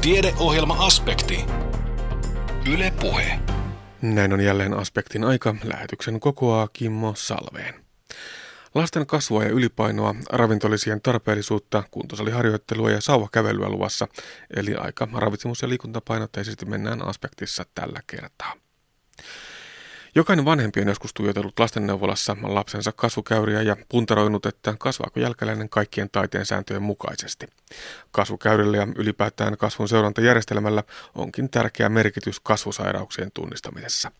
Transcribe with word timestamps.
Tiedeohjelma-aspekti. 0.00 1.44
Yle 2.72 2.92
Puhe. 3.00 3.40
Näin 4.02 4.32
on 4.32 4.40
jälleen 4.40 4.74
aspektin 4.74 5.24
aika. 5.24 5.54
Lähetyksen 5.64 6.20
kokoaa 6.20 6.68
Kimmo 6.72 7.14
Salveen. 7.16 7.74
Lasten 8.74 9.06
kasvua 9.06 9.44
ja 9.44 9.50
ylipainoa, 9.50 10.14
ravintolisien 10.30 11.00
tarpeellisuutta, 11.00 11.82
kuntosaliharjoittelua 11.90 12.90
ja 12.90 13.00
sauvakävelyä 13.00 13.68
luvassa, 13.68 14.08
eli 14.56 14.74
aika 14.74 15.08
ravitsemus- 15.12 15.62
ja 15.62 15.68
liikuntapainotteisesti 15.68 16.66
mennään 16.66 17.06
aspektissa 17.06 17.64
tällä 17.74 18.00
kertaa. 18.06 18.52
Jokainen 20.14 20.44
vanhempi 20.44 20.80
on 20.80 20.88
joskus 20.88 21.14
tuijotellut 21.14 21.58
lastenneuvolassa 21.58 22.36
lapsensa 22.42 22.92
kasvukäyriä 22.92 23.62
ja 23.62 23.76
puntaroinut, 23.88 24.46
että 24.46 24.74
kasvaako 24.78 25.20
jälkeläinen 25.20 25.68
kaikkien 25.68 26.10
taiteen 26.10 26.46
sääntöjen 26.46 26.82
mukaisesti. 26.82 27.46
Kasvukäyrillä 28.10 28.76
ja 28.76 28.86
ylipäätään 28.96 29.56
kasvun 29.56 29.88
seurantajärjestelmällä 29.88 30.82
onkin 31.14 31.50
tärkeä 31.50 31.88
merkitys 31.88 32.40
kasvusairauksien 32.40 33.30
tunnistamisessa. 33.34 34.12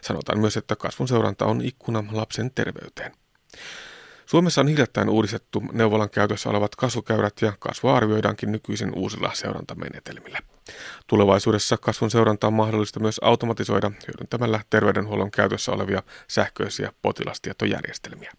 Sanotaan 0.00 0.38
myös, 0.38 0.56
että 0.56 0.76
kasvun 0.76 1.08
seuranta 1.08 1.46
on 1.46 1.62
ikkuna 1.62 2.04
lapsen 2.12 2.50
terveyteen. 2.50 3.12
Suomessa 4.26 4.60
on 4.60 4.68
hiljattain 4.68 5.08
uudistettu 5.08 5.62
neuvolan 5.72 6.10
käytössä 6.10 6.50
olevat 6.50 6.76
kasvukäyrät 6.76 7.42
ja 7.42 7.52
kasvua 7.58 7.96
arvioidaankin 7.96 8.52
nykyisin 8.52 8.92
uusilla 8.94 9.30
seurantamenetelmillä. 9.34 10.38
Tulevaisuudessa 11.06 11.76
kasvun 11.76 12.10
seuranta 12.10 12.46
on 12.46 12.52
mahdollista 12.52 13.00
myös 13.00 13.20
automatisoida 13.22 13.90
hyödyntämällä 14.08 14.60
terveydenhuollon 14.70 15.30
käytössä 15.30 15.72
olevia 15.72 16.02
sähköisiä 16.28 16.92
potilastietojärjestelmiä. 17.02 18.32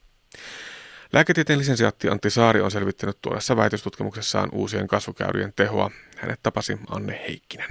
Lääketieteen 1.14 1.60
lisensiaatti 1.60 2.10
Antti 2.10 2.30
Saari 2.30 2.62
on 2.62 2.72
selvittänyt 2.72 3.18
tuossa 3.22 3.56
väitöstutkimuksessaan 3.58 4.50
uusien 4.52 4.88
kasvukäyrien 4.88 5.54
tehoa. 5.56 5.92
Hänet 6.18 6.40
tapasi 6.44 6.80
Anne 6.90 7.22
Heikkinen. 7.28 7.70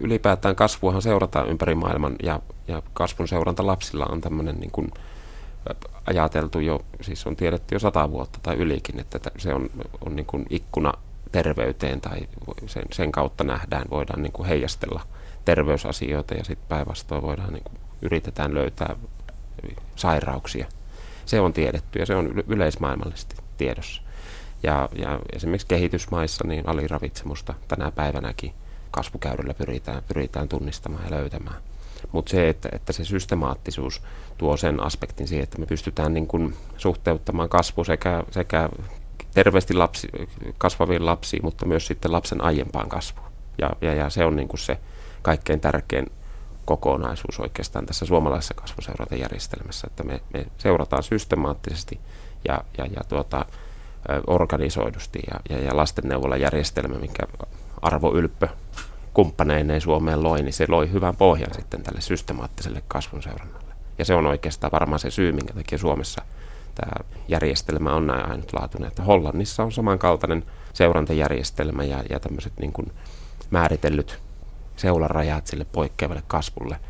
Ylipäätään 0.00 0.56
kasvuahan 0.56 1.02
seurataan 1.02 1.48
ympäri 1.48 1.74
maailman 1.74 2.16
ja, 2.22 2.40
ja 2.68 2.82
kasvun 2.92 3.28
seuranta 3.28 3.66
lapsilla 3.66 4.06
on 4.06 4.20
tämmöinen 4.20 4.56
niin 4.60 4.70
kuin 4.70 4.90
ajateltu 6.06 6.60
jo, 6.60 6.84
siis 7.00 7.26
on 7.26 7.36
tiedetty 7.36 7.74
jo 7.74 7.78
sata 7.78 8.10
vuotta 8.10 8.38
tai 8.42 8.56
ylikin, 8.56 9.00
että 9.00 9.20
se 9.38 9.54
on, 9.54 9.70
on 10.06 10.16
niin 10.16 10.26
kuin 10.26 10.46
ikkuna 10.50 10.92
terveyteen 11.42 12.00
tai 12.00 12.18
sen, 12.66 12.82
sen 12.92 13.12
kautta 13.12 13.44
nähdään, 13.44 13.84
voidaan 13.90 14.22
niin 14.22 14.32
kuin 14.32 14.48
heijastella 14.48 15.02
terveysasioita 15.44 16.34
ja 16.34 16.44
sitten 16.44 16.68
päinvastoin 16.68 17.22
voidaan 17.22 17.52
niin 17.52 17.64
kuin, 17.64 17.78
yritetään 18.02 18.54
löytää 18.54 18.96
sairauksia. 19.96 20.66
Se 21.26 21.40
on 21.40 21.52
tiedetty 21.52 21.98
ja 21.98 22.06
se 22.06 22.14
on 22.14 22.44
yleismaailmallisesti 22.48 23.36
tiedossa. 23.56 24.02
Ja, 24.62 24.88
ja 24.98 25.20
esimerkiksi 25.32 25.66
kehitysmaissa 25.66 26.44
niin 26.46 26.68
aliravitsemusta 26.68 27.54
tänä 27.68 27.90
päivänäkin 27.90 28.52
kasvukäydyllä 28.90 29.54
pyritään, 29.54 30.02
pyritään 30.08 30.48
tunnistamaan 30.48 31.04
ja 31.04 31.10
löytämään. 31.10 31.62
Mutta 32.12 32.30
se, 32.30 32.48
että, 32.48 32.68
että 32.72 32.92
se 32.92 33.04
systemaattisuus 33.04 34.02
tuo 34.38 34.56
sen 34.56 34.82
aspektin 34.82 35.28
siihen, 35.28 35.44
että 35.44 35.58
me 35.58 35.66
pystytään 35.66 36.14
niin 36.14 36.26
kuin 36.26 36.56
suhteuttamaan 36.76 37.48
kasvu 37.48 37.84
sekä, 37.84 38.24
sekä 38.30 38.68
terveesti 39.36 39.74
lapsi, 39.74 40.08
kasvaviin 40.58 41.06
lapsiin, 41.06 41.44
mutta 41.44 41.66
myös 41.66 41.86
sitten 41.86 42.12
lapsen 42.12 42.44
aiempaan 42.44 42.88
kasvuun. 42.88 43.30
Ja, 43.58 43.70
ja, 43.80 43.94
ja 43.94 44.10
se 44.10 44.24
on 44.24 44.36
niin 44.36 44.48
kuin 44.48 44.60
se 44.60 44.78
kaikkein 45.22 45.60
tärkein 45.60 46.06
kokonaisuus 46.64 47.40
oikeastaan 47.40 47.86
tässä 47.86 48.06
suomalaisessa 48.06 48.54
kasvuseurantajärjestelmässä, 48.54 49.86
että 49.90 50.02
me, 50.02 50.20
me 50.32 50.46
seurataan 50.58 51.02
systemaattisesti 51.02 52.00
ja, 52.48 52.60
ja, 52.78 52.86
ja 52.86 53.00
tuota, 53.08 53.44
organisoidusti 54.26 55.18
ja, 55.30 55.56
ja, 55.56 55.64
ja 55.64 55.76
lastenneuvolajärjestelmä, 55.76 56.98
minkä 56.98 57.22
Arvo 57.82 58.14
Ylppö 58.14 58.48
kumppaneineen 59.14 59.80
Suomeen 59.80 60.22
loi, 60.22 60.42
niin 60.42 60.52
se 60.52 60.66
loi 60.68 60.92
hyvän 60.92 61.16
pohjan 61.16 61.54
sitten 61.54 61.82
tälle 61.82 62.00
systemaattiselle 62.00 62.82
kasvun 62.88 63.22
seurannalle. 63.22 63.74
Ja 63.98 64.04
se 64.04 64.14
on 64.14 64.26
oikeastaan 64.26 64.72
varmaan 64.72 64.98
se 64.98 65.10
syy, 65.10 65.32
minkä 65.32 65.54
takia 65.54 65.78
Suomessa 65.78 66.22
tämä 66.76 67.04
järjestelmä 67.28 67.94
on 67.94 68.06
näin 68.06 68.30
ainutlaatuinen. 68.30 68.88
Että 68.88 69.02
Hollannissa 69.02 69.62
on 69.62 69.72
samankaltainen 69.72 70.44
seurantajärjestelmä 70.72 71.84
ja, 71.84 72.04
ja 72.10 72.20
tämmöiset 72.20 72.52
niin 72.60 72.72
kuin 72.72 72.92
määritellyt 73.50 74.18
seularajat 74.76 75.46
sille 75.46 75.66
poikkeavalle 75.72 76.22
kasvulle. 76.26 76.80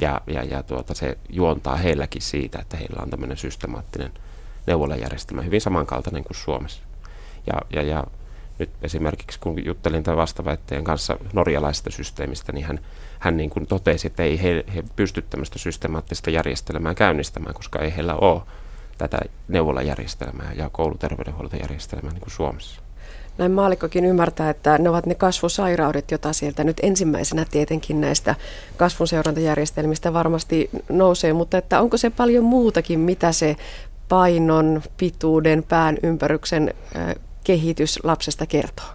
Ja, 0.00 0.20
ja, 0.26 0.44
ja 0.44 0.62
tuota, 0.62 0.94
se 0.94 1.18
juontaa 1.28 1.76
heilläkin 1.76 2.22
siitä, 2.22 2.58
että 2.58 2.76
heillä 2.76 3.02
on 3.02 3.10
tämmöinen 3.10 3.36
systemaattinen 3.36 4.12
neuvolajärjestelmä, 4.66 5.42
hyvin 5.42 5.60
samankaltainen 5.60 6.24
kuin 6.24 6.36
Suomessa. 6.36 6.82
Ja, 7.46 7.54
ja, 7.72 7.82
ja 7.82 8.04
nyt 8.58 8.70
esimerkiksi 8.82 9.40
kun 9.40 9.64
juttelin 9.64 10.02
tämän 10.02 10.16
vastaväitteen 10.16 10.84
kanssa 10.84 11.18
norjalaisesta 11.32 11.90
systeemistä, 11.90 12.52
niin 12.52 12.66
hän, 12.66 12.80
hän 13.18 13.36
niin 13.36 13.50
kuin 13.50 13.66
totesi, 13.66 14.06
että 14.06 14.22
ei 14.22 14.42
he, 14.42 14.64
he 14.74 14.84
pysty 14.96 15.22
tämmöistä 15.22 15.58
systemaattista 15.58 16.30
järjestelmää 16.30 16.94
käynnistämään, 16.94 17.54
koska 17.54 17.78
ei 17.78 17.96
heillä 17.96 18.14
ole 18.14 18.42
tätä 19.00 19.18
neuvolajärjestelmää 19.48 20.52
ja 20.56 20.70
kouluterveydenhuoltojärjestelmää 20.70 22.12
niin 22.12 22.20
kuin 22.20 22.30
Suomessa. 22.30 22.80
Näin 23.38 23.52
maalikkokin 23.52 24.04
ymmärtää, 24.04 24.50
että 24.50 24.78
ne 24.78 24.88
ovat 24.88 25.06
ne 25.06 25.14
kasvusairaudet, 25.14 26.10
joita 26.10 26.32
sieltä 26.32 26.64
nyt 26.64 26.76
ensimmäisenä 26.82 27.44
tietenkin 27.50 28.00
näistä 28.00 28.34
kasvuseurantajärjestelmistä 28.76 30.12
varmasti 30.12 30.70
nousee, 30.88 31.32
mutta 31.32 31.58
että 31.58 31.80
onko 31.80 31.96
se 31.96 32.10
paljon 32.10 32.44
muutakin, 32.44 33.00
mitä 33.00 33.32
se 33.32 33.56
painon, 34.08 34.82
pituuden, 34.96 35.62
pään 35.68 35.98
ympäryksen 36.02 36.74
kehitys 37.44 38.00
lapsesta 38.02 38.46
kertoo? 38.46 38.86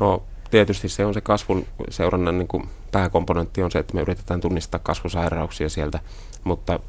No 0.00 0.22
tietysti 0.50 0.88
se 0.88 1.04
on 1.04 1.14
se 1.14 1.20
kasvun 1.20 1.66
seurannan 1.90 2.38
niin 2.38 2.48
kuin 2.48 2.68
pääkomponentti 2.92 3.62
on 3.62 3.70
se, 3.70 3.78
että 3.78 3.94
me 3.94 4.00
yritetään 4.00 4.40
tunnistaa 4.40 4.80
kasvusairauksia 4.82 5.68
sieltä, 5.68 5.98
mutta 6.44 6.80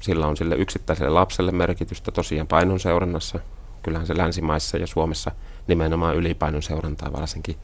sillä 0.00 0.26
on 0.26 0.36
sille 0.36 0.54
yksittäiselle 0.54 1.10
lapselle 1.10 1.52
merkitystä 1.52 2.10
tosiaan 2.10 2.46
painon 2.46 2.80
seurannassa. 2.80 3.40
Kyllähän 3.82 4.06
se 4.06 4.16
länsimaissa 4.16 4.78
ja 4.78 4.86
Suomessa 4.86 5.30
nimenomaan 5.66 6.16
ylipainon 6.16 6.62
seurantaa 6.62 7.12
varsinkin 7.12 7.56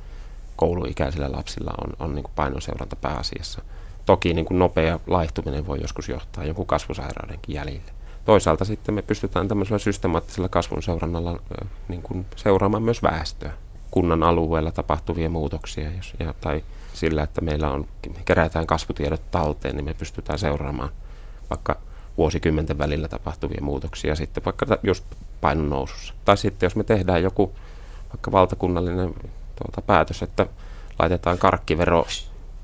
kouluikäisillä 0.57 1.33
lapsilla 1.33 1.71
on, 1.85 1.93
on 1.99 2.15
niin 2.15 2.23
kuin 2.23 2.33
painon 2.37 2.63
seuranta 2.63 2.97
pääasiassa. 2.97 3.63
Toki 4.07 4.35
niin 4.35 4.45
kuin 4.45 4.59
nopea 4.59 5.01
laihtuminen 5.07 5.67
voi 5.67 5.81
joskus 5.81 6.09
johtaa 6.09 6.45
jonkun 6.45 6.67
kasvusairaudenkin 6.67 7.55
jäljille 7.55 7.93
toisaalta 8.25 8.65
sitten 8.65 8.95
me 8.95 9.03
pystytään 9.03 9.49
tämmöisellä 9.49 9.79
systemaattisella 9.79 10.49
kasvun 10.49 10.83
seurannalla 10.83 11.41
niin 11.89 12.03
kuin 12.03 12.27
seuraamaan 12.37 12.83
myös 12.83 13.03
väestöä, 13.03 13.53
kunnan 13.91 14.23
alueella 14.23 14.73
tapahtuvia 14.73 15.31
muutoksia 15.31 15.91
jos, 15.97 16.15
ja, 16.19 16.35
tai 16.41 16.65
sillä, 16.93 17.23
että 17.23 17.41
meillä 17.41 17.71
on, 17.71 17.87
kerätään 18.25 18.67
kasvutiedot 18.67 19.31
talteen, 19.31 19.77
niin 19.77 19.85
me 19.85 19.95
pystytään 19.95 20.39
seuraamaan 20.39 20.91
vaikka 21.51 21.77
vuosikymmenten 22.19 22.79
välillä 22.79 23.09
tapahtuvia 23.09 23.61
muutoksia 23.63 24.17
sitten 24.17 24.45
vaikka 24.45 24.67
just 24.83 25.05
painon 25.41 25.71
nousussa. 25.71 26.15
Tai 26.25 26.37
sitten 26.37 26.67
jos 26.67 26.77
me 26.77 26.85
tehdään 26.85 27.23
joku 27.23 27.55
vaikka 28.09 28.33
valtakunnallinen 28.33 29.15
tuota, 29.57 29.83
päätös, 29.87 30.23
että 30.23 30.47
laitetaan 30.99 31.39
karkkivero 31.39 32.07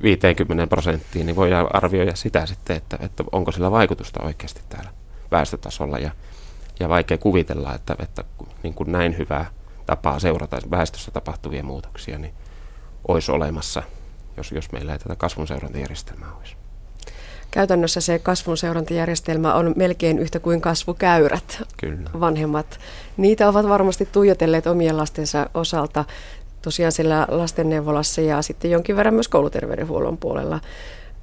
50 0.02 0.66
prosenttiin, 0.66 1.26
niin 1.26 1.36
voidaan 1.36 1.69
arvioida 1.72 2.16
sitä 2.16 2.47
sitten, 2.47 2.76
että, 2.76 2.98
että 3.00 3.24
onko 3.32 3.52
sillä 3.52 3.70
vaikutusta 3.70 4.22
oikeasti 4.22 4.60
täällä 4.69 4.91
väestötasolla 5.30 5.98
ja, 5.98 6.10
ja 6.80 6.88
vaikea 6.88 7.18
kuvitella, 7.18 7.74
että, 7.74 7.97
että 7.98 8.24
niin 8.62 8.74
kuin 8.74 8.92
näin 8.92 9.18
hyvää 9.18 9.50
tapaa 9.86 10.18
seurata 10.18 10.58
väestössä 10.70 11.10
tapahtuvia 11.10 11.62
muutoksia, 11.62 12.18
niin 12.18 12.34
olisi 13.08 13.32
olemassa, 13.32 13.82
jos, 14.36 14.53
jos 14.53 14.72
meillä 14.72 14.92
ei 14.92 14.98
tätä 14.98 15.16
kasvun 15.16 15.47
seurantajärjestelmää 15.47 16.32
olisi. 16.38 16.56
Käytännössä 17.56 18.00
se 18.00 18.19
kasvun 18.19 18.56
seurantajärjestelmä 18.56 19.55
on 19.55 19.72
melkein 19.77 20.19
yhtä 20.19 20.41
kuin 20.41 20.61
kasvukäyrät. 20.61 21.62
Kyllä. 21.77 22.11
Vanhemmat. 22.21 22.78
Niitä 23.17 23.49
ovat 23.49 23.69
varmasti 23.69 24.09
tuijotelleet 24.12 24.67
omien 24.67 24.97
lastensa 24.97 25.50
osalta 25.55 26.05
tosiaan 26.62 26.93
siellä 26.93 27.27
lastenneuvolassa 27.31 28.21
ja 28.21 28.43
sitten 28.43 28.71
jonkin 28.71 28.97
verran 28.97 29.15
myös 29.15 29.28
kouluterveydenhuollon 29.28 30.19
puolella. 30.19 30.60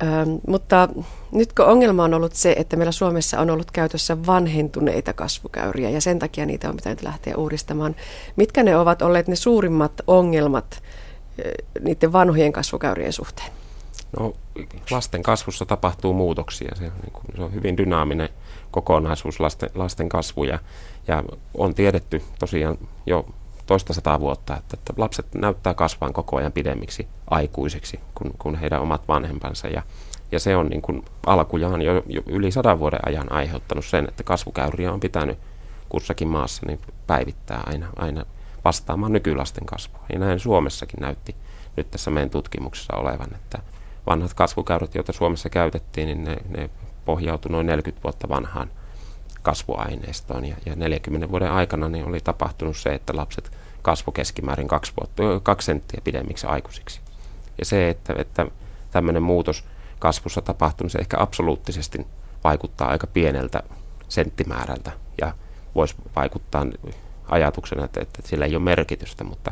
Ähm, 0.04 0.30
mutta 0.48 0.90
nyt 1.32 1.54
kun 1.54 1.66
ongelma 1.66 2.04
on 2.04 2.14
ollut 2.14 2.36
se, 2.36 2.56
että 2.58 2.76
meillä 2.76 2.92
Suomessa 2.92 3.40
on 3.40 3.50
ollut 3.50 3.72
käytössä 3.72 4.26
vanhentuneita 4.26 5.14
kasvukäyriä 5.14 5.90
ja 5.90 6.02
sen 6.02 6.20
takia 6.20 6.46
niitä 6.46 6.70
on 6.70 6.76
pitänyt 6.76 7.04
lähteä 7.04 7.38
uudistamaan. 7.38 7.96
Mitkä 8.36 8.64
ne 8.64 8.78
ovat 8.78 9.02
olleet 9.02 9.28
ne 9.28 9.36
suurimmat 9.36 9.94
ongelmat 10.08 10.84
niiden 11.82 12.14
vanhojen 12.14 12.52
kasvukäyrien 12.52 13.14
suhteen? 13.14 13.63
No, 14.20 14.34
lasten 14.92 15.24
kasvussa 15.24 15.66
tapahtuu 15.66 16.14
muutoksia. 16.14 16.76
Se 16.76 16.86
on, 16.86 16.92
niin 17.02 17.12
kuin, 17.14 17.26
se 17.36 17.44
on 17.44 17.54
hyvin 17.54 17.78
dynaaminen 17.78 18.30
kokonaisuus 18.72 19.40
lasten, 19.40 19.70
lasten 19.76 20.10
kasvu 20.10 20.44
ja, 20.44 20.60
ja 21.08 21.24
on 21.58 21.74
tiedetty 21.76 22.24
tosiaan 22.40 22.78
jo 23.06 23.26
toista 23.66 23.94
sataa 23.94 24.20
vuotta, 24.20 24.58
että, 24.58 24.74
että 24.74 24.94
lapset 24.98 25.26
näyttää 25.36 25.74
kasvaan 25.74 26.14
koko 26.14 26.38
ajan 26.38 26.52
pidemmiksi 26.52 27.08
aikuisiksi 27.30 28.00
kuin, 28.16 28.34
kuin 28.38 28.56
heidän 28.56 28.82
omat 28.82 29.08
vanhempansa. 29.08 29.68
Ja, 29.68 29.84
ja 30.32 30.40
se 30.40 30.56
on 30.56 30.68
niin 30.68 30.82
kuin 30.82 31.06
alkujaan 31.26 31.82
jo, 31.82 32.04
jo 32.08 32.22
yli 32.26 32.52
sadan 32.52 32.80
vuoden 32.80 33.08
ajan 33.08 33.32
aiheuttanut 33.32 33.86
sen, 33.86 34.08
että 34.08 34.24
kasvukäyriä 34.24 34.94
on 34.94 35.00
pitänyt 35.00 35.38
kussakin 35.90 36.28
maassa 36.28 36.62
niin 36.66 36.80
päivittää 37.08 37.64
aina, 37.66 37.88
aina 37.96 38.26
vastaamaan 38.66 39.14
nykylasten 39.14 39.66
kasvua. 39.66 40.06
Ja 40.14 40.20
näin 40.20 40.40
Suomessakin 40.40 41.00
näytti, 41.00 41.36
nyt 41.78 41.92
tässä 41.92 42.12
meidän 42.12 42.30
tutkimuksessa 42.30 42.96
olevan, 42.96 43.36
että 43.36 43.60
vanhat 44.06 44.34
kasvukäyrät, 44.34 44.96
joita 44.96 45.14
Suomessa 45.14 45.50
käytettiin, 45.50 46.06
niin 46.06 46.24
ne, 46.24 46.38
ne 46.58 46.70
pohjautui 47.06 47.52
noin 47.52 47.68
40 47.68 48.04
vuotta 48.04 48.30
vanhaan 48.30 48.70
kasvuaineistoon. 49.42 50.46
Ja, 50.46 50.56
ja 50.66 50.76
40 50.76 51.32
vuoden 51.32 51.52
aikana 51.52 51.90
niin 51.90 52.06
oli 52.06 52.20
tapahtunut 52.20 52.78
se, 52.78 52.94
että 52.94 53.16
lapset 53.16 53.52
kasvo 53.82 54.12
keskimäärin 54.12 54.68
kaksi, 54.68 54.94
vuotta, 55.02 55.24
kaksi 55.44 55.66
senttiä 55.66 56.02
pidemmiksi 56.04 56.48
aikuisiksi. 56.48 57.02
Ja 57.60 57.66
se, 57.66 57.90
että, 57.90 58.14
että 58.18 58.46
tämmöinen 58.92 59.24
muutos 59.24 59.66
kasvussa 60.00 60.42
tapahtunut, 60.42 60.92
se 60.92 61.00
ehkä 61.00 61.18
absoluuttisesti 61.20 62.08
vaikuttaa 62.44 62.88
aika 62.90 63.08
pieneltä 63.08 63.64
senttimäärältä 64.10 64.92
ja 65.22 65.34
voisi 65.76 65.96
vaikuttaa 66.16 66.66
ajatuksena, 67.30 67.86
että, 67.86 68.02
että 68.02 68.22
sillä 68.26 68.46
ei 68.46 68.56
ole 68.56 68.64
merkitystä, 68.64 69.24
mutta 69.24 69.52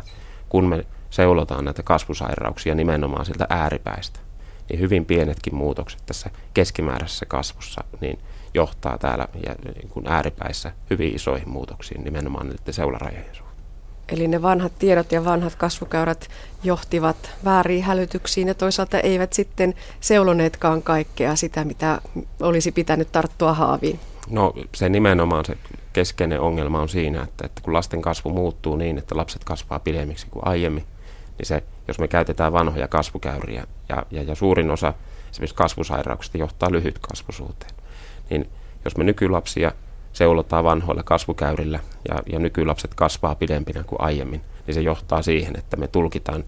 kun 0.49 0.69
me 0.69 0.85
seulotaan 1.09 1.65
näitä 1.65 1.83
kasvusairauksia 1.83 2.75
nimenomaan 2.75 3.25
sieltä 3.25 3.47
ääripäistä, 3.49 4.19
niin 4.71 4.79
hyvin 4.79 5.05
pienetkin 5.05 5.55
muutokset 5.55 6.01
tässä 6.05 6.29
keskimääräisessä 6.53 7.25
kasvussa 7.25 7.83
niin 8.01 8.19
johtaa 8.53 8.97
täällä 8.97 9.27
ja 9.45 9.55
niin 9.75 9.89
kuin 9.89 10.07
ääripäissä 10.07 10.71
hyvin 10.89 11.15
isoihin 11.15 11.49
muutoksiin 11.49 12.03
nimenomaan 12.03 12.49
niiden 12.49 12.73
seularajojen 12.73 13.25
suhteen. 13.35 13.51
Eli 14.09 14.27
ne 14.27 14.41
vanhat 14.41 14.71
tiedot 14.79 15.11
ja 15.11 15.25
vanhat 15.25 15.55
kasvukäyrät 15.55 16.27
johtivat 16.63 17.31
vääriin 17.45 17.83
hälytyksiin 17.83 18.47
ja 18.47 18.53
toisaalta 18.53 18.99
eivät 18.99 19.33
sitten 19.33 19.73
seuloneetkaan 19.99 20.81
kaikkea 20.81 21.35
sitä, 21.35 21.65
mitä 21.65 22.01
olisi 22.41 22.71
pitänyt 22.71 23.11
tarttua 23.11 23.53
haaviin. 23.53 23.99
No 24.29 24.53
se 24.75 24.89
nimenomaan 24.89 25.45
se 25.45 25.57
keskeinen 25.93 26.41
ongelma 26.41 26.81
on 26.81 26.89
siinä, 26.89 27.23
että, 27.23 27.45
että 27.45 27.61
kun 27.61 27.73
lasten 27.73 28.01
kasvu 28.01 28.29
muuttuu 28.29 28.75
niin, 28.75 28.97
että 28.97 29.17
lapset 29.17 29.43
kasvaa 29.43 29.79
pidemmiksi 29.79 30.27
kuin 30.31 30.47
aiemmin, 30.47 30.83
niin 31.37 31.45
se, 31.45 31.63
jos 31.91 31.99
me 31.99 32.07
käytetään 32.07 32.53
vanhoja 32.53 32.87
kasvukäyriä 32.87 33.63
ja, 33.89 34.03
ja, 34.11 34.23
ja 34.23 34.35
suurin 34.35 34.71
osa 34.71 34.93
esimerkiksi 35.31 35.55
kasvusairauksista 35.55 36.37
johtaa 36.37 36.71
lyhytkasvuisuuteen, 36.71 37.71
niin 38.29 38.49
jos 38.85 38.97
me 38.97 39.03
nykylapsia 39.03 39.71
seulotaan 40.13 40.63
vanhoilla 40.63 41.03
kasvukäyrillä 41.03 41.79
ja, 42.09 42.23
ja 42.31 42.39
nykylapset 42.39 42.93
kasvaa 42.93 43.35
pidempinä 43.35 43.83
kuin 43.83 44.01
aiemmin, 44.01 44.41
niin 44.67 44.75
se 44.75 44.81
johtaa 44.81 45.21
siihen, 45.21 45.57
että 45.57 45.77
me 45.77 45.87
tulkitaan 45.87 46.43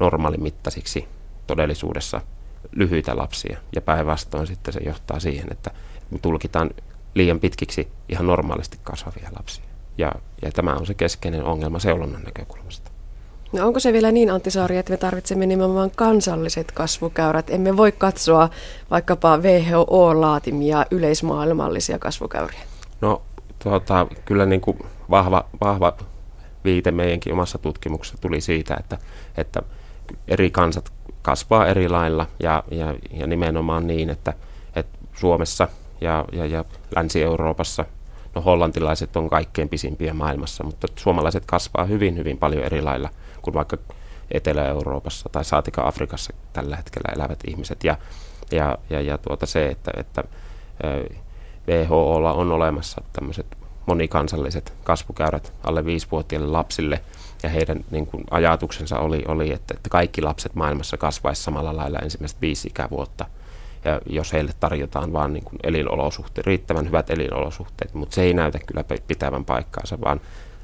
normaalimittaisiksi 0.00 1.08
todellisuudessa 1.46 2.20
lyhyitä 2.72 3.16
lapsia. 3.16 3.58
Ja 3.74 3.80
päinvastoin 3.80 4.46
sitten 4.46 4.74
se 4.74 4.80
johtaa 4.80 5.20
siihen, 5.20 5.48
että 5.50 5.70
me 6.10 6.18
tulkitaan 6.18 6.70
liian 7.14 7.40
pitkiksi 7.40 7.88
ihan 8.08 8.26
normaalisti 8.26 8.78
kasvavia 8.82 9.28
lapsia. 9.36 9.64
Ja, 9.98 10.12
ja 10.42 10.52
tämä 10.52 10.74
on 10.74 10.86
se 10.86 10.94
keskeinen 10.94 11.44
ongelma 11.44 11.78
seulonnan 11.78 12.22
näkökulmasta. 12.22 12.97
No 13.52 13.66
onko 13.66 13.80
se 13.80 13.92
vielä 13.92 14.12
niin, 14.12 14.30
Antti 14.30 14.50
Saari, 14.50 14.76
että 14.76 14.92
me 14.92 14.96
tarvitsemme 14.96 15.46
nimenomaan 15.46 15.90
kansalliset 15.96 16.72
kasvukäyrät? 16.72 17.50
Emme 17.50 17.76
voi 17.76 17.92
katsoa 17.92 18.48
vaikkapa 18.90 19.38
WHO-laatimia 19.38 20.86
yleismaailmallisia 20.90 21.98
kasvukäyriä. 21.98 22.60
No 23.00 23.22
tuota, 23.62 24.06
kyllä 24.24 24.46
niin 24.46 24.60
kuin 24.60 24.78
vahva, 25.10 25.44
vahva 25.60 25.96
viite 26.64 26.90
meidänkin 26.90 27.32
omassa 27.32 27.58
tutkimuksessa 27.58 28.20
tuli 28.20 28.40
siitä, 28.40 28.76
että, 28.80 28.98
että 29.36 29.62
eri 30.28 30.50
kansat 30.50 30.92
kasvaa 31.22 31.66
eri 31.66 31.88
lailla 31.88 32.26
ja, 32.40 32.62
ja, 32.70 32.94
ja 33.10 33.26
nimenomaan 33.26 33.86
niin, 33.86 34.10
että, 34.10 34.34
että 34.76 34.98
Suomessa 35.14 35.68
ja, 36.00 36.24
ja, 36.32 36.46
ja 36.46 36.64
Länsi-Euroopassa, 36.96 37.84
no 38.34 38.42
hollantilaiset 38.42 39.16
on 39.16 39.30
kaikkein 39.30 39.68
pisimpiä 39.68 40.14
maailmassa, 40.14 40.64
mutta 40.64 40.88
suomalaiset 40.96 41.42
kasvaa 41.46 41.84
hyvin, 41.84 42.16
hyvin 42.16 42.38
paljon 42.38 42.64
eri 42.64 42.82
lailla– 42.82 43.08
kuin 43.52 43.54
vaikka 43.54 43.76
Etelä-Euroopassa 44.30 45.28
tai 45.28 45.44
saatika 45.44 45.88
Afrikassa 45.88 46.32
tällä 46.52 46.76
hetkellä 46.76 47.12
elävät 47.14 47.38
ihmiset. 47.46 47.84
Ja, 47.84 47.98
ja, 48.50 48.78
ja, 48.90 49.00
ja 49.00 49.18
tuota 49.18 49.46
se, 49.46 49.66
että, 49.66 49.90
että 49.96 50.24
WHOlla 51.68 52.32
on 52.32 52.52
olemassa 52.52 53.02
tämmöiset 53.12 53.46
monikansalliset 53.86 54.72
kasvukäyrät 54.84 55.52
alle 55.64 55.80
5-vuotiaille 55.80 56.48
lapsille, 56.48 57.00
ja 57.42 57.48
heidän 57.48 57.84
niin 57.90 58.06
kuin, 58.06 58.24
ajatuksensa 58.30 58.98
oli, 58.98 59.24
oli 59.28 59.52
että, 59.52 59.74
että 59.76 59.90
kaikki 59.90 60.22
lapset 60.22 60.54
maailmassa 60.54 60.96
kasvaisi 60.96 61.42
samalla 61.42 61.76
lailla 61.76 61.98
ensimmäiset 61.98 62.40
viisi 62.40 62.68
ikävuotta, 62.68 63.26
ja 63.84 64.00
jos 64.06 64.32
heille 64.32 64.52
tarjotaan 64.60 65.12
vain 65.12 65.32
niin 65.32 65.44
elinolosuhteet, 65.62 66.46
riittävän 66.46 66.86
hyvät 66.86 67.10
elinolosuhteet, 67.10 67.94
mutta 67.94 68.14
se 68.14 68.22
ei 68.22 68.34
näytä 68.34 68.58
kyllä 68.66 68.84
pitävän 69.06 69.44
paikkaansa, 69.44 70.00
vaan, 70.00 70.20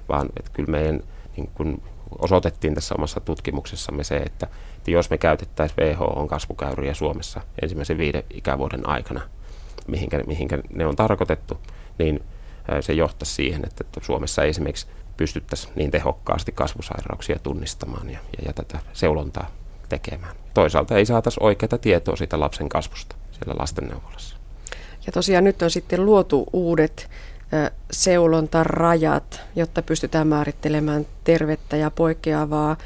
vaan 0.09 0.29
että 0.37 0.51
kyllä 0.53 0.71
meidän 0.71 1.01
niin 1.37 1.51
kuin, 1.55 1.83
osoitettiin 2.19 2.75
tässä 2.75 2.95
omassa 2.99 3.21
tutkimuksessamme 3.21 4.05
se, 4.05 4.17
että, 4.17 4.47
että 4.77 4.91
jos 4.91 5.11
me 5.11 5.19
käytettäisiin 5.19 5.77
WHO 5.87 6.27
kasvukäyriä 6.29 6.95
Suomessa 6.95 7.41
ensimmäisen 7.63 7.99
viiden 7.99 8.23
ikävuoden 8.31 8.89
aikana, 8.89 9.21
mihinkä, 9.87 10.23
mihinkä 10.27 10.59
ne 10.75 10.87
on 10.87 10.97
tarkoitettu, 10.97 11.61
niin 11.99 12.25
se 12.81 12.93
johtaisi 12.93 13.35
siihen, 13.35 13.65
että 13.65 13.85
Suomessa 14.03 14.43
ei 14.43 14.51
esimerkiksi 14.51 14.87
pystyttäisiin 15.17 15.73
niin 15.77 15.91
tehokkaasti 15.91 16.53
kasvusairauksia 16.53 17.39
tunnistamaan 17.39 18.11
ja, 18.11 18.19
ja, 18.39 18.45
ja 18.47 18.53
tätä 18.53 18.79
seulontaa 18.93 19.51
tekemään. 19.89 20.37
Toisaalta 20.55 20.97
ei 20.97 21.07
saataisi 21.07 21.41
oikeaa 21.43 21.79
tietoa 21.81 22.17
siitä 22.17 22.41
lapsen 22.41 22.69
kasvusta 22.69 23.17
siellä 23.31 23.55
lastenneuvolassa. 23.59 24.37
Ja 25.07 25.13
tosiaan 25.13 25.45
nyt 25.45 25.63
on 25.63 25.71
sitten 25.71 26.05
luotu 26.05 26.47
uudet 26.53 27.11
seulontarajat, 27.91 29.41
jotta 29.57 29.83
pystytään 29.83 30.27
määrittelemään 30.27 31.07
tervettä 31.25 31.77
ja 31.77 31.91
poikkeavaa 31.91 32.77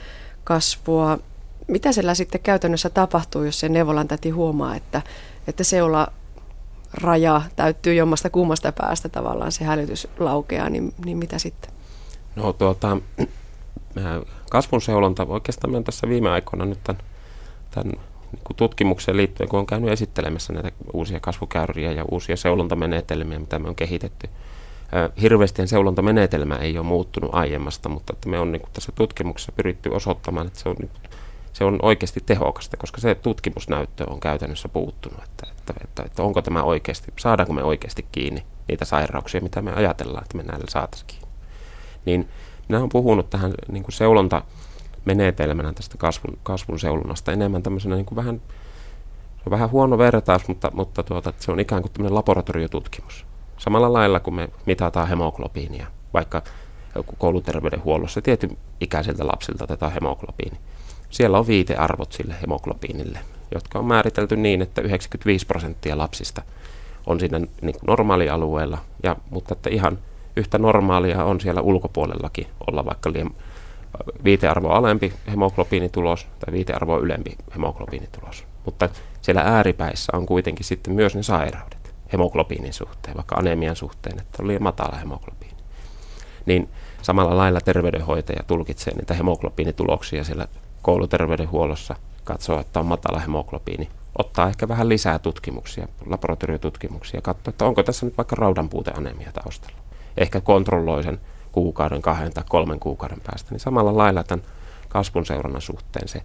kasvua. 0.44 1.18
Mitä 1.66 1.92
siellä 1.92 2.14
sitten 2.14 2.40
käytännössä 2.40 2.90
tapahtuu, 2.90 3.42
jos 3.42 3.60
se 3.60 3.68
neuvolan 3.68 4.08
täti 4.08 4.30
huomaa, 4.30 4.76
että, 4.76 5.02
että 5.46 5.64
seula 5.64 6.08
raja 6.94 7.42
täyttyy 7.56 7.94
jommasta 7.94 8.30
kummasta 8.30 8.72
päästä 8.72 9.08
tavallaan 9.08 9.52
se 9.52 9.64
hälytys 9.64 10.08
laukeaa, 10.18 10.70
niin, 10.70 10.94
niin 11.04 11.18
mitä 11.18 11.38
sitten? 11.38 11.70
No 12.36 12.52
tuota, 12.52 12.96
kasvun 14.50 14.82
seulonta, 14.82 15.26
oikeastaan 15.28 15.70
olen 15.70 15.84
tässä 15.84 16.08
viime 16.08 16.30
aikoina 16.30 16.64
nyt 16.64 16.78
tämän, 16.84 17.02
tämän 17.70 17.88
niin 17.88 18.00
tutkimukseen 18.56 19.16
liittyen, 19.16 19.48
kun 19.48 19.58
on 19.58 19.66
käynyt 19.66 19.90
esittelemässä 19.90 20.52
näitä 20.52 20.72
uusia 20.92 21.20
kasvukäyriä 21.20 21.92
ja 21.92 22.04
uusia 22.10 22.36
seulontamenetelmiä, 22.36 23.38
mitä 23.38 23.58
me 23.58 23.68
on 23.68 23.74
kehitetty, 23.74 24.28
hirveästi 25.22 25.66
seulontamenetelmä 25.66 26.56
ei 26.56 26.78
ole 26.78 26.86
muuttunut 26.86 27.34
aiemmasta, 27.34 27.88
mutta 27.88 28.12
että 28.12 28.28
me 28.28 28.38
on 28.38 28.52
niin 28.52 28.62
tässä 28.72 28.92
tutkimuksessa 28.94 29.52
pyritty 29.52 29.88
osoittamaan, 29.88 30.46
että 30.46 30.58
se 30.58 30.68
on, 30.68 30.76
se 31.52 31.64
on 31.64 31.78
oikeasti 31.82 32.20
tehokasta, 32.26 32.76
koska 32.76 33.00
se 33.00 33.14
tutkimusnäyttö 33.14 34.10
on 34.10 34.20
käytännössä 34.20 34.68
puuttunut, 34.68 35.24
että, 35.24 35.46
että, 35.50 35.74
että, 35.84 36.02
että 36.02 36.22
onko 36.22 36.42
tämä 36.42 36.62
oikeasti, 36.62 37.12
saadaanko 37.18 37.52
me 37.52 37.62
oikeasti 37.62 38.06
kiinni 38.12 38.44
niitä 38.68 38.84
sairauksia, 38.84 39.40
mitä 39.40 39.62
me 39.62 39.72
ajatellaan, 39.72 40.24
että 40.24 40.36
me 40.36 40.42
näillä 40.42 40.66
saataisiin 40.68 41.06
kiinni. 41.06 41.28
Niin 42.04 42.28
minä 42.68 42.78
olen 42.78 42.88
puhunut 42.88 43.30
tähän 43.30 43.54
niin 43.72 43.82
kuin 43.82 43.94
seulonta-menetelmänä 43.94 45.72
tästä 45.72 45.98
kasvun, 45.98 46.38
kasvun 46.42 46.78
seulonnasta 46.78 47.32
enemmän 47.32 47.62
tämmöisenä 47.62 47.94
niin 47.94 48.06
kuin 48.06 48.16
vähän, 48.16 48.42
vähän 49.50 49.70
huono 49.70 49.98
vertaus, 49.98 50.48
mutta, 50.48 50.70
mutta 50.74 51.02
tuota, 51.02 51.32
se 51.38 51.52
on 51.52 51.60
ikään 51.60 51.82
kuin 51.82 51.92
tämmöinen 51.92 52.14
laboratoriotutkimus. 52.14 53.27
Samalla 53.58 53.92
lailla, 53.92 54.20
kun 54.20 54.34
me 54.34 54.48
mitataan 54.66 55.08
hemoglobiinia, 55.08 55.86
vaikka 56.14 56.42
kouluterveydenhuollossa 57.18 58.22
tietyn 58.22 58.58
ikäisiltä 58.80 59.26
lapsilta 59.26 59.66
tätä 59.66 59.88
hemoglobiini. 59.88 60.58
Siellä 61.10 61.38
on 61.38 61.46
viitearvot 61.46 62.12
sille 62.12 62.34
hemoglobiinille, 62.42 63.18
jotka 63.54 63.78
on 63.78 63.84
määritelty 63.84 64.36
niin, 64.36 64.62
että 64.62 64.80
95 64.80 65.46
prosenttia 65.46 65.98
lapsista 65.98 66.42
on 67.06 67.20
siinä 67.20 67.38
niin 67.38 67.76
normaalialueella, 67.86 68.78
ja, 69.02 69.16
mutta 69.30 69.54
että 69.54 69.70
ihan 69.70 69.98
yhtä 70.36 70.58
normaalia 70.58 71.24
on 71.24 71.40
siellä 71.40 71.60
ulkopuolellakin 71.60 72.46
olla 72.66 72.84
vaikka 72.84 73.12
liian 73.12 73.30
viitearvo 74.24 74.68
alempi 74.68 75.12
hemoglobiinitulos 75.30 76.26
tai 76.38 76.52
viitearvo 76.52 76.98
ylempi 77.00 77.36
hemoglobiinitulos. 77.54 78.44
Mutta 78.64 78.88
siellä 79.22 79.42
ääripäissä 79.42 80.16
on 80.16 80.26
kuitenkin 80.26 80.64
sitten 80.64 80.94
myös 80.94 81.14
ne 81.16 81.22
sairaudet 81.22 81.77
hemoglobiinin 82.12 82.72
suhteen, 82.72 83.16
vaikka 83.16 83.36
anemian 83.36 83.76
suhteen, 83.76 84.20
että 84.20 84.42
oli 84.42 84.58
matala 84.58 84.96
hemoglobiini. 84.96 85.54
Niin 86.46 86.68
samalla 87.02 87.36
lailla 87.36 87.60
terveydenhoitaja 87.60 88.42
tulkitsee 88.46 88.94
niitä 88.94 89.14
hemoglobiinituloksia 89.14 90.24
siellä 90.24 90.48
kouluterveydenhuollossa, 90.82 91.96
katsoo, 92.24 92.60
että 92.60 92.80
on 92.80 92.86
matala 92.86 93.18
hemoglobiini, 93.18 93.88
ottaa 94.18 94.48
ehkä 94.48 94.68
vähän 94.68 94.88
lisää 94.88 95.18
tutkimuksia, 95.18 95.88
laboratoriotutkimuksia, 96.06 97.20
katsoo, 97.20 97.50
että 97.50 97.64
onko 97.64 97.82
tässä 97.82 98.06
nyt 98.06 98.16
vaikka 98.16 98.36
raudanpuuteanemia 98.36 99.32
taustalla. 99.32 99.78
Ehkä 100.16 100.40
kontrolloi 100.40 101.02
sen 101.02 101.20
kuukauden, 101.52 102.02
kahden 102.02 102.32
tai 102.32 102.44
kolmen 102.48 102.80
kuukauden 102.80 103.20
päästä, 103.26 103.50
niin 103.50 103.60
samalla 103.60 103.96
lailla 103.96 104.24
tämän 104.24 104.44
kasvun 104.88 105.26
seurannan 105.26 105.62
suhteen 105.62 106.08
se 106.08 106.22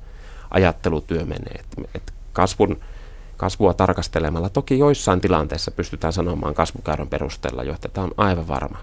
ajattelutyö 0.51 1.25
menee. 1.25 1.59
Että, 1.59 1.81
että 1.95 2.13
kasvun 2.33 2.79
kasvua 3.43 3.73
tarkastelemalla. 3.73 4.49
Toki 4.49 4.79
joissain 4.79 5.21
tilanteissa 5.21 5.71
pystytään 5.71 6.13
sanomaan 6.13 6.53
kasvukäyrän 6.53 7.07
perusteella 7.07 7.63
jo, 7.63 7.73
että 7.73 7.89
tämä 7.89 8.05
on 8.05 8.11
aivan 8.17 8.47
varma 8.47 8.77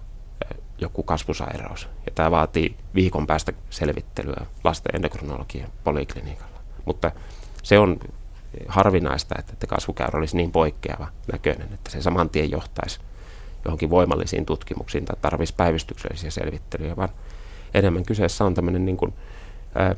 joku 0.78 1.02
kasvusairaus. 1.02 1.88
Ja 2.06 2.12
tämä 2.14 2.30
vaatii 2.30 2.76
viikon 2.94 3.26
päästä 3.26 3.52
selvittelyä 3.70 4.46
lasten 4.64 4.96
endokrinologian 4.96 5.70
poliklinikalla. 5.84 6.58
Mutta 6.84 7.10
se 7.62 7.78
on 7.78 8.00
harvinaista, 8.68 9.34
että 9.38 9.66
kasvukäyrä 9.66 10.18
olisi 10.18 10.36
niin 10.36 10.52
poikkeava 10.52 11.08
näköinen, 11.32 11.68
että 11.74 11.90
se 11.90 12.02
saman 12.02 12.30
tien 12.30 12.50
johtaisi 12.50 13.00
johonkin 13.64 13.90
voimallisiin 13.90 14.46
tutkimuksiin 14.46 15.04
tai 15.04 15.16
tarvitsisi 15.22 15.56
päivystyksellisiä 15.56 16.30
selvittelyjä, 16.30 16.96
vaan 16.96 17.08
enemmän 17.74 18.04
kyseessä 18.04 18.44
on 18.44 18.54
tämmöinen 18.54 18.84
niin 18.84 18.96
kuin, 18.96 19.14
ää, 19.74 19.94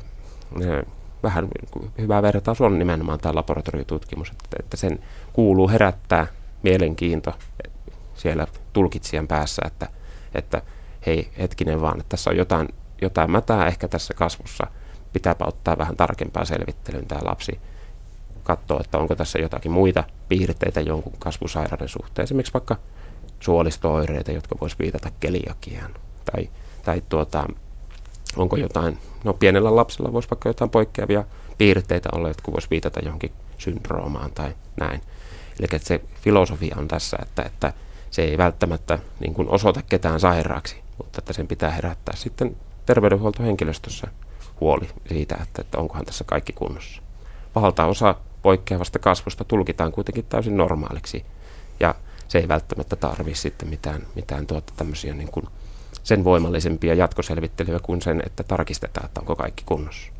vähän 1.23 1.47
hyvää 1.97 2.21
vertaus 2.21 2.61
on 2.61 2.79
nimenomaan 2.79 3.19
tämä 3.19 3.35
laboratoriotutkimus, 3.35 4.29
että, 4.29 4.57
että 4.59 4.77
sen 4.77 4.99
kuuluu 5.33 5.69
herättää 5.69 6.27
mielenkiinto 6.63 7.33
siellä 8.13 8.47
tulkitsijan 8.73 9.27
päässä, 9.27 9.61
että, 9.65 9.87
että 10.35 10.61
hei 11.05 11.31
hetkinen 11.39 11.81
vaan, 11.81 11.99
että 11.99 12.09
tässä 12.09 12.29
on 12.29 12.37
jotain, 12.37 12.69
jotain 13.01 13.31
mätää 13.31 13.67
ehkä 13.67 13.87
tässä 13.87 14.13
kasvussa, 14.13 14.67
pitääpä 15.13 15.45
ottaa 15.47 15.77
vähän 15.77 15.95
tarkempaa 15.95 16.45
selvittelyyn 16.45 17.05
tämä 17.05 17.21
lapsi, 17.23 17.59
katsoa, 18.43 18.79
että 18.79 18.97
onko 18.97 19.15
tässä 19.15 19.39
jotakin 19.39 19.71
muita 19.71 20.03
piirteitä 20.29 20.81
jonkun 20.81 21.13
kasvusairauden 21.19 21.89
suhteen, 21.89 22.23
esimerkiksi 22.23 22.53
vaikka 22.53 22.75
suolistooireita, 23.39 24.31
jotka 24.31 24.55
voisi 24.61 24.75
viitata 24.79 25.11
keliakiaan, 25.19 25.93
tai, 26.31 26.49
tai 26.83 27.03
tuota, 27.09 27.47
onko 28.37 28.57
jotain, 28.57 28.97
no 29.23 29.33
pienellä 29.33 29.75
lapsella 29.75 30.13
voisi 30.13 30.29
vaikka 30.29 30.49
jotain 30.49 30.69
poikkeavia 30.69 31.23
piirteitä 31.57 32.09
olla, 32.11 32.27
jotka 32.27 32.51
voisi 32.51 32.67
viitata 32.71 32.99
johonkin 32.99 33.31
syndroomaan 33.57 34.31
tai 34.31 34.55
näin. 34.79 35.01
Eli 35.59 35.67
että 35.71 35.87
se 35.87 36.01
filosofia 36.21 36.75
on 36.79 36.87
tässä, 36.87 37.17
että, 37.21 37.43
että 37.43 37.73
se 38.11 38.23
ei 38.23 38.37
välttämättä 38.37 38.99
niin 39.19 39.33
kuin 39.33 39.49
osoita 39.49 39.81
ketään 39.81 40.19
sairaaksi, 40.19 40.75
mutta 40.97 41.19
että 41.19 41.33
sen 41.33 41.47
pitää 41.47 41.71
herättää 41.71 42.15
sitten 42.15 42.55
terveydenhuoltohenkilöstössä 42.85 44.07
huoli 44.61 44.89
siitä, 45.07 45.35
että, 45.41 45.61
että 45.61 45.77
onkohan 45.77 46.05
tässä 46.05 46.23
kaikki 46.23 46.53
kunnossa. 46.53 47.01
Valtaosa 47.55 48.15
poikkeavasta 48.41 48.99
kasvusta 48.99 49.43
tulkitaan 49.43 49.91
kuitenkin 49.91 50.25
täysin 50.29 50.57
normaaliksi 50.57 51.25
ja 51.79 51.95
se 52.27 52.39
ei 52.39 52.47
välttämättä 52.47 52.95
tarvitse 52.95 53.41
sitten 53.41 53.69
mitään, 53.69 54.07
mitään 54.15 54.47
tuota 54.47 54.73
tämmöisiä 54.77 55.13
niin 55.13 55.31
kuin 55.31 55.45
sen 56.03 56.23
voimallisempia 56.23 56.93
jatkoselvittelyjä 56.93 57.79
kuin 57.79 58.01
sen, 58.01 58.23
että 58.25 58.43
tarkistetaan, 58.43 59.05
että 59.05 59.19
onko 59.19 59.35
kaikki 59.35 59.63
kunnossa. 59.65 60.11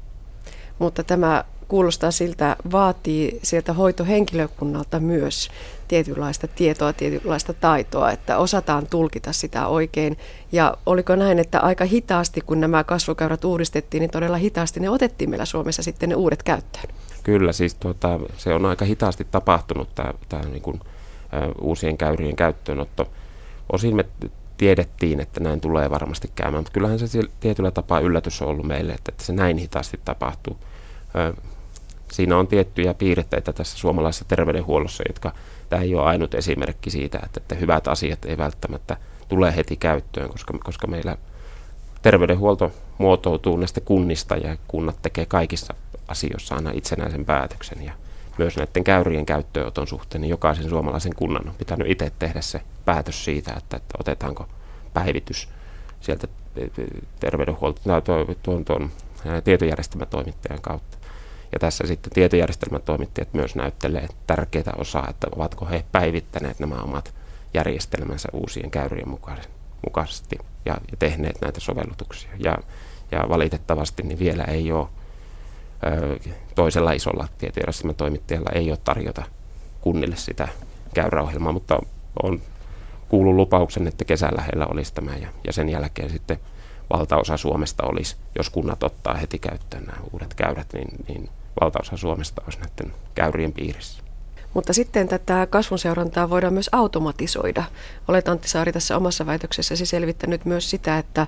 Mutta 0.79 1.03
tämä 1.03 1.43
kuulostaa 1.67 2.11
siltä, 2.11 2.55
vaatii 2.71 3.39
sieltä 3.43 3.73
hoitohenkilökunnalta 3.73 4.99
myös 4.99 5.49
tietynlaista 5.87 6.47
tietoa, 6.47 6.93
tietynlaista 6.93 7.53
taitoa, 7.53 8.11
että 8.11 8.37
osataan 8.37 8.87
tulkita 8.87 9.33
sitä 9.33 9.67
oikein. 9.67 10.17
Ja 10.51 10.77
oliko 10.85 11.15
näin, 11.15 11.39
että 11.39 11.59
aika 11.59 11.85
hitaasti, 11.85 12.41
kun 12.41 12.61
nämä 12.61 12.83
kasvukäyrät 12.83 13.45
uudistettiin, 13.45 14.01
niin 14.01 14.11
todella 14.11 14.37
hitaasti 14.37 14.79
ne 14.79 14.89
otettiin 14.89 15.29
meillä 15.29 15.45
Suomessa 15.45 15.83
sitten 15.83 16.09
ne 16.09 16.15
uudet 16.15 16.43
käyttöön? 16.43 16.85
Kyllä, 17.23 17.53
siis 17.53 17.75
tuota, 17.75 18.19
se 18.37 18.53
on 18.53 18.65
aika 18.65 18.85
hitaasti 18.85 19.27
tapahtunut 19.31 19.95
tämä, 19.95 20.13
tämä 20.29 20.43
niin 20.43 20.61
kuin, 20.61 20.79
ä, 21.33 21.49
uusien 21.61 21.97
käyrien 21.97 22.35
käyttöönotto. 22.35 23.07
Osin 23.71 23.95
me 23.95 24.05
tiedettiin, 24.57 25.19
että 25.19 25.39
näin 25.39 25.61
tulee 25.61 25.89
varmasti 25.89 26.31
käymään, 26.35 26.59
mutta 26.59 26.71
kyllähän 26.71 26.99
se 26.99 27.21
tietyllä 27.39 27.71
tapaa 27.71 27.99
yllätys 27.99 28.41
on 28.41 28.47
ollut 28.47 28.65
meille, 28.65 28.93
että, 28.93 29.11
että 29.11 29.23
se 29.23 29.33
näin 29.33 29.57
hitaasti 29.57 29.99
tapahtuu. 30.05 30.57
Siinä 32.11 32.37
on 32.37 32.47
tiettyjä 32.47 32.93
piirteitä 32.93 33.53
tässä 33.53 33.77
suomalaisessa 33.77 34.25
terveydenhuollossa, 34.27 35.03
jotka 35.07 35.33
tämä 35.69 35.81
ei 35.81 35.95
ole 35.95 36.03
ainut 36.03 36.33
esimerkki 36.33 36.89
siitä, 36.89 37.19
että, 37.23 37.39
että 37.39 37.55
hyvät 37.55 37.87
asiat 37.87 38.25
ei 38.25 38.37
välttämättä 38.37 38.97
tule 39.27 39.55
heti 39.55 39.77
käyttöön, 39.77 40.29
koska, 40.29 40.53
koska 40.63 40.87
meillä 40.87 41.17
terveydenhuolto 42.01 42.71
muotoutuu 42.97 43.57
näistä 43.57 43.81
kunnista 43.81 44.37
ja 44.37 44.57
kunnat 44.67 45.01
tekee 45.01 45.25
kaikissa 45.25 45.73
asioissa 46.07 46.55
aina 46.55 46.71
itsenäisen 46.73 47.25
päätöksen. 47.25 47.85
Ja 47.85 47.93
myös 48.37 48.57
näiden 48.57 48.83
käyrien 48.83 49.25
käyttöönoton 49.25 49.87
suhteen, 49.87 50.21
niin 50.21 50.29
jokaisen 50.29 50.69
suomalaisen 50.69 51.15
kunnan 51.15 51.47
on 51.49 51.55
pitänyt 51.55 51.89
itse 51.89 52.11
tehdä 52.19 52.41
se 52.41 52.61
päätös 52.85 53.25
siitä, 53.25 53.53
että, 53.57 53.77
että 53.77 53.97
otetaanko 53.99 54.47
päivitys 54.93 55.49
sieltä 56.01 56.27
terveydenhuolto, 57.19 58.01
tuon, 58.01 58.35
tuon, 58.43 58.65
tuon 58.65 58.91
tietojärjestelmätoimittajan 59.43 60.61
kautta. 60.61 60.97
Ja 61.51 61.59
tässä 61.59 61.87
sitten 61.87 62.13
tietojärjestelmätoimittajat 62.13 63.33
myös 63.33 63.55
näyttelee 63.55 64.07
tärkeää 64.27 64.73
osaa, 64.77 65.07
että 65.09 65.27
ovatko 65.35 65.65
he 65.65 65.85
päivittäneet 65.91 66.59
nämä 66.59 66.75
omat 66.75 67.13
järjestelmänsä 67.53 68.29
uusien 68.33 68.71
käyrien 68.71 69.09
mukaisesti 69.85 70.37
ja, 70.65 70.77
ja 70.91 70.97
tehneet 70.99 71.41
näitä 71.41 71.59
sovellutuksia. 71.59 72.31
Ja, 72.39 72.57
ja 73.11 73.29
valitettavasti 73.29 74.03
niin 74.03 74.19
vielä 74.19 74.43
ei 74.43 74.71
ole 74.71 74.87
toisella 76.55 76.91
isolla 76.91 77.27
tietojärjestelmätoimittajalla 77.37 78.49
ei 78.55 78.69
ole 78.69 78.79
tarjota 78.83 79.23
kunnille 79.81 80.15
sitä 80.15 80.47
käyräohjelmaa, 80.93 81.51
mutta 81.51 81.79
on 82.23 82.41
kuullut 83.09 83.35
lupauksen, 83.35 83.87
että 83.87 84.05
kesällä 84.05 84.41
heillä 84.41 84.67
olisi 84.67 84.93
tämä 84.93 85.17
ja, 85.17 85.27
ja 85.47 85.53
sen 85.53 85.69
jälkeen 85.69 86.09
sitten 86.09 86.39
valtaosa 86.93 87.37
Suomesta 87.37 87.83
olisi, 87.85 88.15
jos 88.37 88.49
kunnat 88.49 88.83
ottaa 88.83 89.13
heti 89.13 89.39
käyttöön 89.39 89.83
nämä 89.83 89.97
uudet 90.13 90.33
käyrät, 90.33 90.67
niin, 90.73 90.87
niin 91.07 91.29
valtaosa 91.61 91.97
Suomesta 91.97 92.41
olisi 92.45 92.59
näiden 92.59 92.93
käyrien 93.15 93.53
piirissä. 93.53 94.03
Mutta 94.53 94.73
sitten 94.73 95.07
tätä 95.07 95.47
kasvun 95.49 95.79
seurantaa 95.79 96.29
voidaan 96.29 96.53
myös 96.53 96.69
automatisoida. 96.71 97.63
Olet 98.07 98.27
Antti 98.27 98.49
Saari 98.49 98.71
tässä 98.71 98.97
omassa 98.97 99.25
väitöksessäsi 99.25 99.85
selvittänyt 99.85 100.45
myös 100.45 100.69
sitä, 100.69 100.97
että 100.97 101.27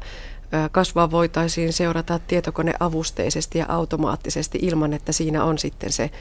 kasvua 0.72 1.12
voitaisiin 1.12 1.74
seurata 1.74 2.20
tietokoneavusteisesti 2.20 3.60
ja 3.60 3.66
automaattisesti 3.70 4.60
ilman, 4.62 4.94
että 4.94 5.12
siinä 5.12 5.44
on 5.44 5.58
sitten 5.58 5.92
se 5.92 6.12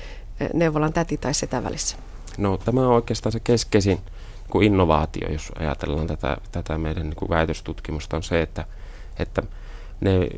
neuvolan 0.55 0.93
täti 0.93 1.17
tai 1.17 1.35
setä 1.35 1.65
välissä? 1.65 1.97
No 2.39 2.59
tämä 2.59 2.81
on 2.81 2.95
oikeastaan 2.95 3.33
se 3.33 3.41
keskeisin 3.41 4.01
kuin 4.51 4.67
innovaatio, 4.67 5.33
jos 5.33 5.53
ajatellaan 5.59 6.07
tätä, 6.07 6.37
tätä 6.53 6.79
meidän 6.79 7.03
niin 7.03 7.17
kuin 7.17 7.29
väitöstutkimusta, 7.29 8.17
on 8.17 8.23
se, 8.23 8.43
että, 8.43 8.65
että 9.19 9.43
ne 10.01 10.29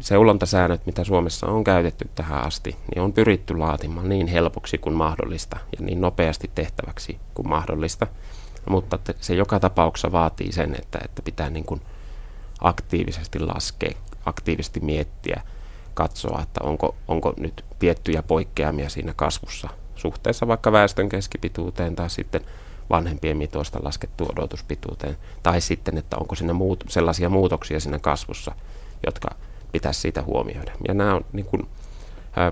seulontasäännöt, 0.00 0.86
mitä 0.86 1.04
Suomessa 1.04 1.46
on 1.46 1.64
käytetty 1.64 2.08
tähän 2.14 2.44
asti, 2.44 2.76
niin 2.94 3.02
on 3.02 3.12
pyritty 3.12 3.58
laatimaan 3.58 4.08
niin 4.08 4.26
helpoksi 4.26 4.78
kuin 4.78 4.94
mahdollista 4.94 5.56
ja 5.78 5.86
niin 5.86 6.00
nopeasti 6.00 6.50
tehtäväksi 6.54 7.18
kuin 7.34 7.48
mahdollista. 7.48 8.06
Mutta 8.68 8.98
se 9.20 9.34
joka 9.34 9.60
tapauksessa 9.60 10.12
vaatii 10.12 10.52
sen, 10.52 10.74
että, 10.74 10.98
että 11.04 11.22
pitää 11.22 11.50
niin 11.50 11.64
kuin 11.64 11.80
aktiivisesti 12.58 13.38
laskea, 13.38 13.92
aktiivisesti 14.24 14.80
miettiä, 14.80 15.42
katsoa, 15.94 16.40
että 16.42 16.60
onko, 16.62 16.94
onko 17.08 17.34
nyt 17.36 17.64
tiettyjä 17.78 18.22
poikkeamia 18.22 18.88
siinä 18.88 19.12
kasvussa 19.16 19.68
suhteessa 19.96 20.48
vaikka 20.48 20.72
väestön 20.72 21.08
keskipituuteen 21.08 21.96
tai 21.96 22.10
sitten 22.10 22.40
vanhempien 22.90 23.36
mitoista 23.36 23.78
laskettu 23.82 24.26
odotuspituuteen, 24.32 25.16
tai 25.42 25.60
sitten, 25.60 25.98
että 25.98 26.16
onko 26.16 26.34
siinä 26.34 26.52
muut, 26.52 26.84
sellaisia 26.88 27.28
muutoksia 27.28 27.80
siinä 27.80 27.98
kasvussa, 27.98 28.52
jotka 29.06 29.28
pitäisi 29.72 30.00
siitä 30.00 30.22
huomioida. 30.22 30.72
Ja 30.88 30.94
nämä 30.94 31.14
on 31.14 31.24
niin 31.32 31.46
kuin, 31.46 31.68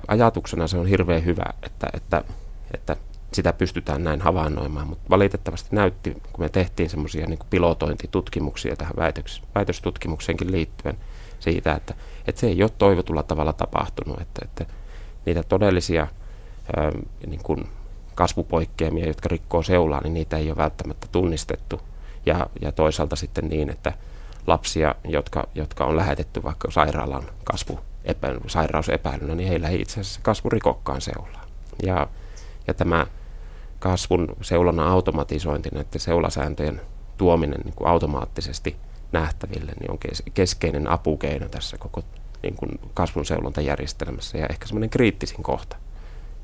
ajatuksena 0.09 0.69
se 0.69 0.79
on 0.79 0.87
hirveän 0.87 1.25
hyvä, 1.25 1.45
että, 1.63 1.87
että, 1.95 2.25
että 2.75 2.97
sitä 3.37 3.53
pystytään 3.53 4.05
näin 4.05 4.21
havainnoimaan, 4.21 4.87
mutta 4.87 5.11
valitettavasti 5.11 5.69
näytti, 5.73 6.11
kun 6.11 6.45
me 6.45 6.49
tehtiin 6.49 6.91
semmoisia 6.91 7.27
niin 7.27 7.39
pilotointitutkimuksia 7.51 8.77
tähän 8.77 8.97
väitöks, 8.97 9.43
väitöstutkimukseenkin 9.55 10.53
liittyen 10.53 10.99
siitä, 11.41 11.75
että, 11.75 11.95
että 12.27 12.41
se 12.41 12.47
ei 12.47 12.63
ole 12.63 12.71
toivotulla 12.79 13.23
tavalla 13.23 13.53
tapahtunut, 13.53 14.21
että, 14.21 14.41
että 14.45 14.67
niitä 15.27 15.43
todellisia 15.43 16.07
ää, 16.77 16.93
niin 17.27 17.43
kuin 17.43 17.69
kasvupoikkeamia, 18.15 19.07
jotka 19.07 19.29
rikkoo 19.29 19.63
seulaa, 19.63 20.01
niin 20.01 20.15
niitä 20.15 20.37
ei 20.37 20.49
ole 20.49 20.57
välttämättä 20.57 21.07
tunnistettu. 21.13 21.81
Ja, 22.27 22.47
ja 22.61 22.73
toisaalta 22.73 23.17
sitten 23.17 23.49
niin, 23.49 23.71
että 23.71 23.93
lapsia, 24.47 24.95
jotka, 25.05 25.49
jotka 25.55 25.85
on 25.85 25.97
lähetetty 25.97 26.43
vaikka 26.43 26.71
sairaalan 26.71 27.23
kasvu 27.45 27.81
epä, 28.05 28.35
sairausepäilynä, 28.47 29.35
niin 29.35 29.49
heillä 29.49 29.69
ei 29.69 29.81
itse 29.81 30.01
asiassa 30.01 30.21
kasvu 30.23 30.51
rikokkaan 30.51 31.01
seulaa. 31.01 31.45
Ja, 31.83 32.09
ja 32.67 32.75
tämä 32.75 33.07
kasvun 33.87 34.37
seulonnan 34.43 34.89
automatisointi, 34.89 35.69
näiden 35.73 36.01
seulasääntöjen 36.01 36.81
tuominen 37.17 37.61
niin 37.65 37.75
kuin 37.75 37.89
automaattisesti 37.89 38.77
nähtäville, 39.13 39.73
niin 39.81 39.91
on 39.91 39.99
keskeinen 40.35 40.91
apukeino 40.91 41.49
tässä 41.49 41.79
koko 41.79 42.03
niin 42.43 42.55
kuin 42.55 42.71
kasvun 42.95 43.27
seulontajärjestelmässä 43.27 44.39
ja 44.39 44.47
ehkä 44.47 44.67
semmoinen 44.67 44.91
kriittisin 44.91 45.43
kohta, 45.43 45.77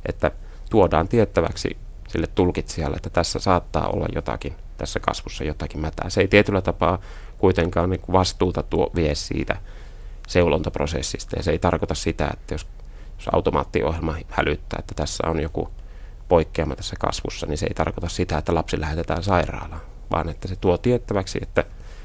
että 0.09 0.31
tuodaan 0.71 1.09
tiettäväksi 1.09 1.77
sille 2.09 2.27
tulkitsijalle, 2.27 2.97
että 2.97 3.11
tässä 3.11 3.39
saattaa 3.39 3.89
olla 3.89 4.07
jotakin, 4.15 4.55
tässä 4.79 5.01
kasvussa 5.01 5.45
jotakin 5.45 5.81
mätää. 5.81 6.11
Se 6.11 6.21
ei 6.21 6.29
tietyllä 6.29 6.61
tapaa 6.61 6.99
kuitenkaan 7.39 7.91
niin 7.91 8.01
kuin 8.01 8.13
vastuuta 8.13 8.63
tuo, 8.63 8.91
vie 8.95 9.15
siitä 9.15 9.57
seulontaprosessista 10.29 11.37
ja 11.37 11.43
se 11.43 11.51
ei 11.51 11.59
tarkoita 11.59 11.95
sitä, 11.95 12.31
että 12.33 12.55
jos, 12.55 12.67
jos 13.17 13.29
automaattiohjelma 13.33 14.17
hälyttää, 14.29 14.79
että 14.79 14.95
tässä 14.95 15.27
on 15.27 15.41
joku 15.41 15.69
poikkeama 16.33 16.77
tässä 16.77 16.97
kasvussa, 16.99 17.47
niin 17.47 17.59
se 17.59 17.67
ei 17.67 17.75
tarkoita 17.75 18.09
sitä, 18.09 18.39
että 18.39 18.55
lapsi 18.55 18.81
lähetetään 18.81 19.23
sairaalaan, 19.23 19.81
vaan 20.11 20.29
että 20.29 20.49
se 20.49 20.57
tuo 20.57 20.79
tiettäväksi, 20.79 21.39
että, 21.43 21.61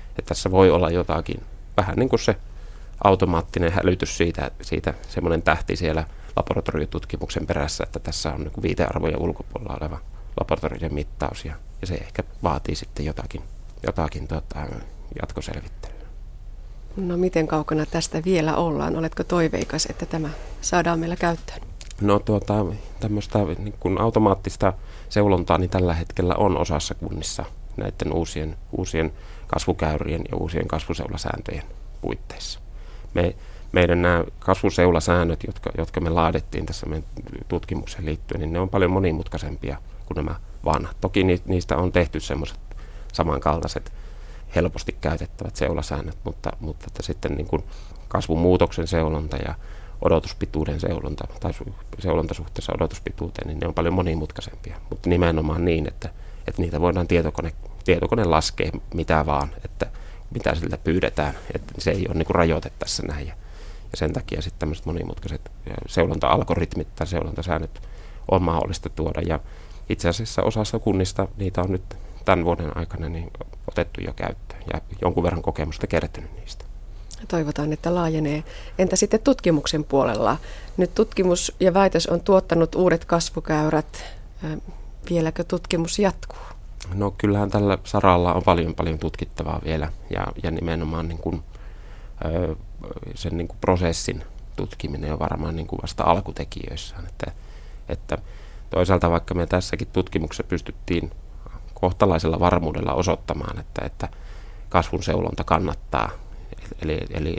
että 0.10 0.22
tässä 0.25 0.51
voi 0.51 0.72
olla 0.72 0.89
jotakin, 0.89 1.43
vähän 1.77 1.96
niin 1.96 2.10
kuin 2.10 2.19
se 2.19 2.36
automaattinen 3.03 3.72
hälytys 3.72 4.17
siitä, 4.17 4.51
siitä 4.62 4.93
semmoinen 5.10 5.41
tähti 5.41 5.75
siellä 5.75 6.03
laboratoriotutkimuksen 6.36 7.48
perässä, 7.48 7.84
että 7.84 8.00
tässä 8.00 8.34
on 8.34 8.41
niin 8.41 8.62
viitearvojen 8.62 9.22
ulkopuolella 9.22 9.77
oleva 9.81 10.00
laboratorion 10.39 10.93
mittaus 10.93 11.46
ja, 11.46 11.55
ja 11.81 11.88
se 11.88 11.96
ehkä 11.96 12.24
vaatii 12.43 12.75
sitten 12.75 13.05
jotakin, 13.05 13.41
jotakin 13.86 14.27
tota, 14.27 14.60
jatkoselvittelyä. 15.22 16.07
No 16.98 17.17
miten 17.17 17.48
kaukana 17.48 17.86
tästä 17.86 18.24
vielä 18.25 18.55
ollaan? 18.55 18.96
Oletko 18.96 19.24
toiveikas, 19.24 19.86
että 19.86 20.05
tämä 20.05 20.29
saadaan 20.62 21.00
meillä 21.00 21.15
käyttöön? 21.15 21.66
No 22.01 22.19
tuota, 22.19 22.65
tämmöistä 22.99 23.39
niin 23.39 23.73
kuin 23.79 24.01
automaattista 24.01 24.73
seulontaa 25.09 25.57
niin 25.57 25.69
tällä 25.69 25.93
hetkellä 25.93 26.35
on 26.35 26.57
osassa 26.57 26.95
kunnissa 26.95 27.45
näiden 27.77 28.13
uusien, 28.13 28.57
uusien 28.71 29.13
kasvukäyrien 29.47 30.21
ja 30.31 30.37
uusien 30.37 30.67
kasvuseulasääntöjen 30.67 31.63
puitteissa. 32.01 32.59
Me, 33.13 33.35
meidän 33.71 34.01
nämä 34.01 34.23
kasvuseulasäännöt, 34.39 35.43
jotka, 35.47 35.69
jotka 35.77 36.01
me 36.01 36.09
laadittiin 36.09 36.65
tässä 36.65 36.85
meidän 36.85 37.09
tutkimukseen 37.47 38.05
liittyen, 38.05 38.41
niin 38.41 38.53
ne 38.53 38.59
on 38.59 38.69
paljon 38.69 38.91
monimutkaisempia 38.91 39.77
kuin 40.05 40.15
nämä 40.15 40.35
vanhat. 40.65 40.97
Toki 41.01 41.23
niistä 41.23 41.77
on 41.77 41.91
tehty 41.91 42.19
semmoiset 42.19 42.59
samankaltaiset 43.13 43.91
helposti 44.55 44.97
käytettävät 45.01 45.55
seulasäännöt, 45.55 46.17
mutta, 46.23 46.51
mutta 46.59 46.85
että 46.87 47.03
sitten 47.03 47.35
niin 47.35 47.47
kuin 47.47 47.63
kasvumuutoksen 48.07 48.87
seulonta 48.87 49.37
ja 49.37 49.55
odotuspituuden 50.01 50.79
seulonta 50.79 51.27
tai 51.39 51.51
seulonta 51.99 52.33
suhteessa 52.33 52.73
odotuspituuteen, 52.75 53.47
niin 53.47 53.59
ne 53.59 53.67
on 53.67 53.73
paljon 53.73 53.93
monimutkaisempia. 53.93 54.77
Mutta 54.89 55.09
nimenomaan 55.09 55.65
niin, 55.65 55.87
että, 55.87 56.09
että 56.47 56.61
niitä 56.61 56.81
voidaan 56.81 57.07
tietokone, 57.07 57.53
tietokone 57.85 58.23
laskea 58.25 58.71
mitä 58.93 59.25
vaan, 59.25 59.49
että 59.65 59.87
mitä 60.31 60.55
siltä 60.55 60.77
pyydetään. 60.77 61.33
Että 61.55 61.73
se 61.77 61.91
ei 61.91 62.05
ole 62.07 62.15
niin 62.15 62.25
kuin 62.25 62.35
rajoite 62.35 62.71
tässä 62.79 63.03
näin. 63.03 63.27
Ja, 63.27 63.33
ja 63.91 63.97
sen 63.97 64.13
takia 64.13 64.41
sitten 64.41 64.59
tämmöiset 64.59 64.85
monimutkaiset 64.85 65.51
seulonta-algoritmit 65.87 66.95
tai 66.95 67.07
seulontasäännöt 67.07 67.81
on 68.31 68.41
mahdollista 68.41 68.89
tuoda. 68.89 69.21
Ja 69.21 69.39
itse 69.89 70.09
asiassa 70.09 70.43
osassa 70.43 70.79
kunnista 70.79 71.27
niitä 71.37 71.61
on 71.61 71.71
nyt 71.71 71.97
tämän 72.25 72.45
vuoden 72.45 72.77
aikana 72.77 73.09
niin 73.09 73.31
otettu 73.67 74.01
jo 74.01 74.13
käyttöön 74.13 74.61
ja 74.73 74.81
jonkun 75.01 75.23
verran 75.23 75.41
kokemusta 75.41 75.87
kertynyt 75.87 76.35
niistä. 76.35 76.65
Toivotaan, 77.27 77.74
että 77.74 77.95
laajenee. 77.95 78.43
Entä 78.79 78.95
sitten 78.95 79.19
tutkimuksen 79.19 79.83
puolella? 79.83 80.38
Nyt 80.77 80.95
tutkimus 80.95 81.55
ja 81.59 81.74
väitös 81.74 82.07
on 82.07 82.21
tuottanut 82.21 82.75
uudet 82.75 83.05
kasvukäyrät. 83.05 84.05
Vieläkö 85.09 85.43
tutkimus 85.43 86.00
jatkuu? 86.00 86.39
No 86.93 87.12
kyllähän 87.12 87.50
tällä 87.50 87.77
saralla 87.83 88.33
on 88.33 88.43
paljon 88.43 88.75
paljon 88.75 89.00
tutkittavaa 89.00 89.62
vielä 89.63 89.91
ja, 90.09 90.27
ja 90.43 90.51
nimenomaan 90.51 91.07
niin 91.07 91.17
kuin, 91.17 91.43
sen 93.15 93.38
niin 93.38 93.47
kuin 93.47 93.57
prosessin 93.62 94.24
tutkiminen 94.55 95.13
on 95.13 95.19
varmaan 95.19 95.55
niin 95.55 95.67
kuin 95.67 95.81
vasta 95.81 96.03
alkutekijöissään. 96.03 97.05
Että, 97.05 97.31
että 97.89 98.17
toisaalta 98.69 99.12
vaikka 99.12 99.33
me 99.33 99.47
tässäkin 99.47 99.88
tutkimuksessa 99.93 100.43
pystyttiin 100.43 101.12
kohtalaisella 101.74 102.39
varmuudella 102.39 102.93
osoittamaan, 102.93 103.59
että, 103.59 103.86
että 103.86 104.09
kasvun 104.69 105.03
seulonta 105.03 105.43
kannattaa. 105.43 106.09
Eli, 106.81 107.00
eli 107.09 107.36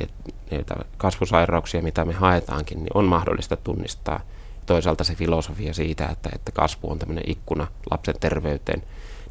niitä 0.50 0.74
kasvusairauksia, 0.96 1.82
mitä 1.82 2.04
me 2.04 2.12
haetaankin, 2.12 2.78
niin 2.78 2.90
on 2.94 3.04
mahdollista 3.04 3.56
tunnistaa. 3.56 4.20
Toisaalta 4.66 5.04
se 5.04 5.14
filosofia 5.14 5.74
siitä, 5.74 6.06
että, 6.06 6.30
että 6.34 6.52
kasvu 6.52 6.90
on 6.90 6.98
tämmöinen 6.98 7.24
ikkuna 7.26 7.66
lapsen 7.90 8.14
terveyteen, 8.20 8.82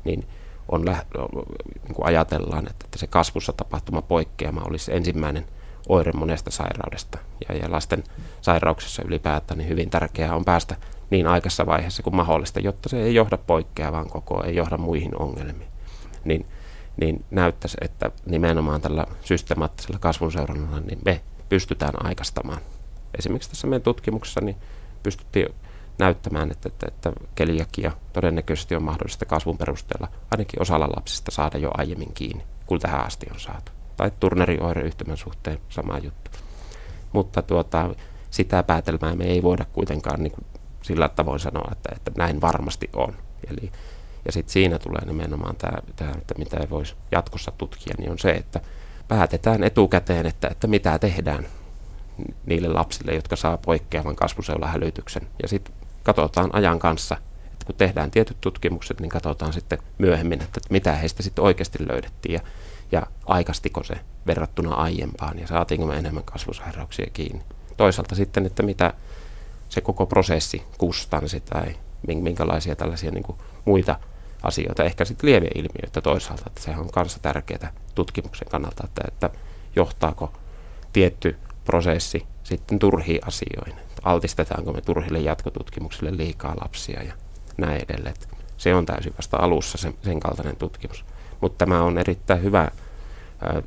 niin 0.04 0.28
on 0.70 0.86
niin 0.86 1.96
kuin 1.96 2.06
ajatellaan, 2.06 2.68
että, 2.68 2.86
että 2.86 2.98
se 2.98 3.08
kasvussa 3.08 3.54
tapahtuma 3.54 4.02
poikkeama 4.02 4.62
olisi 4.62 4.96
ensimmäinen 4.96 5.46
oire 5.90 6.12
monesta 6.12 6.52
sairaudesta. 6.52 7.18
Ja, 7.50 7.56
ja 7.56 7.72
lasten 7.72 8.04
sairauksissa 8.42 9.04
ylipäätään 9.06 9.58
niin 9.58 9.70
hyvin 9.70 9.90
tärkeää 9.90 10.36
on 10.36 10.46
päästä 10.46 10.76
niin 11.10 11.28
aikaisessa 11.28 11.66
vaiheessa 11.66 12.04
kuin 12.04 12.16
mahdollista, 12.16 12.60
jotta 12.60 12.90
se 12.90 13.04
ei 13.04 13.16
johda 13.16 13.38
poikkeavaan 13.38 14.10
koko, 14.10 14.44
ei 14.44 14.56
johda 14.56 14.78
muihin 14.78 15.22
ongelmiin. 15.22 15.70
Niin, 16.26 16.46
niin 16.98 17.26
näyttäisi, 17.32 17.78
että 17.82 18.12
nimenomaan 18.26 18.82
tällä 18.82 19.06
systemaattisella 19.24 20.00
kasvun 20.00 20.32
seurannalla 20.32 20.80
niin 20.80 21.00
me 21.06 21.22
pystytään 21.50 22.06
aikastamaan. 22.06 22.62
Esimerkiksi 23.18 23.50
tässä 23.50 23.68
meidän 23.68 23.82
tutkimuksessa 23.82 24.42
niin 24.42 24.58
pystyttiin 25.04 25.48
näyttämään, 26.00 26.52
että, 26.52 26.70
että, 26.70 26.88
että 26.88 27.12
keliakia 27.36 27.92
todennäköisesti 28.14 28.76
on 28.76 28.84
mahdollista 28.84 29.26
kasvun 29.26 29.58
perusteella 29.58 30.08
ainakin 30.32 30.62
osalla 30.62 30.90
lapsista 30.96 31.32
saada 31.32 31.58
jo 31.58 31.72
aiemmin 31.78 32.14
kiinni, 32.14 32.44
kuin 32.66 32.82
tähän 32.82 33.06
asti 33.06 33.28
on 33.34 33.40
saatu. 33.40 33.72
Tai 33.98 34.12
turnerioireyhtymän 34.20 35.18
suhteen 35.18 35.60
sama 35.70 35.98
juttu. 35.98 36.32
Mutta 37.14 37.42
tuota, 37.42 37.96
sitä 38.32 38.64
päätelmää 38.64 39.16
me 39.16 39.26
ei 39.26 39.44
voida 39.44 39.66
kuitenkaan 39.66 40.24
niin 40.24 40.32
kuin 40.32 40.46
sillä 40.82 41.10
tavoin 41.10 41.40
sanoa, 41.40 41.70
että, 41.72 41.90
että 41.96 42.12
näin 42.18 42.42
varmasti 42.42 42.90
on. 42.96 43.14
Eli, 43.50 43.72
ja 44.28 44.32
sitten 44.32 44.54
siinä 44.54 44.80
tulee 44.80 45.06
nimenomaan 45.06 45.56
tämä, 45.56 45.78
että 46.18 46.34
mitä 46.38 46.58
ei 46.58 46.70
voisi 46.70 46.96
jatkossa 47.12 47.52
tutkia, 47.58 47.96
niin 47.98 48.12
on 48.12 48.20
se, 48.20 48.32
että 48.32 48.62
päätetään 49.08 49.64
etukäteen, 49.64 50.26
että, 50.26 50.48
että 50.48 50.68
mitä 50.68 51.00
tehdään 51.00 51.48
niille 52.46 52.68
lapsille, 52.68 53.16
jotka 53.16 53.36
saa 53.36 53.58
poikkeavan 53.58 54.16
kasvuseulahälytyksen. 54.16 55.28
Ja 55.42 55.48
sitten 55.48 55.74
katsotaan 56.04 56.50
ajan 56.54 56.80
kanssa, 56.80 57.18
että 57.52 57.66
kun 57.66 57.76
tehdään 57.76 58.12
tietyt 58.12 58.38
tutkimukset, 58.42 59.00
niin 59.00 59.10
katsotaan 59.10 59.54
sitten 59.54 59.80
myöhemmin, 59.98 60.42
että 60.42 60.60
mitä 60.70 60.94
heistä 60.94 61.24
sitten 61.24 61.44
oikeasti 61.44 61.88
löydettiin 61.90 62.34
ja, 62.34 62.42
ja 62.92 63.08
aikastiko 63.26 63.84
se 63.84 63.96
verrattuna 64.28 64.76
aiempaan 64.76 65.40
ja 65.40 65.48
saatiinko 65.48 65.88
me 65.88 65.98
enemmän 65.98 66.24
kasvusairauksia 66.24 67.08
kiinni. 67.14 67.44
Toisaalta 67.78 68.16
sitten, 68.16 68.46
että 68.46 68.64
mitä 68.64 68.94
se 69.70 69.82
koko 69.82 70.06
prosessi, 70.06 70.64
kustansi 70.78 71.40
tai 71.40 71.76
minkälaisia 72.08 72.76
tällaisia 72.76 73.12
niin 73.12 73.24
kuin 73.24 73.38
muita 73.66 74.00
asioita, 74.48 74.84
ehkä 74.84 75.06
sitten 75.06 75.30
lieveilmiöitä 75.30 76.02
toisaalta, 76.02 76.44
että 76.48 76.62
sehän 76.62 76.82
on 76.82 76.92
kanssa 76.92 77.20
tärkeää 77.20 77.74
tutkimuksen 77.96 78.48
kannalta, 78.48 78.84
että, 78.86 79.02
että 79.08 79.30
johtaako 79.76 80.34
tietty 80.94 81.36
prosessi 81.66 82.26
sitten 82.44 82.80
turhiin 82.80 83.28
asioihin, 83.28 83.76
altistetaanko 84.04 84.74
me 84.74 84.82
turhille 84.82 85.20
jatkotutkimuksille 85.20 86.18
liikaa 86.18 86.56
lapsia 86.62 87.04
ja 87.04 87.14
näin 87.58 87.86
edelleen. 87.90 88.16
Se 88.58 88.76
on 88.76 88.86
täysin 88.86 89.14
vasta 89.18 89.38
alussa 89.38 89.78
sen, 89.78 89.94
sen 90.04 90.20
kaltainen 90.20 90.56
tutkimus. 90.56 91.06
Mutta 91.42 91.66
tämä 91.66 91.82
on 91.82 91.98
erittäin 91.98 92.44
hyvä 92.44 92.72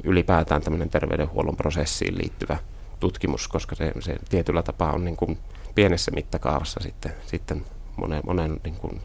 ylipäätään 0.05 0.62
tämmöinen 0.62 0.90
terveydenhuollon 0.90 1.57
prosessiin 1.57 2.19
liittyvä 2.19 2.59
tutkimus, 3.01 3.49
koska 3.49 3.75
se, 3.75 3.93
se 4.01 4.16
tietyllä 4.29 4.62
tapaa 4.62 4.93
on 4.93 5.05
niin 5.05 5.16
kuin 5.16 5.38
pienessä 5.75 6.11
mittakaavassa 6.11 6.81
sitten, 6.83 7.12
sitten 7.27 7.64
monen, 7.97 8.23
monen 8.27 8.61
niin 8.64 8.75
kuin 8.75 9.01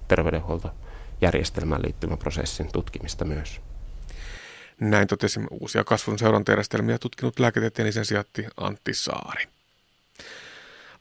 terveydenhuoltojärjestelmään 1.25 1.81
liittyvän 1.81 2.17
prosessin 2.17 2.71
tutkimista 2.71 3.25
myös. 3.25 3.61
Näin 4.79 5.07
totesimme 5.07 5.47
uusia 5.51 5.83
kasvun 5.83 6.19
seurantajärjestelmiä 6.19 6.97
tutkinut 6.97 7.39
lääketieteen 7.39 7.87
lisensiaatti 7.87 8.45
Antti 8.57 8.93
Saari. 8.93 9.45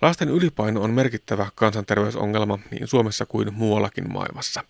Lasten 0.02 0.28
ylipaino 0.28 0.82
on 0.82 0.90
merkittävä 0.90 1.46
kansanterveysongelma 1.54 2.58
niin 2.70 2.88
Suomessa 2.88 3.26
kuin 3.26 3.54
muuallakin 3.54 4.12
maailmassa. 4.12 4.64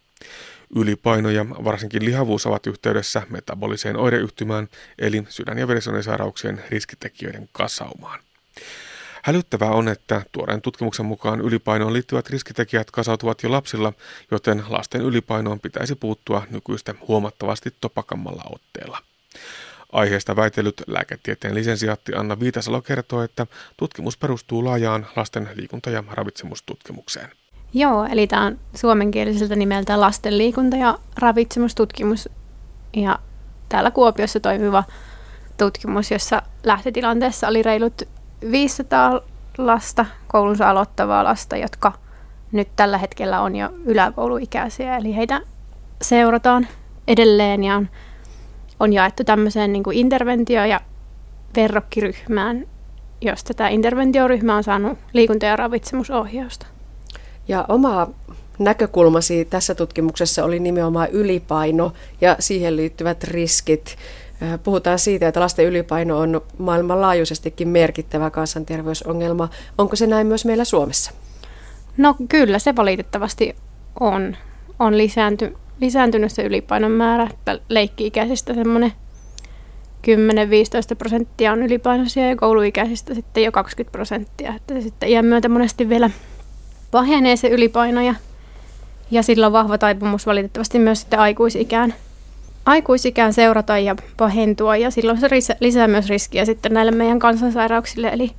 Ylipaino 0.76 1.30
ja 1.30 1.46
varsinkin 1.48 2.04
lihavuus 2.04 2.46
ovat 2.46 2.66
yhteydessä 2.66 3.22
metaboliseen 3.30 3.96
oireyhtymään 3.96 4.68
eli 4.98 5.24
sydän- 5.28 5.58
ja 5.58 5.68
verisuonisairauksien 5.68 6.64
riskitekijöiden 6.70 7.48
kasaumaan. 7.52 8.20
Hälyttävää 9.24 9.70
on, 9.70 9.88
että 9.88 10.22
tuoreen 10.32 10.62
tutkimuksen 10.62 11.06
mukaan 11.06 11.40
ylipainoon 11.40 11.92
liittyvät 11.92 12.30
riskitekijät 12.30 12.90
kasautuvat 12.90 13.42
jo 13.42 13.50
lapsilla, 13.50 13.92
joten 14.30 14.64
lasten 14.68 15.00
ylipainoon 15.00 15.60
pitäisi 15.60 15.94
puuttua 15.94 16.42
nykyistä 16.50 16.94
huomattavasti 17.08 17.74
topakammalla 17.80 18.44
otteella. 18.52 18.98
Aiheesta 19.92 20.36
väitellyt 20.36 20.82
lääketieteen 20.86 21.54
lisensiaatti 21.54 22.14
Anna 22.14 22.40
Viitasalo 22.40 22.82
kertoo, 22.82 23.22
että 23.22 23.46
tutkimus 23.76 24.16
perustuu 24.16 24.64
laajaan 24.64 25.06
lasten 25.16 25.48
liikunta- 25.54 25.90
ja 25.90 26.04
ravitsemustutkimukseen. 26.10 27.28
Joo, 27.74 28.04
eli 28.04 28.26
tämä 28.26 28.46
on 28.46 28.58
suomenkieliseltä 28.74 29.56
nimeltä 29.56 30.00
lasten 30.00 30.38
liikunta- 30.38 30.76
ja 30.76 30.98
ravitsemustutkimus. 31.16 32.28
Ja 32.96 33.18
täällä 33.68 33.90
Kuopiossa 33.90 34.40
toimiva 34.40 34.84
tutkimus, 35.56 36.10
jossa 36.10 36.42
lähtötilanteessa 36.64 37.48
oli 37.48 37.62
reilut 37.62 38.02
500 38.50 39.20
lasta, 39.58 40.06
koulunsa 40.28 40.70
aloittavaa 40.70 41.24
lasta, 41.24 41.56
jotka 41.56 41.92
nyt 42.52 42.68
tällä 42.76 42.98
hetkellä 42.98 43.40
on 43.40 43.56
jo 43.56 43.70
yläkouluikäisiä. 43.84 44.96
Eli 44.96 45.16
heitä 45.16 45.40
seurataan 46.02 46.66
edelleen 47.08 47.64
ja 47.64 47.76
on, 47.76 47.88
on 48.80 48.92
jaettu 48.92 49.24
tämmöiseen 49.24 49.72
niin 49.72 49.82
kuin 49.82 49.96
interventio- 49.96 50.64
ja 50.64 50.80
verrokkiryhmään, 51.56 52.66
josta 53.20 53.54
tämä 53.54 53.68
interventioryhmä 53.68 54.56
on 54.56 54.64
saanut 54.64 54.98
liikunta- 55.12 55.46
ja 55.46 55.56
ravitsemusohjausta. 55.56 56.66
Ja 57.48 57.64
oma 57.68 58.08
näkökulmasi 58.58 59.44
tässä 59.44 59.74
tutkimuksessa 59.74 60.44
oli 60.44 60.60
nimenomaan 60.60 61.10
ylipaino 61.10 61.92
ja 62.20 62.36
siihen 62.38 62.76
liittyvät 62.76 63.24
riskit. 63.24 63.96
Puhutaan 64.62 64.98
siitä, 64.98 65.28
että 65.28 65.40
lasten 65.40 65.66
ylipaino 65.66 66.18
on 66.18 66.40
maailmanlaajuisestikin 66.58 67.68
merkittävä 67.68 68.30
kansanterveysongelma. 68.30 69.48
Onko 69.78 69.96
se 69.96 70.06
näin 70.06 70.26
myös 70.26 70.44
meillä 70.44 70.64
Suomessa? 70.64 71.10
No 71.96 72.16
kyllä, 72.28 72.58
se 72.58 72.76
valitettavasti 72.76 73.56
on, 74.00 74.36
on 74.78 74.98
lisäänty, 74.98 75.56
lisääntynyt 75.80 76.32
se 76.32 76.42
ylipainon 76.42 76.90
määrä. 76.90 77.28
Leikki-ikäisistä 77.68 78.54
semmoinen 78.54 78.92
10-15 80.04 80.96
prosenttia 80.98 81.52
on 81.52 81.62
ylipainoisia 81.62 82.28
ja 82.28 82.36
kouluikäisistä 82.36 83.14
sitten 83.14 83.44
jo 83.44 83.52
20 83.52 83.92
prosenttia. 83.92 84.54
Että 84.54 84.74
se 84.74 84.80
sitten 84.80 85.08
iän 85.08 85.24
myötä 85.24 85.48
monesti 85.48 85.88
vielä 85.88 86.10
pahenee 86.90 87.36
se 87.36 87.48
ylipaino 87.48 88.00
ja, 88.00 88.14
ja 89.10 89.22
sillä 89.22 89.46
on 89.46 89.52
vahva 89.52 89.78
taipumus 89.78 90.26
valitettavasti 90.26 90.78
myös 90.78 91.00
sitten 91.00 91.20
aikuisikään, 91.20 91.94
aikuisikään 92.66 93.32
seurata 93.32 93.78
ja 93.78 93.96
pahentua 94.16 94.76
ja 94.76 94.90
silloin 94.90 95.20
se 95.20 95.56
lisää 95.60 95.88
myös 95.88 96.08
riskiä 96.08 96.44
sitten 96.44 96.74
näille 96.74 96.92
meidän 96.92 97.18
kansansairauksille 97.18 98.08
eli 98.08 98.30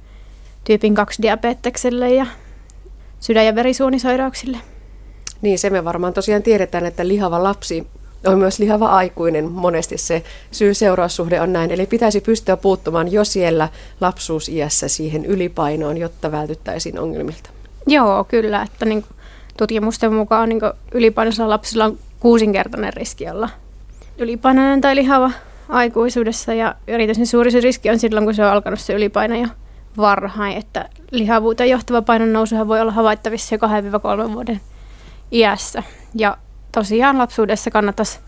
tyypin 0.64 0.96
2 0.96 1.22
diabetekselle 1.22 2.14
ja 2.14 2.26
sydän- 3.20 3.46
ja 3.46 3.56
verisuonisairauksille. 3.56 4.58
Niin, 5.42 5.60
se 5.60 5.70
me 5.70 5.84
varmaan 5.84 6.14
tosiaan 6.14 6.44
tiedetään, 6.44 6.86
että 6.86 7.08
lihava 7.08 7.44
lapsi 7.44 7.88
on 8.26 8.38
myös 8.38 8.60
lihava 8.60 8.88
aikuinen. 8.88 9.52
Monesti 9.52 9.98
se 9.98 10.24
syy-seuraussuhde 10.52 11.42
on 11.42 11.54
näin. 11.54 11.72
Eli 11.72 11.86
pitäisi 11.86 12.22
pystyä 12.22 12.58
puuttumaan 12.58 13.12
jo 13.12 13.26
siellä 13.26 13.70
lapsuusiässä 14.02 14.88
siihen 14.88 15.26
ylipainoon, 15.26 15.98
jotta 15.98 16.32
vältyttäisiin 16.32 17.00
ongelmilta. 17.00 17.50
Joo, 17.88 18.24
kyllä. 18.24 18.62
Että 18.62 18.86
niin 18.86 19.06
tutkimusten 19.58 20.14
mukaan 20.14 20.50
niin 20.50 20.62
ylipainoisilla 20.92 21.50
lapsilla 21.50 21.86
on 21.86 22.00
kuusinkertainen 22.20 22.94
riski 22.94 23.30
olla 23.30 23.50
ylipainoinen 24.18 24.82
tai 24.82 24.96
lihava 24.96 25.32
aikuisuudessa. 25.70 26.54
Ja 26.54 26.76
erityisen 26.88 27.28
suuri 27.28 27.52
se 27.52 27.60
riski 27.60 27.90
on 27.90 28.00
silloin, 28.00 28.26
kun 28.26 28.34
se 28.34 28.46
on 28.46 28.52
alkanut 28.52 28.80
se 28.80 28.94
ylipaino 28.94 29.36
jo 29.36 29.48
varhain. 29.98 30.58
Että 30.58 30.90
lihavuuteen 31.12 31.70
johtava 31.70 32.02
painon 32.02 32.34
nousuhan 32.34 32.68
voi 32.68 32.82
olla 32.82 32.92
havaittavissa 32.92 33.56
jo 33.56 33.60
2-3 34.28 34.34
vuoden 34.34 34.62
iässä. 35.32 35.84
Ja 36.16 36.38
tosiaan 36.72 37.18
lapsuudessa 37.18 37.72
kannattaisi, 37.72 38.20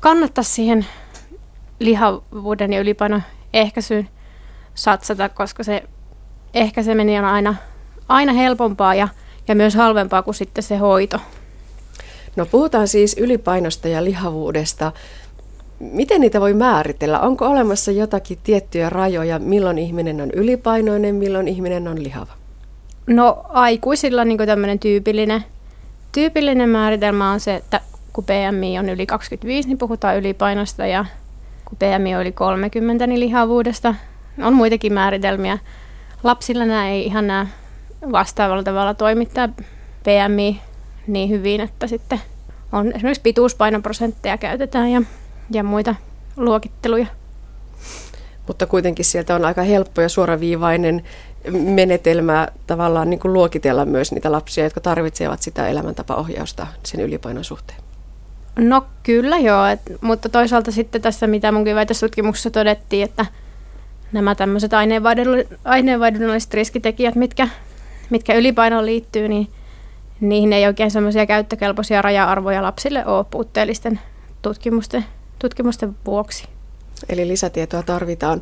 kannattaisi 0.00 0.52
siihen 0.52 0.86
lihavuuden 1.78 2.72
ja 2.72 2.80
ylipainon 2.80 3.22
ehkäisyyn 3.52 4.08
satsata, 4.74 5.28
koska 5.28 5.62
se 5.62 5.82
ehkäiseminen 6.54 7.24
on 7.24 7.30
aina, 7.30 7.54
aina 8.08 8.32
helpompaa 8.32 8.94
ja, 8.94 9.08
ja 9.48 9.54
myös 9.54 9.74
halvempaa 9.74 10.22
kuin 10.22 10.34
sitten 10.34 10.64
se 10.64 10.76
hoito. 10.76 11.20
No 12.36 12.46
puhutaan 12.46 12.88
siis 12.88 13.16
ylipainosta 13.18 13.88
ja 13.88 14.04
lihavuudesta. 14.04 14.92
Miten 15.78 16.20
niitä 16.20 16.40
voi 16.40 16.54
määritellä? 16.54 17.20
Onko 17.20 17.46
olemassa 17.46 17.90
jotakin 17.90 18.38
tiettyjä 18.44 18.90
rajoja, 18.90 19.38
milloin 19.38 19.78
ihminen 19.78 20.20
on 20.20 20.30
ylipainoinen, 20.30 21.14
milloin 21.14 21.48
ihminen 21.48 21.88
on 21.88 22.04
lihava? 22.04 22.32
No 23.06 23.44
aikuisilla 23.48 24.24
niin 24.24 24.38
tämmöinen 24.46 24.78
tyypillinen 24.78 25.44
Tyypillinen 26.12 26.68
määritelmä 26.68 27.30
on 27.30 27.40
se, 27.40 27.54
että 27.54 27.80
kun 28.12 28.24
BMI 28.24 28.78
on 28.78 28.88
yli 28.88 29.06
25, 29.06 29.68
niin 29.68 29.78
puhutaan 29.78 30.16
ylipainosta 30.16 30.86
ja 30.86 31.04
kun 31.64 31.78
BMI 31.78 32.14
on 32.14 32.20
yli 32.20 32.32
30, 32.32 33.06
niin 33.06 33.20
lihavuudesta. 33.20 33.94
On 34.42 34.54
muitakin 34.54 34.92
määritelmiä. 34.92 35.58
Lapsilla 36.22 36.64
nämä 36.64 36.88
ei 36.88 37.06
ihan 37.06 37.26
nämä 37.26 37.46
vastaavalla 38.12 38.62
tavalla 38.62 38.94
toimittaa 38.94 39.48
BMI 40.04 40.60
niin 41.06 41.28
hyvin, 41.28 41.60
että 41.60 41.86
sitten 41.86 42.20
on 42.72 42.92
esimerkiksi 42.92 43.22
pituuspainoprosentteja 43.22 44.38
käytetään 44.38 44.88
ja, 44.88 45.02
ja 45.50 45.62
muita 45.62 45.94
luokitteluja. 46.36 47.06
Mutta 48.46 48.66
kuitenkin 48.66 49.04
sieltä 49.04 49.34
on 49.34 49.44
aika 49.44 49.62
helppo 49.62 50.00
ja 50.00 50.08
suoraviivainen 50.08 51.02
menetelmä 51.50 52.48
tavallaan 52.66 53.10
niin 53.10 53.20
kuin 53.20 53.32
luokitella 53.32 53.84
myös 53.84 54.12
niitä 54.12 54.32
lapsia, 54.32 54.64
jotka 54.64 54.80
tarvitsevat 54.80 55.42
sitä 55.42 55.68
elämäntapaohjausta 55.68 56.66
sen 56.82 57.00
ylipainon 57.00 57.44
suhteen? 57.44 57.78
No 58.56 58.86
kyllä 59.02 59.38
joo, 59.38 59.66
et, 59.66 59.80
mutta 60.00 60.28
toisaalta 60.28 60.70
sitten 60.70 61.02
tässä, 61.02 61.26
mitä 61.26 61.52
munkin 61.52 61.74
väitöstutkimuksessa 61.74 62.50
todettiin, 62.50 63.04
että 63.04 63.26
nämä 64.12 64.34
tämmöiset 64.34 64.72
aineenvaihdunnalliset 65.64 66.54
riskitekijät, 66.54 67.14
mitkä, 67.14 67.48
mitkä 68.10 68.34
ylipainoon 68.34 68.86
liittyy, 68.86 69.28
niin 69.28 69.48
niihin 70.28 70.52
ei 70.52 70.66
oikein 70.66 70.90
semmoisia 70.90 71.26
käyttökelpoisia 71.26 72.02
raja-arvoja 72.02 72.62
lapsille 72.62 73.06
ole 73.06 73.24
puutteellisten 73.30 74.00
tutkimusten, 74.42 75.04
tutkimusten 75.38 75.96
vuoksi. 76.06 76.44
Eli 77.08 77.28
lisätietoa 77.28 77.82
tarvitaan. 77.82 78.40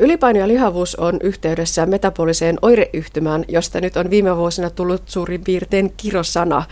Ylipaino 0.00 0.38
ja 0.40 0.48
lihavuus 0.48 0.96
on 0.96 1.18
yhteydessä 1.22 1.86
metaboliseen 1.86 2.58
oireyhtymään, 2.62 3.44
josta 3.48 3.80
nyt 3.80 3.96
on 3.96 4.10
viime 4.10 4.36
vuosina 4.36 4.70
tullut 4.70 5.02
suurin 5.06 5.44
piirtein 5.44 5.94
kirosana. 5.96 6.64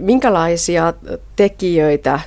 Minkälaisia 0.00 0.94
tekijöitä, 1.36 2.20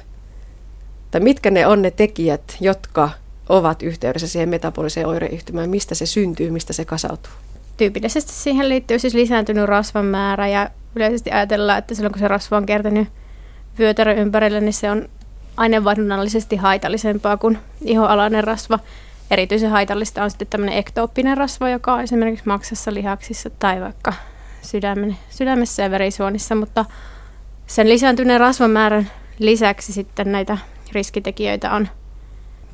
tai 1.12 1.22
mitkä 1.22 1.52
ne 1.52 1.68
on 1.68 1.82
ne 1.82 1.92
tekijät, 1.92 2.58
jotka 2.60 3.10
ovat 3.50 3.84
yhteydessä 3.84 4.28
siihen 4.28 4.50
metaboliseen 4.50 5.08
oireyhtymään? 5.08 5.70
Mistä 5.70 5.96
se 5.96 6.06
syntyy, 6.06 6.52
mistä 6.52 6.74
se 6.74 6.86
kasautuu? 6.86 7.34
Tyypillisesti 7.82 8.32
siihen 8.32 8.70
liittyy 8.70 9.00
siis 9.00 9.13
lisääntynyt 9.13 9.65
rasvan 9.65 10.06
määrä 10.06 10.48
ja 10.48 10.70
yleisesti 10.96 11.32
ajatellaan, 11.32 11.80
että 11.80 11.96
silloin 11.96 12.12
kun 12.12 12.20
se 12.20 12.28
rasva 12.28 12.58
on 12.58 12.65
kertynyt 12.65 13.08
vyötärön 13.80 14.17
ympärille, 14.17 14.62
niin 14.62 14.74
se 14.74 14.91
on 14.91 15.10
aineenvaihdunnallisesti 15.58 16.56
haitallisempaa 16.56 17.38
kuin 17.38 17.58
ihoalainen 17.82 18.44
rasva. 18.44 18.80
Erityisen 19.32 19.70
haitallista 19.70 20.24
on 20.24 20.30
sitten 20.30 20.48
tämmöinen 20.48 20.78
ektooppinen 20.78 21.38
rasva, 21.38 21.70
joka 21.70 21.94
on 21.94 22.02
esimerkiksi 22.02 22.48
maksassa, 22.48 22.94
lihaksissa 22.94 23.50
tai 23.50 23.82
vaikka 23.82 24.13
sydämen, 24.62 25.17
sydämessä 25.30 25.84
ja 25.84 25.91
verisuonissa, 25.91 26.56
mutta 26.56 26.86
sen 27.67 27.89
lisääntyneen 27.89 28.39
rasvamäärän 28.39 29.12
lisäksi 29.39 29.94
sitten 29.94 30.32
näitä 30.32 30.58
riskitekijöitä 30.91 31.72
on 31.72 31.88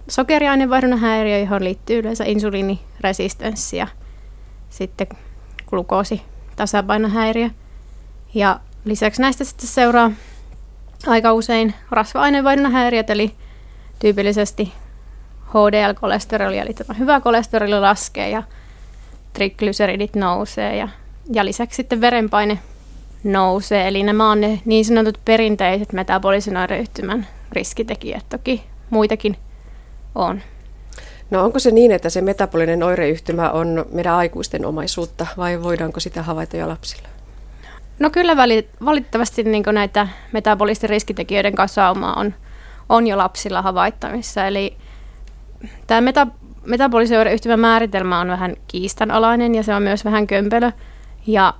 sokeriaineenvaihdunnan 0.07 0.99
häiriö, 0.99 1.39
johon 1.39 1.63
liittyy 1.63 1.99
yleensä 1.99 2.23
insuliiniresistenssi 2.23 3.77
ja 3.77 3.87
sitten 4.69 5.07
glukoositasapainohäiriö. 5.67 7.49
Ja 8.33 8.59
lisäksi 8.85 9.21
näistä 9.21 9.43
sitten 9.43 9.67
seuraa 9.67 10.11
aika 11.07 11.33
usein 11.33 11.73
rasva-aineenvaihdunnan 11.91 12.71
häiriöt, 12.71 13.09
eli 13.09 13.35
tyypillisesti 13.99 14.73
HDL-kolesteroli, 15.47 16.57
eli 16.57 16.73
tämä 16.73 16.97
hyvä 16.97 17.21
kolesteroli 17.21 17.79
laskee 17.79 18.29
ja 18.29 18.43
triglyceridit 19.33 20.15
nousee 20.15 20.75
ja, 20.75 20.87
ja 21.33 21.45
lisäksi 21.45 21.75
sitten 21.75 22.01
verenpaine 22.01 22.59
nousee. 23.23 23.87
Eli 23.87 24.03
nämä 24.03 24.31
on 24.31 24.41
ne 24.41 24.61
niin 24.65 24.85
sanotut 24.85 25.19
perinteiset 25.25 25.93
metabolisen 25.93 26.57
oireyhtymän 26.57 27.27
riskitekijät. 27.51 28.25
Toki 28.29 28.63
muitakin 28.89 29.37
on. 30.15 30.41
No 31.29 31.43
onko 31.43 31.59
se 31.59 31.71
niin, 31.71 31.91
että 31.91 32.09
se 32.09 32.21
metabolinen 32.21 32.83
oireyhtymä 32.83 33.49
on 33.51 33.85
meidän 33.91 34.15
aikuisten 34.15 34.65
omaisuutta 34.65 35.27
vai 35.37 35.63
voidaanko 35.63 35.99
sitä 35.99 36.23
havaita 36.23 36.57
jo 36.57 36.67
lapsilla? 36.67 37.07
No 37.99 38.09
kyllä 38.09 38.37
valitettavasti 38.85 39.43
niin 39.43 39.63
näitä 39.71 40.07
metabolisten 40.31 40.89
riskitekijöiden 40.89 41.55
kasauma 41.55 42.13
on, 42.13 42.33
on 42.89 43.07
jo 43.07 43.17
lapsilla 43.17 43.61
havaittavissa. 43.61 44.47
Eli 44.47 44.77
tämä 45.87 46.01
meta, 46.01 46.27
metabolisen 46.65 47.17
oireyhtymän 47.17 47.59
määritelmä 47.59 48.19
on 48.19 48.27
vähän 48.27 48.55
kiistanalainen 48.67 49.55
ja 49.55 49.63
se 49.63 49.75
on 49.75 49.83
myös 49.83 50.05
vähän 50.05 50.27
kömpelö. 50.27 50.71
Ja 51.27 51.53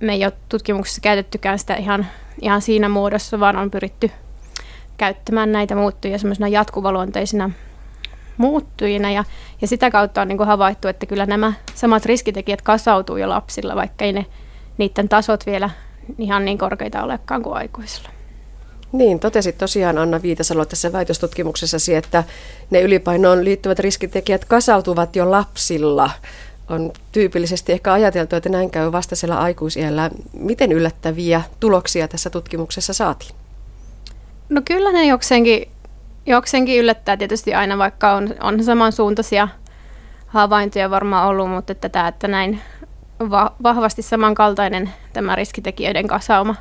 me 0.00 0.12
ei 0.12 0.24
ole 0.24 0.32
tutkimuksessa 0.48 1.00
käytettykään 1.00 1.58
sitä 1.58 1.74
ihan, 1.74 2.06
ihan 2.40 2.62
siinä 2.62 2.88
muodossa, 2.88 3.40
vaan 3.40 3.56
on 3.56 3.70
pyritty 3.70 4.10
käyttämään 4.96 5.52
näitä 5.52 5.74
muuttujia 5.74 6.18
semmoisena 6.18 6.48
jatkuvaluonteisina 6.48 7.50
muuttujina. 8.36 9.10
Ja, 9.10 9.24
ja 9.60 9.68
sitä 9.68 9.90
kautta 9.90 10.22
on 10.22 10.28
niin 10.28 10.38
kuin 10.38 10.46
havaittu, 10.46 10.88
että 10.88 11.06
kyllä 11.06 11.26
nämä 11.26 11.52
samat 11.74 12.06
riskitekijät 12.06 12.62
kasautuu 12.62 13.16
jo 13.16 13.28
lapsilla, 13.28 13.76
vaikka 13.76 14.04
ei 14.04 14.12
ne 14.12 14.26
niiden 14.78 15.08
tasot 15.08 15.46
vielä 15.46 15.70
ihan 16.18 16.44
niin 16.44 16.58
korkeita 16.58 17.02
olekaan 17.02 17.42
kuin 17.42 17.56
aikuisilla. 17.56 18.08
Niin, 18.92 19.20
totesit 19.20 19.58
tosiaan 19.58 19.98
Anna 19.98 20.22
Viitasalo 20.22 20.64
tässä 20.64 20.92
väitöstutkimuksessasi, 20.92 21.94
että 21.94 22.24
ne 22.70 22.80
ylipainoon 22.80 23.44
liittyvät 23.44 23.78
riskitekijät 23.78 24.44
kasautuvat 24.44 25.16
jo 25.16 25.30
lapsilla. 25.30 26.10
On 26.68 26.92
tyypillisesti 27.12 27.72
ehkä 27.72 27.92
ajateltu, 27.92 28.36
että 28.36 28.48
näin 28.48 28.70
käy 28.70 28.92
vastaisella 28.92 29.36
aikuisiellä. 29.36 30.10
Miten 30.32 30.72
yllättäviä 30.72 31.42
tuloksia 31.60 32.08
tässä 32.08 32.30
tutkimuksessa 32.30 32.92
saatiin? 32.92 33.34
No 34.48 34.62
kyllä 34.64 34.92
ne 34.92 35.06
jokseenkin, 35.06 35.68
jokseenkin 36.26 36.80
yllättää 36.80 37.16
tietysti 37.16 37.54
aina, 37.54 37.78
vaikka 37.78 38.12
on, 38.12 38.34
on 38.40 38.64
samansuuntaisia 38.64 39.48
havaintoja 40.26 40.90
varmaan 40.90 41.28
ollut, 41.28 41.50
mutta 41.50 41.72
että 41.72 41.88
tämä, 41.88 42.08
että 42.08 42.28
näin 42.28 42.60
va- 43.30 43.54
vahvasti 43.62 44.02
samankaltainen 44.02 44.90
tämä 45.12 45.36
riskitekijöiden 45.36 46.06
kasauma, 46.06 46.54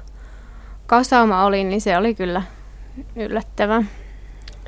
kasauma 0.88 1.46
oli, 1.46 1.64
niin 1.64 1.82
se 1.82 1.98
oli 1.98 2.16
kyllä 2.16 2.42
yllättävää. 3.16 3.84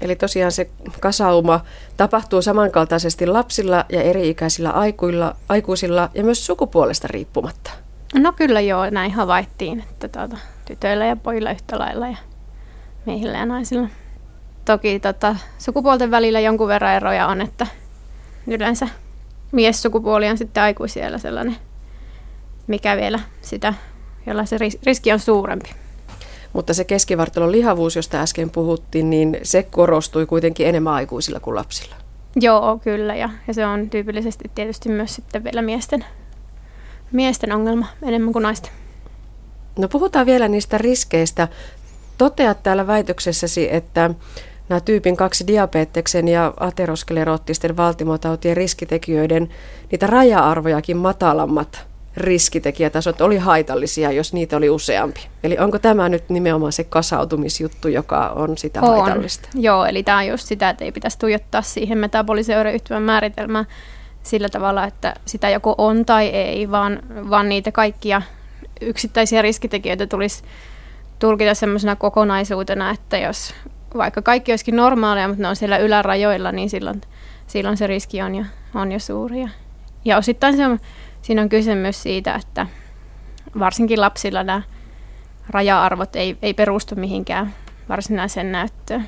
Eli 0.02 0.16
tosiaan 0.16 0.52
se 0.52 0.70
kasauma 1.00 1.60
tapahtuu 1.98 2.42
samankaltaisesti 2.42 3.28
lapsilla 3.28 3.86
ja 3.90 4.02
eri-ikäisillä 4.02 4.72
aikuilla, 4.72 5.36
aikuisilla 5.50 6.10
ja 6.14 6.24
myös 6.24 6.46
sukupuolesta 6.46 7.08
riippumatta. 7.08 7.72
No 8.14 8.34
kyllä 8.34 8.62
joo, 8.62 8.90
näin 8.90 9.12
havaittiin, 9.12 9.80
että 9.80 10.08
tuota, 10.08 10.38
tytöillä 10.66 11.06
ja 11.06 11.16
pojilla 11.16 11.52
yhtä 11.52 11.80
lailla 11.80 12.08
ja 12.08 12.18
miehillä 13.06 13.38
ja 13.38 13.46
naisilla. 13.46 13.88
Toki 14.66 15.00
tota, 15.00 15.36
sukupuolten 15.58 16.12
välillä 16.12 16.40
jonkun 16.40 16.68
verran 16.68 16.94
eroja 16.94 17.28
on, 17.28 17.42
että 17.42 17.68
yleensä 18.48 18.88
miessukupuoli 19.52 20.30
on 20.30 20.38
sitten 20.38 20.64
aikuisiellä 20.64 21.18
sellainen, 21.18 21.56
mikä 22.68 22.98
vielä 22.98 23.20
sitä, 23.42 23.74
jolla 24.26 24.46
se 24.46 24.58
riski 24.86 25.12
on 25.12 25.20
suurempi. 25.20 25.70
Mutta 26.54 26.74
se 26.74 26.84
keskivartalon 26.84 27.52
lihavuus, 27.52 27.96
josta 27.96 28.22
äsken 28.22 28.50
puhuttiin, 28.50 29.10
niin 29.10 29.38
se 29.44 29.64
korostui 29.64 30.26
kuitenkin 30.26 30.68
enemmän 30.68 30.94
aikuisilla 30.94 31.40
kuin 31.40 31.56
lapsilla. 31.56 31.96
Joo, 32.36 32.80
kyllä. 32.84 33.16
Ja, 33.16 33.30
ja 33.48 33.54
se 33.54 33.66
on 33.66 33.90
tyypillisesti 33.90 34.52
tietysti 34.56 34.90
myös 34.90 35.16
sitten 35.16 35.44
vielä 35.44 35.62
miesten, 35.62 36.06
miesten 37.12 37.52
ongelma 37.52 37.86
enemmän 38.04 38.34
kuin 38.34 38.44
naisten. 38.44 38.72
No 39.80 39.88
puhutaan 39.88 40.26
vielä 40.26 40.48
niistä 40.48 40.78
riskeistä. 40.78 41.48
Toteat 42.18 42.64
täällä 42.64 42.88
väitöksessäsi, 42.88 43.74
että 43.74 44.10
nämä 44.70 44.80
tyypin 44.80 45.18
kaksi 45.18 45.48
diabeteksen 45.48 46.28
ja 46.28 46.54
ateroskleroottisten 46.60 47.78
valtimotautien 47.78 48.58
riskitekijöiden, 48.58 49.50
niitä 49.92 50.08
raja-arvojakin 50.08 50.98
matalammat 50.98 51.88
riskitekijätasot 52.18 53.22
oli 53.22 53.38
haitallisia, 53.38 54.12
jos 54.12 54.34
niitä 54.34 54.58
oli 54.58 54.70
useampi. 54.70 55.20
Eli 55.44 55.58
onko 55.58 55.80
tämä 55.80 56.10
nyt 56.10 56.30
nimenomaan 56.30 56.72
se 56.72 56.84
kasautumisjuttu, 56.84 57.88
joka 57.88 58.30
on 58.30 58.58
sitä 58.58 58.82
on. 58.82 58.88
haitallista? 59.02 59.50
Joo, 59.56 59.86
eli 59.86 60.04
tämä 60.04 60.18
on 60.18 60.28
just 60.28 60.48
sitä, 60.48 60.70
että 60.70 60.86
ei 60.86 60.92
pitäisi 60.92 61.20
tuijottaa 61.20 61.62
siihen 61.62 61.98
metabolisen 61.98 62.58
oireyhtymän 62.58 63.04
määritelmään 63.04 63.66
sillä 64.24 64.50
tavalla, 64.50 64.84
että 64.84 65.14
sitä 65.26 65.50
joko 65.50 65.76
on 65.78 66.06
tai 66.06 66.28
ei, 66.28 66.72
vaan, 66.72 67.00
vaan 67.30 67.50
niitä 67.50 67.72
kaikkia 67.72 68.22
yksittäisiä 68.82 69.42
riskitekijöitä 69.42 70.08
tulisi 70.08 70.44
tulkita 71.20 71.54
semmoisena 71.54 71.96
kokonaisuutena, 71.96 72.92
että 72.92 73.18
jos 73.18 73.54
vaikka 73.98 74.22
kaikki 74.22 74.52
olisikin 74.52 74.76
normaaleja, 74.76 75.28
mutta 75.28 75.42
ne 75.42 75.48
on 75.48 75.56
siellä 75.56 75.78
ylärajoilla, 75.78 76.52
niin 76.52 76.70
silloin, 76.70 77.02
silloin 77.48 77.78
se 77.78 77.88
riski 77.88 78.22
on 78.22 78.36
jo, 78.36 78.46
on 78.76 78.92
jo 78.92 79.00
suuri. 79.00 79.42
Ja, 79.42 79.50
ja 80.06 80.18
osittain 80.18 80.58
se 80.58 80.66
on 80.66 80.80
siinä 81.26 81.42
on 81.42 81.50
kyse 81.50 81.76
myös 81.76 82.04
siitä, 82.04 82.36
että 82.36 82.68
varsinkin 83.60 84.02
lapsilla 84.02 84.44
nämä 84.44 84.62
raja-arvot 85.50 86.16
ei, 86.16 86.38
ei 86.42 86.54
perustu 86.54 86.96
mihinkään 86.96 87.54
varsinaiseen 87.90 88.52
näyttöön. 88.52 89.08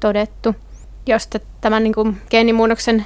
todettu. 0.00 0.54
Jos 1.06 1.28
tämän 1.60 1.82
niin 1.82 1.94
kuin 1.94 2.20
geenimuunnoksen 2.30 3.04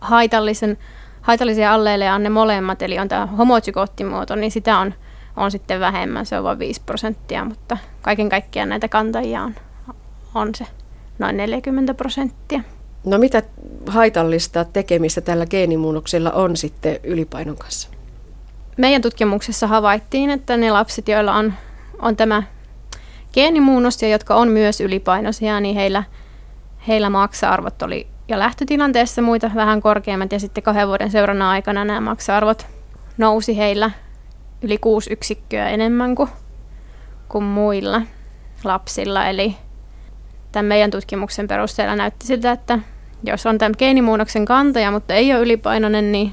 haitallisen, 0.00 0.78
haitallisia 1.20 1.74
alleille 1.74 2.12
on 2.12 2.22
ne 2.22 2.30
molemmat, 2.30 2.82
eli 2.82 2.98
on 2.98 3.08
tämä 3.08 3.26
homotsykoottimuoto, 3.26 4.34
niin 4.34 4.50
sitä 4.50 4.78
on, 4.78 4.94
on 5.36 5.50
sitten 5.50 5.80
vähemmän, 5.80 6.26
se 6.26 6.38
on 6.38 6.44
vain 6.44 6.58
5 6.58 6.80
prosenttia, 6.86 7.44
mutta 7.44 7.78
kaiken 8.02 8.28
kaikkiaan 8.28 8.68
näitä 8.68 8.88
kantajia 8.88 9.42
on, 9.42 9.54
on 10.34 10.54
se 10.54 10.66
noin 11.18 11.36
40 11.36 11.94
prosenttia. 11.94 12.60
No 13.04 13.18
mitä 13.18 13.42
haitallista 13.86 14.64
tekemistä 14.64 15.20
tällä 15.20 15.46
geenimuunnoksella 15.46 16.30
on 16.30 16.56
sitten 16.56 16.98
ylipainon 17.04 17.56
kanssa? 17.56 17.88
Meidän 18.76 19.02
tutkimuksessa 19.02 19.66
havaittiin, 19.66 20.30
että 20.30 20.56
ne 20.56 20.70
lapset, 20.70 21.08
joilla 21.08 21.34
on, 21.34 21.54
on 21.98 22.16
tämä 22.16 22.42
geenimuunnos 23.32 24.02
ja 24.02 24.08
jotka 24.08 24.34
on 24.34 24.48
myös 24.48 24.80
ylipainoisia, 24.80 25.60
niin 25.60 25.74
heillä, 25.74 26.04
heillä 26.88 27.10
maksa-arvot 27.10 27.82
oli 27.82 28.06
jo 28.28 28.38
lähtötilanteessa 28.38 29.22
muita 29.22 29.50
vähän 29.54 29.80
korkeammat 29.80 30.32
ja 30.32 30.40
sitten 30.40 30.62
kahden 30.62 30.88
vuoden 30.88 31.10
seurannan 31.10 31.48
aikana 31.48 31.84
nämä 31.84 32.00
maksa-arvot 32.00 32.66
nousi 33.18 33.56
heillä 33.56 33.90
yli 34.62 34.78
kuusi 34.78 35.12
yksikköä 35.12 35.68
enemmän 35.68 36.14
kuin, 36.14 36.28
kuin 37.28 37.44
muilla 37.44 38.02
lapsilla. 38.64 39.26
Eli 39.26 39.56
tämän 40.52 40.66
meidän 40.66 40.90
tutkimuksen 40.90 41.48
perusteella 41.48 41.96
näytti 41.96 42.26
siltä, 42.26 42.52
että 42.52 42.78
jos 43.24 43.46
on 43.46 43.58
tämän 43.58 43.74
geenimuunnoksen 43.78 44.44
kantaja, 44.44 44.90
mutta 44.90 45.14
ei 45.14 45.32
ole 45.32 45.40
ylipainoinen, 45.42 46.12
niin, 46.12 46.32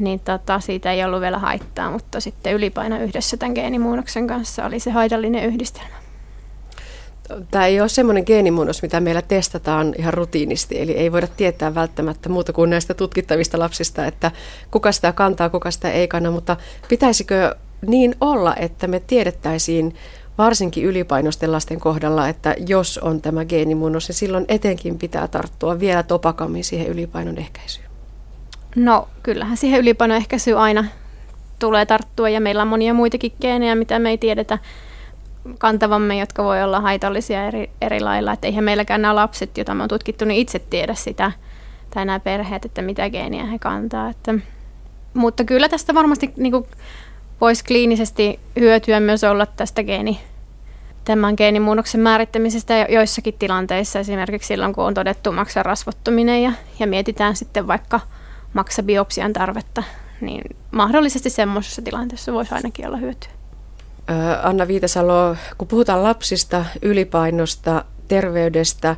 niin 0.00 0.20
tota, 0.20 0.60
siitä 0.60 0.92
ei 0.92 1.04
ollut 1.04 1.20
vielä 1.20 1.38
haittaa, 1.38 1.90
mutta 1.90 2.20
sitten 2.20 2.54
ylipaino 2.54 2.98
yhdessä 3.00 3.36
tämän 3.36 3.54
geenimuunnoksen 3.54 4.26
kanssa 4.26 4.64
oli 4.64 4.80
se 4.80 4.90
haitallinen 4.90 5.44
yhdistelmä. 5.44 6.00
Tämä 7.50 7.66
ei 7.66 7.80
ole 7.80 7.88
semmoinen 7.88 8.24
geenimuunnos, 8.26 8.82
mitä 8.82 9.00
meillä 9.00 9.22
testataan 9.22 9.94
ihan 9.98 10.14
rutiinisti, 10.14 10.80
eli 10.80 10.92
ei 10.92 11.12
voida 11.12 11.26
tietää 11.26 11.74
välttämättä 11.74 12.28
muuta 12.28 12.52
kuin 12.52 12.70
näistä 12.70 12.94
tutkittavista 12.94 13.58
lapsista, 13.58 14.06
että 14.06 14.30
kuka 14.70 14.92
sitä 14.92 15.12
kantaa, 15.12 15.50
kuka 15.50 15.70
sitä 15.70 15.90
ei 15.90 16.08
kanna, 16.08 16.30
mutta 16.30 16.56
pitäisikö 16.88 17.54
niin 17.86 18.14
olla, 18.20 18.56
että 18.56 18.86
me 18.86 19.00
tiedettäisiin 19.00 19.94
varsinkin 20.38 20.84
ylipainoisten 20.84 21.52
lasten 21.52 21.80
kohdalla, 21.80 22.28
että 22.28 22.54
jos 22.66 22.98
on 22.98 23.20
tämä 23.20 23.44
geenimuunnos, 23.44 24.08
niin 24.08 24.16
silloin 24.16 24.44
etenkin 24.48 24.98
pitää 24.98 25.28
tarttua 25.28 25.80
vielä 25.80 26.02
topakammin 26.02 26.64
siihen 26.64 26.86
ylipainon 26.86 27.38
ehkäisyyn. 27.38 27.89
No 28.76 29.08
kyllähän 29.22 29.56
siihen 29.56 29.80
ylipainon 29.80 30.16
ehkäisyyn 30.16 30.58
aina 30.58 30.84
tulee 31.58 31.86
tarttua 31.86 32.28
ja 32.28 32.40
meillä 32.40 32.62
on 32.62 32.68
monia 32.68 32.94
muitakin 32.94 33.32
geenejä, 33.40 33.74
mitä 33.74 33.98
me 33.98 34.10
ei 34.10 34.18
tiedetä 34.18 34.58
kantavamme, 35.58 36.18
jotka 36.18 36.44
voi 36.44 36.62
olla 36.62 36.80
haitallisia 36.80 37.46
eri, 37.46 37.70
eri 37.80 38.00
lailla. 38.00 38.32
Että 38.32 38.46
eihän 38.46 38.64
meilläkään 38.64 39.02
nämä 39.02 39.14
lapset, 39.14 39.56
joita 39.58 39.74
me 39.74 39.82
on 39.82 39.88
tutkittu, 39.88 40.24
niin 40.24 40.40
itse 40.40 40.58
tiedä 40.58 40.94
sitä, 40.94 41.32
tai 41.94 42.04
nämä 42.04 42.20
perheet, 42.20 42.64
että 42.64 42.82
mitä 42.82 43.10
geeniä 43.10 43.46
he 43.46 43.58
kantaa. 43.58 44.10
Että, 44.10 44.34
mutta 45.14 45.44
kyllä 45.44 45.68
tästä 45.68 45.94
varmasti 45.94 46.32
niin 46.36 46.52
kuin, 46.52 46.66
voisi 47.40 47.64
kliinisesti 47.64 48.40
hyötyä 48.60 49.00
myös 49.00 49.24
olla 49.24 49.46
tästä 49.46 49.84
geeni, 49.84 50.20
tämän 51.04 51.34
geenimuunnoksen 51.36 52.00
määrittämisestä 52.00 52.86
joissakin 52.88 53.34
tilanteissa, 53.38 53.98
esimerkiksi 53.98 54.46
silloin, 54.46 54.72
kun 54.72 54.84
on 54.84 54.94
todettu 54.94 55.32
maksan 55.32 55.64
rasvottuminen 55.64 56.42
ja, 56.42 56.52
ja 56.78 56.86
mietitään 56.86 57.36
sitten 57.36 57.66
vaikka 57.66 58.00
maksabiopsian 58.52 59.32
tarvetta, 59.32 59.82
niin 60.20 60.56
mahdollisesti 60.70 61.30
semmoisessa 61.30 61.82
tilanteessa 61.82 62.32
voisi 62.32 62.54
ainakin 62.54 62.86
olla 62.86 62.96
hyötyä. 62.96 63.30
Anna 64.42 64.68
Viitasalo, 64.68 65.36
kun 65.58 65.68
puhutaan 65.68 66.02
lapsista, 66.02 66.64
ylipainosta, 66.82 67.84
terveydestä, 68.08 68.96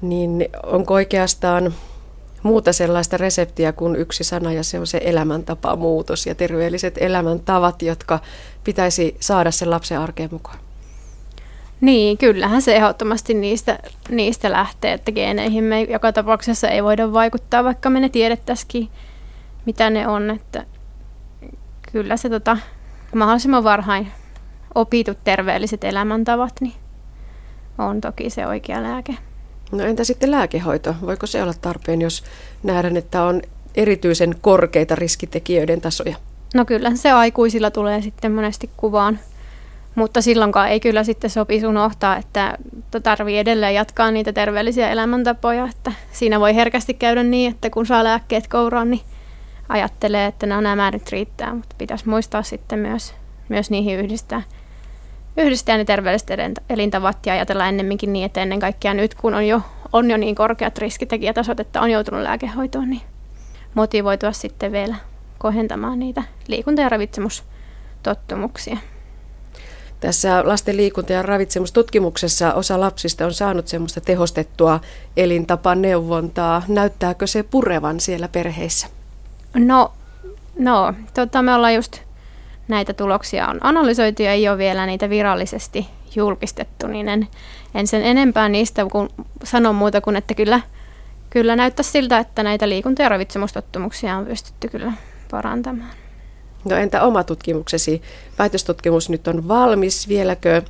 niin 0.00 0.48
onko 0.62 0.94
oikeastaan 0.94 1.74
muuta 2.42 2.72
sellaista 2.72 3.16
reseptiä 3.16 3.72
kuin 3.72 3.96
yksi 3.96 4.24
sana 4.24 4.52
ja 4.52 4.64
se 4.64 4.78
on 4.78 4.86
se 4.86 5.00
elämäntapamuutos 5.04 6.26
ja 6.26 6.34
terveelliset 6.34 6.94
elämäntavat, 6.98 7.82
jotka 7.82 8.18
pitäisi 8.64 9.16
saada 9.20 9.50
sen 9.50 9.70
lapsen 9.70 10.00
arkeen 10.00 10.28
mukaan? 10.32 10.58
Niin, 11.80 12.18
kyllähän 12.18 12.62
se 12.62 12.76
ehdottomasti 12.76 13.34
niistä, 13.34 13.78
niistä 14.08 14.52
lähtee, 14.52 14.92
että 14.92 15.12
geeneihin 15.12 15.64
me 15.64 15.82
joka 15.82 16.12
tapauksessa 16.12 16.68
ei 16.68 16.84
voida 16.84 17.12
vaikuttaa, 17.12 17.64
vaikka 17.64 17.90
me 17.90 18.00
ne 18.00 18.08
tiedettäisikin, 18.08 18.88
mitä 19.66 19.90
ne 19.90 20.08
on. 20.08 20.30
Että 20.30 20.64
kyllä 21.92 22.16
se 22.16 22.28
tota, 22.28 22.56
mahdollisimman 23.14 23.64
varhain 23.64 24.08
opitut 24.74 25.18
terveelliset 25.24 25.84
elämäntavat 25.84 26.60
niin 26.60 26.74
on 27.78 28.00
toki 28.00 28.30
se 28.30 28.46
oikea 28.46 28.82
lääke. 28.82 29.14
No 29.72 29.84
entä 29.84 30.04
sitten 30.04 30.30
lääkehoito? 30.30 30.94
Voiko 31.02 31.26
se 31.26 31.42
olla 31.42 31.54
tarpeen, 31.60 32.02
jos 32.02 32.24
nähdään, 32.62 32.96
että 32.96 33.22
on 33.22 33.42
erityisen 33.74 34.34
korkeita 34.40 34.94
riskitekijöiden 34.94 35.80
tasoja? 35.80 36.16
No 36.54 36.64
kyllä 36.64 36.96
se 36.96 37.10
aikuisilla 37.10 37.70
tulee 37.70 38.02
sitten 38.02 38.32
monesti 38.32 38.70
kuvaan, 38.76 39.18
mutta 39.94 40.22
silloinkaan 40.22 40.68
ei 40.68 40.80
kyllä 40.80 41.04
sitten 41.04 41.30
sopisi 41.30 41.66
unohtaa, 41.66 42.16
että 42.16 42.58
tarvii 43.02 43.38
edelleen 43.38 43.74
jatkaa 43.74 44.10
niitä 44.10 44.32
terveellisiä 44.32 44.90
elämäntapoja, 44.90 45.68
että 45.70 45.92
siinä 46.12 46.40
voi 46.40 46.54
herkästi 46.54 46.94
käydä 46.94 47.22
niin, 47.22 47.50
että 47.52 47.70
kun 47.70 47.86
saa 47.86 48.04
lääkkeet 48.04 48.48
kouraan, 48.48 48.90
niin 48.90 49.00
ajattelee, 49.68 50.26
että 50.26 50.46
no 50.46 50.60
nämä 50.60 50.90
nyt 50.90 51.12
riittää, 51.12 51.54
mutta 51.54 51.74
pitäisi 51.78 52.08
muistaa 52.08 52.42
sitten 52.42 52.78
myös, 52.78 53.14
myös 53.48 53.70
niihin 53.70 53.98
yhdistää, 53.98 54.42
yhdistää 55.36 55.76
ne 55.76 55.84
terveelliset 55.84 56.30
elintavat 56.70 57.26
ja 57.26 57.32
ajatella 57.32 57.66
ennemminkin 57.66 58.12
niin, 58.12 58.24
että 58.24 58.42
ennen 58.42 58.60
kaikkea 58.60 58.94
nyt 58.94 59.14
kun 59.14 59.34
on 59.34 59.48
jo, 59.48 59.62
on 59.92 60.10
jo 60.10 60.16
niin 60.16 60.34
korkeat 60.34 60.78
riskitekijätasot, 60.78 61.60
että 61.60 61.80
on 61.80 61.90
joutunut 61.90 62.22
lääkehoitoon, 62.22 62.90
niin 62.90 63.02
motivoitua 63.74 64.32
sitten 64.32 64.72
vielä 64.72 64.96
kohentamaan 65.38 65.98
niitä 65.98 66.22
liikunta- 66.48 66.82
ja 66.82 66.88
ravitsemustottumuksia. 66.88 68.76
Tässä 70.00 70.42
lasten 70.46 70.76
liikunta- 70.76 71.12
ja 71.12 71.22
ravitsemustutkimuksessa 71.22 72.54
osa 72.54 72.80
lapsista 72.80 73.26
on 73.26 73.34
saanut 73.34 73.68
semmoista 73.68 74.00
tehostettua 74.00 74.80
elintapaneuvontaa. 75.16 76.62
Näyttääkö 76.68 77.26
se 77.26 77.42
purevan 77.42 78.00
siellä 78.00 78.28
perheissä? 78.28 78.86
No, 79.54 79.92
no 80.58 80.94
tota, 81.14 81.42
me 81.42 81.54
ollaan 81.54 81.74
just 81.74 81.98
näitä 82.68 82.94
tuloksia 82.94 83.48
on 83.48 83.58
analysoitu 83.60 84.22
ja 84.22 84.32
ei 84.32 84.48
ole 84.48 84.58
vielä 84.58 84.86
niitä 84.86 85.10
virallisesti 85.10 85.86
julkistettu, 86.16 86.86
niin 86.86 87.08
en, 87.08 87.28
en 87.74 87.86
sen 87.86 88.02
enempää 88.02 88.48
niistä 88.48 88.86
kun 88.92 89.10
sanon 89.44 89.74
muuta 89.74 90.00
kuin, 90.00 90.16
että 90.16 90.34
kyllä, 90.34 90.60
kyllä 91.30 91.56
näyttää 91.56 91.82
siltä, 91.82 92.18
että 92.18 92.42
näitä 92.42 92.68
liikunta- 92.68 93.02
ja 93.02 93.08
ravitsemustottumuksia 93.08 94.16
on 94.16 94.26
pystytty 94.26 94.68
kyllä 94.68 94.92
parantamaan. 95.30 95.99
No 96.64 96.76
entä 96.76 97.02
oma 97.02 97.24
tutkimuksesi? 97.24 98.02
Väitöstutkimus 98.38 99.08
nyt 99.10 99.28
on 99.28 99.48
valmis. 99.48 100.08
Vieläkö 100.08 100.62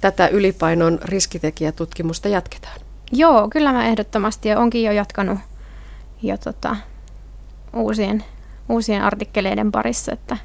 tätä 0.00 0.28
ylipainon 0.28 0.98
riskitekijätutkimusta 1.04 2.28
jatketaan? 2.28 2.80
Joo, 3.12 3.48
kyllä 3.48 3.72
mä 3.72 3.86
ehdottomasti 3.86 4.54
onkin 4.54 4.84
jo 4.84 4.92
jatkanut 4.92 5.38
jo 6.22 6.36
tota, 6.36 6.76
uusien, 7.72 8.24
uusien 8.68 9.02
artikkeleiden 9.02 9.72
parissa, 9.72 10.12
että 10.12 10.36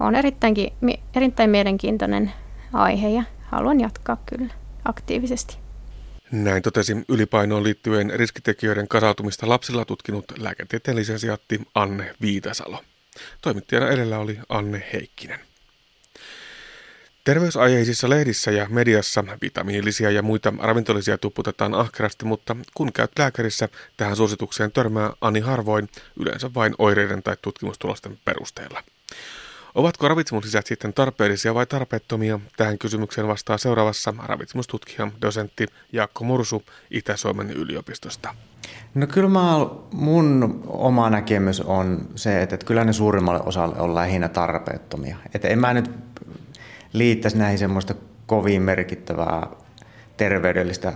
on 0.00 0.14
erittäinkin, 0.14 0.72
erittäin 1.16 1.50
mielenkiintoinen 1.50 2.32
aihe 2.72 3.08
ja 3.08 3.22
haluan 3.42 3.80
jatkaa 3.80 4.16
kyllä 4.26 4.54
aktiivisesti. 4.84 5.58
Näin 6.32 6.62
totesi 6.62 6.96
ylipainoon 7.08 7.64
liittyen 7.64 8.10
riskitekijöiden 8.10 8.88
kasautumista 8.88 9.48
lapsilla 9.48 9.84
tutkinut 9.84 10.24
lääketieteen 10.38 10.96
lisensiaatti 10.96 11.60
Anne 11.74 12.14
Viitasalo. 12.20 12.80
Toimittajana 13.42 13.88
edellä 13.90 14.18
oli 14.18 14.38
Anne 14.48 14.86
Heikkinen. 14.92 15.40
Terveysaiheisissa 17.24 18.10
lehdissä 18.10 18.50
ja 18.50 18.66
mediassa 18.70 19.24
vitamiinillisia 19.42 20.10
ja 20.10 20.22
muita 20.22 20.52
ravintolisia 20.58 21.18
tupputetaan 21.18 21.74
ahkerasti, 21.74 22.24
mutta 22.24 22.56
kun 22.74 22.92
käyt 22.92 23.10
lääkärissä, 23.18 23.68
tähän 23.96 24.16
suositukseen 24.16 24.72
törmää 24.72 25.12
Ani 25.20 25.40
harvoin, 25.40 25.88
yleensä 26.20 26.54
vain 26.54 26.74
oireiden 26.78 27.22
tai 27.22 27.36
tutkimustulosten 27.42 28.18
perusteella. 28.24 28.82
Ovatko 29.76 30.08
ravitsemuslisät 30.08 30.66
sitten 30.66 30.92
tarpeellisia 30.92 31.54
vai 31.54 31.66
tarpeettomia? 31.66 32.40
Tähän 32.56 32.78
kysymykseen 32.78 33.28
vastaa 33.28 33.58
seuraavassa 33.58 34.14
ravitsemustutkija, 34.26 35.08
dosentti 35.22 35.66
Jaakko 35.92 36.24
Mursu 36.24 36.62
Itä-Suomen 36.90 37.50
yliopistosta. 37.50 38.34
No 38.94 39.06
kyllä 39.06 39.28
mä, 39.28 39.66
mun 39.92 40.62
oma 40.66 41.10
näkemys 41.10 41.60
on 41.60 42.08
se, 42.14 42.42
että, 42.42 42.54
että 42.54 42.66
kyllä 42.66 42.84
ne 42.84 42.92
suurimmalle 42.92 43.40
osalle 43.46 43.76
on 43.78 43.94
lähinnä 43.94 44.28
tarpeettomia. 44.28 45.16
Että 45.34 45.48
en 45.48 45.58
mä 45.58 45.74
nyt 45.74 45.90
liittäisi 46.92 47.38
näihin 47.38 47.58
semmoista 47.58 47.94
kovin 48.26 48.62
merkittävää 48.62 49.46
terveydellistä 50.16 50.92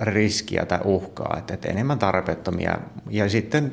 riskiä 0.00 0.66
tai 0.66 0.78
uhkaa, 0.84 1.36
että, 1.38 1.54
että 1.54 1.68
enemmän 1.68 1.98
tarpeettomia. 1.98 2.78
Ja 3.10 3.28
sitten 3.28 3.70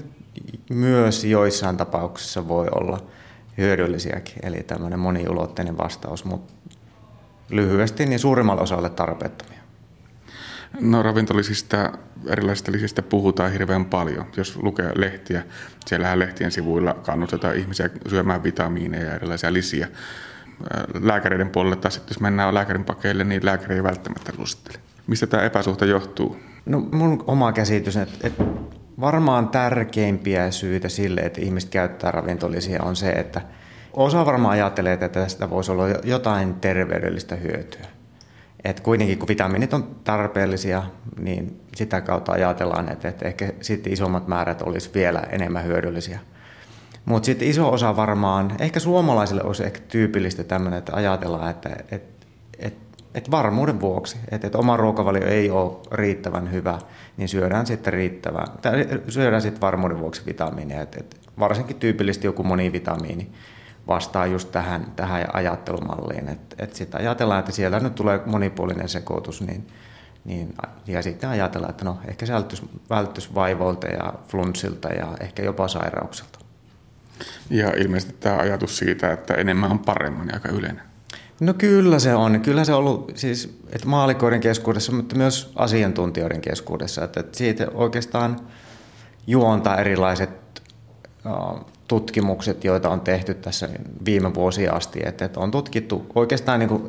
myös 0.69 1.23
joissain 1.23 1.77
tapauksissa 1.77 2.47
voi 2.47 2.67
olla 2.75 2.99
hyödyllisiäkin, 3.61 4.45
eli 4.45 4.63
tämmöinen 4.63 4.99
moniulotteinen 4.99 5.77
vastaus, 5.77 6.25
mutta 6.25 6.53
lyhyesti 7.49 8.05
niin 8.05 8.19
suurimmalle 8.19 8.61
osalle 8.61 8.89
tarpeettomia. 8.89 9.61
No 10.79 11.03
ravintolisista 11.03 11.91
erilaisista 12.27 12.71
lisistä 12.71 13.01
puhutaan 13.01 13.51
hirveän 13.51 13.85
paljon. 13.85 14.25
Jos 14.37 14.57
lukee 14.57 14.91
lehtiä, 14.95 15.43
siellähän 15.85 16.19
lehtien 16.19 16.51
sivuilla 16.51 16.93
kannustetaan 16.93 17.55
ihmisiä 17.55 17.89
syömään 18.09 18.43
vitamiineja 18.43 19.05
ja 19.05 19.15
erilaisia 19.15 19.53
lisiä. 19.53 19.87
Lääkäreiden 21.01 21.49
puolelle 21.49 21.75
taas, 21.75 22.01
jos 22.07 22.19
mennään 22.19 22.53
lääkärin 22.53 22.85
pakeille, 22.85 23.23
niin 23.23 23.45
lääkäri 23.45 23.75
ei 23.75 23.83
välttämättä 23.83 24.33
lusittele. 24.37 24.77
Mistä 25.07 25.27
tämä 25.27 25.43
epäsuhta 25.43 25.85
johtuu? 25.85 26.37
No 26.65 26.79
mun 26.79 27.23
oma 27.27 27.51
käsitys, 27.51 27.97
että, 27.97 28.27
että 28.27 28.43
varmaan 29.01 29.49
tärkeimpiä 29.49 30.51
syitä 30.51 30.89
sille, 30.89 31.21
että 31.21 31.41
ihmiset 31.41 31.69
käyttää 31.69 32.11
ravintolisia 32.11 32.83
on 32.83 32.95
se, 32.95 33.09
että 33.09 33.41
osa 33.93 34.25
varmaan 34.25 34.53
ajattelee, 34.53 34.93
että 34.93 35.09
tästä 35.09 35.49
voisi 35.49 35.71
olla 35.71 35.83
jotain 36.03 36.53
terveydellistä 36.53 37.35
hyötyä. 37.35 37.85
Et 38.63 38.79
kuitenkin 38.79 39.19
kun 39.19 39.27
vitamiinit 39.27 39.73
on 39.73 39.95
tarpeellisia, 40.03 40.83
niin 41.19 41.61
sitä 41.75 42.01
kautta 42.01 42.31
ajatellaan, 42.31 42.91
että, 42.91 43.07
että 43.07 43.27
ehkä 43.27 43.53
sitten 43.61 43.93
isommat 43.93 44.27
määrät 44.27 44.61
olisi 44.61 44.89
vielä 44.93 45.19
enemmän 45.29 45.65
hyödyllisiä. 45.65 46.19
Mutta 47.05 47.25
sitten 47.25 47.47
iso 47.47 47.71
osa 47.71 47.95
varmaan, 47.95 48.51
ehkä 48.59 48.79
suomalaisille 48.79 49.43
olisi 49.43 49.63
ehkä 49.63 49.79
tyypillistä 49.87 50.43
tämmöinen, 50.43 50.79
että 50.79 50.95
ajatellaan, 50.95 51.49
että, 51.49 51.69
että, 51.91 52.20
että 53.13 53.31
varmuuden 53.31 53.79
vuoksi, 53.79 54.17
että, 54.31 54.47
että 54.47 54.57
oma 54.57 54.77
ruokavalio 54.77 55.27
ei 55.27 55.49
ole 55.49 55.77
riittävän 55.91 56.51
hyvä, 56.51 56.79
niin 57.17 57.29
syödään 57.29 57.65
sitten 57.65 57.93
riittävän, 57.93 58.47
tai 58.61 58.87
syödään 59.09 59.41
sitten 59.41 59.61
varmuuden 59.61 59.99
vuoksi 59.99 60.21
vitamiineja. 60.25 60.81
Että, 60.81 60.97
että 60.99 61.17
varsinkin 61.39 61.75
tyypillisesti 61.75 62.27
joku 62.27 62.43
monivitamiini 62.43 63.31
vastaa 63.87 64.25
just 64.25 64.51
tähän, 64.51 64.91
tähän 64.95 65.25
ajattelumalliin. 65.33 66.29
Että 66.29 66.55
et 66.59 66.73
sitten 66.73 67.01
ajatellaan, 67.01 67.39
että 67.39 67.51
siellä 67.51 67.79
nyt 67.79 67.95
tulee 67.95 68.21
monipuolinen 68.25 68.89
sekoitus, 68.89 69.41
niin, 69.41 69.67
niin, 70.25 70.53
ja 70.87 71.01
sitten 71.01 71.29
ajatellaan, 71.29 71.71
että 71.71 71.85
no 71.85 71.97
ehkä 72.07 72.25
se 72.25 72.33
välttys 72.89 73.35
vaivoilta 73.35 73.87
ja 73.87 74.13
flunssilta 74.27 74.89
ja 74.89 75.07
ehkä 75.19 75.43
jopa 75.43 75.67
sairauksilta. 75.67 76.39
Ja 77.49 77.69
ilmeisesti 77.77 78.15
tämä 78.19 78.37
ajatus 78.37 78.77
siitä, 78.77 79.11
että 79.11 79.33
enemmän 79.33 79.71
on 79.71 79.79
paremmin, 79.79 80.33
aika 80.33 80.49
yleinen. 80.49 80.90
No 81.41 81.53
kyllä 81.53 81.99
se 81.99 82.15
on. 82.15 82.41
Kyllä 82.41 82.65
se 82.65 82.73
on 82.73 82.79
ollut 82.79 83.11
siis, 83.15 83.59
että 83.71 83.87
maalikoiden 83.87 84.39
keskuudessa, 84.39 84.91
mutta 84.91 85.15
myös 85.15 85.51
asiantuntijoiden 85.55 86.41
keskuudessa. 86.41 87.03
Että, 87.03 87.23
siitä 87.31 87.67
oikeastaan 87.73 88.39
juontaa 89.27 89.77
erilaiset 89.77 90.29
tutkimukset, 91.87 92.63
joita 92.63 92.89
on 92.89 93.01
tehty 93.01 93.33
tässä 93.33 93.69
viime 94.05 94.33
vuosia 94.33 94.73
asti. 94.73 94.99
Että, 95.05 95.29
on 95.35 95.51
tutkittu 95.51 96.05
oikeastaan 96.15 96.59
niin 96.59 96.69
kuin, 96.69 96.87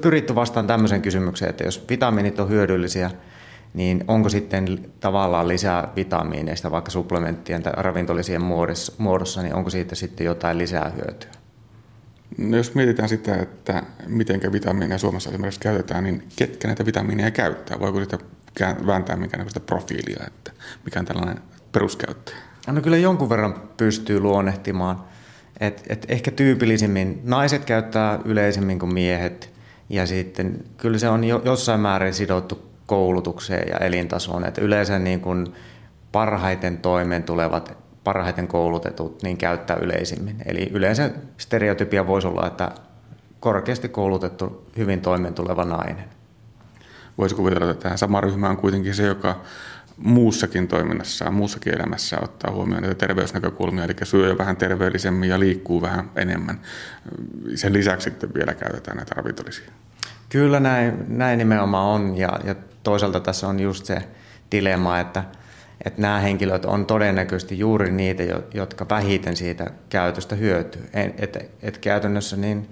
pyritty 0.00 0.34
vastaan 0.34 0.66
tämmöisen 0.66 1.02
kysymykseen, 1.02 1.50
että 1.50 1.64
jos 1.64 1.84
vitamiinit 1.90 2.40
on 2.40 2.48
hyödyllisiä, 2.48 3.10
niin 3.74 4.04
onko 4.08 4.28
sitten 4.28 4.90
tavallaan 5.00 5.48
lisää 5.48 5.88
vitamiineista 5.96 6.70
vaikka 6.70 6.90
supplementtien 6.90 7.62
tai 7.62 7.72
ravintolisien 7.76 8.42
muodossa, 8.98 9.42
niin 9.42 9.54
onko 9.54 9.70
siitä 9.70 9.94
sitten 9.94 10.24
jotain 10.24 10.58
lisää 10.58 10.92
hyötyä? 10.96 11.43
No 12.38 12.56
jos 12.56 12.74
mietitään 12.74 13.08
sitä, 13.08 13.36
että 13.36 13.82
miten 14.06 14.52
vitamiineja 14.52 14.98
Suomessa 14.98 15.30
esimerkiksi 15.30 15.60
käytetään, 15.60 16.04
niin 16.04 16.28
ketkä 16.36 16.68
näitä 16.68 16.86
vitamiineja 16.86 17.30
käyttää? 17.30 17.80
Voiko 17.80 18.00
sitä 18.00 18.18
vääntää 18.86 19.16
näköistä 19.16 19.60
profiilia, 19.60 20.24
että 20.26 20.50
mikä 20.84 21.00
on 21.00 21.06
tällainen 21.06 21.40
peruskäyttäjä? 21.72 22.36
No 22.66 22.80
kyllä 22.80 22.96
jonkun 22.96 23.28
verran 23.28 23.62
pystyy 23.76 24.20
luonnehtimaan. 24.20 25.04
Et, 25.60 25.82
et 25.88 26.06
ehkä 26.08 26.30
tyypillisimmin 26.30 27.20
naiset 27.24 27.64
käyttää 27.64 28.18
yleisemmin 28.24 28.78
kuin 28.78 28.94
miehet. 28.94 29.50
Ja 29.88 30.06
sitten 30.06 30.64
kyllä 30.76 30.98
se 30.98 31.08
on 31.08 31.24
jo, 31.24 31.42
jossain 31.44 31.80
määrin 31.80 32.14
sidottu 32.14 32.70
koulutukseen 32.86 33.68
ja 33.68 33.78
elintasoon. 33.78 34.44
Et 34.44 34.58
yleensä 34.58 34.98
niin 34.98 35.20
kuin 35.20 35.46
parhaiten 36.12 36.78
toimeen 36.78 37.22
tulevat, 37.22 37.76
parhaiten 38.04 38.48
koulutetut, 38.48 39.22
niin 39.22 39.36
käyttää 39.36 39.76
yleisimmin. 39.76 40.36
Eli 40.46 40.70
yleensä 40.72 41.10
stereotypia 41.38 42.06
voisi 42.06 42.26
olla, 42.26 42.46
että 42.46 42.70
korkeasti 43.40 43.88
koulutettu, 43.88 44.66
hyvin 44.76 45.00
toimeen 45.00 45.34
tuleva 45.34 45.64
nainen. 45.64 46.04
Voisi 47.18 47.34
kuvitella, 47.34 47.70
että 47.70 47.82
tähän 47.82 47.98
sama 47.98 48.20
ryhmä 48.20 48.48
on 48.48 48.56
kuitenkin 48.56 48.94
se, 48.94 49.02
joka 49.02 49.40
muussakin 49.96 50.68
toiminnassa, 50.68 51.30
muussakin 51.30 51.74
elämässä 51.74 52.16
ottaa 52.22 52.50
huomioon 52.50 52.82
näitä 52.82 52.98
terveysnäkökulmia, 52.98 53.84
eli 53.84 53.94
syö 54.02 54.28
jo 54.28 54.38
vähän 54.38 54.56
terveellisemmin 54.56 55.30
ja 55.30 55.40
liikkuu 55.40 55.82
vähän 55.82 56.10
enemmän. 56.16 56.60
Sen 57.54 57.72
lisäksi 57.72 58.04
sitten 58.04 58.34
vielä 58.34 58.54
käytetään 58.54 58.96
näitä 58.96 59.14
ravintolisia. 59.14 59.70
Kyllä 60.28 60.60
näin, 60.60 61.04
näin 61.08 61.38
nimenomaan 61.38 61.86
on 61.86 62.16
ja, 62.16 62.40
ja 62.44 62.54
toisaalta 62.82 63.20
tässä 63.20 63.48
on 63.48 63.60
just 63.60 63.84
se 63.84 64.08
dilemma, 64.52 65.00
että, 65.00 65.24
että 65.84 66.02
nämä 66.02 66.20
henkilöt 66.20 66.64
on 66.64 66.86
todennäköisesti 66.86 67.58
juuri 67.58 67.90
niitä, 67.90 68.22
jotka 68.54 68.86
vähiten 68.90 69.36
siitä 69.36 69.70
käytöstä 69.88 70.36
hyötyy. 70.36 70.88
Että 71.18 71.40
et 71.62 71.78
käytännössä 71.78 72.36
niin 72.36 72.68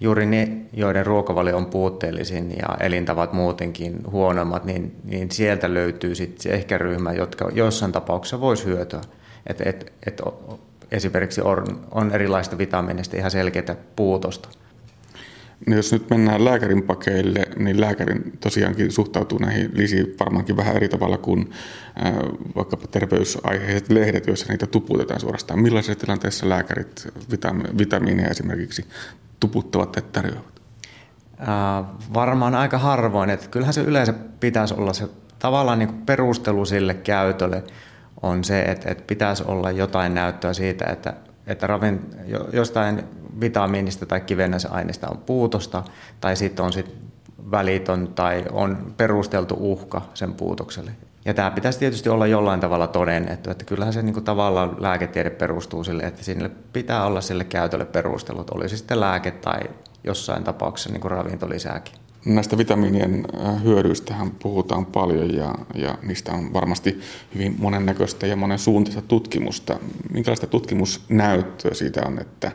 juuri 0.00 0.26
ne, 0.26 0.48
joiden 0.72 1.06
ruokavalio 1.06 1.56
on 1.56 1.66
puutteellisin 1.66 2.50
ja 2.50 2.76
elintavat 2.80 3.32
muutenkin 3.32 3.96
huonommat, 4.10 4.64
niin, 4.64 4.96
niin 5.04 5.30
sieltä 5.30 5.74
löytyy 5.74 6.14
sitten 6.14 6.42
se 6.42 6.50
ehkä 6.50 6.78
ryhmä, 6.78 7.12
jotka 7.12 7.50
jossain 7.52 7.92
tapauksessa 7.92 8.40
voisi 8.40 8.64
hyötyä. 8.64 9.00
Et, 9.46 9.60
et, 9.60 9.92
et 10.06 10.20
esimerkiksi 10.90 11.40
on, 11.40 11.86
on 11.90 12.12
erilaista 12.12 12.58
vitamiinista 12.58 13.16
ihan 13.16 13.30
selkeää 13.30 13.76
puutosta. 13.96 14.48
No 15.66 15.76
jos 15.76 15.92
nyt 15.92 16.10
mennään 16.10 16.44
lääkärin 16.44 16.82
pakeille, 16.82 17.46
niin 17.56 17.80
lääkärin 17.80 18.32
tosiaankin 18.40 18.92
suhtautuu 18.92 19.38
näihin 19.38 19.70
lisiin 19.74 20.14
varmaankin 20.20 20.56
vähän 20.56 20.76
eri 20.76 20.88
tavalla 20.88 21.18
kuin 21.18 21.50
äh, 22.06 22.12
vaikkapa 22.56 22.86
terveysaiheiset 22.86 23.90
lehdet, 23.90 24.26
joissa 24.26 24.46
niitä 24.48 24.66
tuputetaan 24.66 25.20
suorastaan. 25.20 25.62
Millaisessa 25.62 26.00
tilanteessa 26.00 26.48
lääkärit 26.48 27.08
vitamiineja 27.78 28.28
esimerkiksi 28.28 28.86
tuputtavat 29.40 29.92
tai 29.92 30.02
tarjoavat? 30.12 30.60
Äh, 31.40 31.84
varmaan 32.14 32.54
aika 32.54 32.78
harvoin. 32.78 33.30
Että 33.30 33.48
kyllähän 33.48 33.74
se 33.74 33.80
yleensä 33.80 34.14
pitäisi 34.40 34.74
olla 34.74 34.92
se 34.92 35.08
tavallaan 35.38 35.78
niin 35.78 36.02
perustelu 36.06 36.64
sille 36.64 36.94
käytölle 36.94 37.62
on 38.22 38.44
se, 38.44 38.62
että, 38.62 38.90
että 38.90 39.04
pitäisi 39.06 39.44
olla 39.46 39.70
jotain 39.70 40.14
näyttöä 40.14 40.52
siitä, 40.52 40.84
että, 40.84 41.14
että 41.46 41.66
ravin, 41.66 42.00
jostain 42.52 43.04
vitamiinista 43.40 44.06
tai 44.06 44.20
kivennäisaineista 44.20 45.08
on 45.08 45.18
puutosta 45.18 45.82
tai 46.20 46.36
sitten 46.36 46.64
on 46.64 46.72
sit 46.72 46.94
välitön 47.50 48.08
tai 48.08 48.44
on 48.52 48.94
perusteltu 48.96 49.56
uhka 49.58 50.02
sen 50.14 50.34
puutokselle. 50.34 50.90
Ja 51.24 51.34
tämä 51.34 51.50
pitäisi 51.50 51.78
tietysti 51.78 52.08
olla 52.08 52.26
jollain 52.26 52.60
tavalla 52.60 52.86
todennettu, 52.86 53.50
että 53.50 53.64
kyllähän 53.64 53.92
se 53.92 54.02
niin 54.02 54.14
kuin 54.14 54.24
tavallaan 54.24 54.76
lääketiede 54.78 55.30
perustuu 55.30 55.84
sille, 55.84 56.02
että 56.02 56.24
sinne 56.24 56.50
pitää 56.72 57.06
olla 57.06 57.20
sille 57.20 57.44
käytölle 57.44 57.84
perustelut, 57.84 58.50
olisi 58.50 58.76
sitten 58.76 59.00
lääke 59.00 59.30
tai 59.30 59.60
jossain 60.04 60.44
tapauksessa 60.44 60.90
niin 60.90 61.00
kuin 61.00 61.10
ravintolisääkin. 61.10 61.94
Näistä 62.24 62.58
vitamiinien 62.58 63.24
äh, 63.46 63.62
hyödyistähän 63.62 64.30
puhutaan 64.30 64.86
paljon 64.86 65.34
ja, 65.34 65.54
ja 65.74 65.98
niistä 66.02 66.32
on 66.32 66.52
varmasti 66.52 67.00
hyvin 67.34 67.56
monennäköistä 67.58 68.26
ja 68.26 68.36
monen 68.36 68.58
suuntaista 68.58 69.02
tutkimusta. 69.02 69.76
Minkälaista 70.12 70.46
tutkimusnäyttöä 70.46 71.74
siitä 71.74 72.02
on, 72.06 72.18
että 72.18 72.52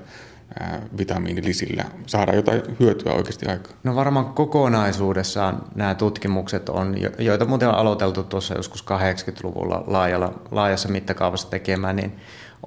vitamiinilisillä 0.97 1.85
saadaan 2.05 2.35
jotain 2.35 2.61
hyötyä 2.79 3.13
oikeasti 3.13 3.45
aikaan? 3.45 3.75
No 3.83 3.95
varmaan 3.95 4.25
kokonaisuudessaan 4.25 5.61
nämä 5.75 5.95
tutkimukset 5.95 6.69
on, 6.69 6.95
joita 7.19 7.45
muuten 7.45 7.67
on 7.67 7.75
aloiteltu 7.75 8.23
tuossa 8.23 8.53
joskus 8.53 8.85
80-luvulla 8.85 9.83
laajalla, 9.87 10.33
laajassa 10.51 10.89
mittakaavassa 10.89 11.49
tekemään, 11.49 11.95
niin 11.95 12.15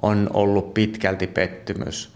on 0.01 0.29
ollut 0.33 0.73
pitkälti 0.73 1.27
pettymys. 1.27 2.13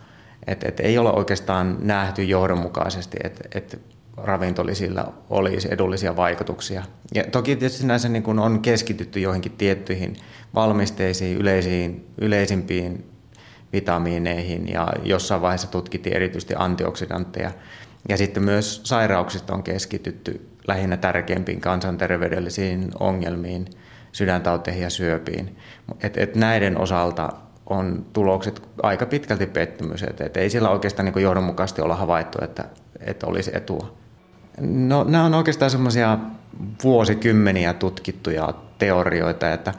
Et, 0.47 0.63
et 0.63 0.80
ei 0.80 0.97
ole 0.97 1.11
oikeastaan 1.11 1.78
nähty 1.82 2.23
johdonmukaisesti, 2.23 3.17
että 3.23 3.43
et 3.55 3.82
ravintolisilla 4.17 5.13
olisi 5.30 5.67
edullisia 5.71 6.15
vaikutuksia. 6.15 6.84
Ja 7.13 7.23
toki 7.23 7.55
tietysti 7.55 7.86
näissä 7.86 8.09
niin 8.09 8.23
kun 8.23 8.39
on 8.39 8.59
keskitytty 8.59 9.19
joihinkin 9.19 9.51
tiettyihin 9.51 10.15
valmisteisiin, 10.55 11.38
yleisiin, 11.38 12.07
yleisimpiin 12.17 13.05
vitamiineihin 13.78 14.67
ja 14.67 14.88
jossain 15.03 15.41
vaiheessa 15.41 15.71
tutkittiin 15.71 16.15
erityisesti 16.15 16.53
antioksidantteja. 16.57 17.51
Ja 18.09 18.17
sitten 18.17 18.43
myös 18.43 18.82
sairauksista 18.84 19.53
on 19.53 19.63
keskitytty 19.63 20.49
lähinnä 20.67 20.97
tärkeimpiin 20.97 21.61
kansanterveydellisiin 21.61 22.91
ongelmiin, 22.99 23.65
sydäntauteihin 24.11 24.84
ja 24.84 24.89
syöpiin. 24.89 25.57
Et, 26.03 26.17
et 26.17 26.36
näiden 26.36 26.82
osalta 26.82 27.30
on 27.65 28.05
tulokset 28.13 28.61
aika 28.84 29.05
pitkälti 29.05 29.45
pettymys, 29.45 30.03
että 30.03 30.25
et 30.25 30.38
ei 30.38 30.49
sillä 30.49 30.69
oikeastaan 30.69 31.05
niin 31.05 31.23
johdonmukaisesti 31.23 31.82
olla 31.82 31.95
havaittu, 31.95 32.38
että, 32.41 32.65
että 32.99 33.28
olisi 33.28 33.51
etua. 33.53 33.93
No, 34.61 35.03
nämä 35.03 35.25
on 35.25 35.34
oikeastaan 35.34 35.71
semmoisia 35.71 36.17
vuosikymmeniä 36.84 37.73
tutkittuja 37.73 38.53
teorioita, 38.78 39.53
että 39.53 39.73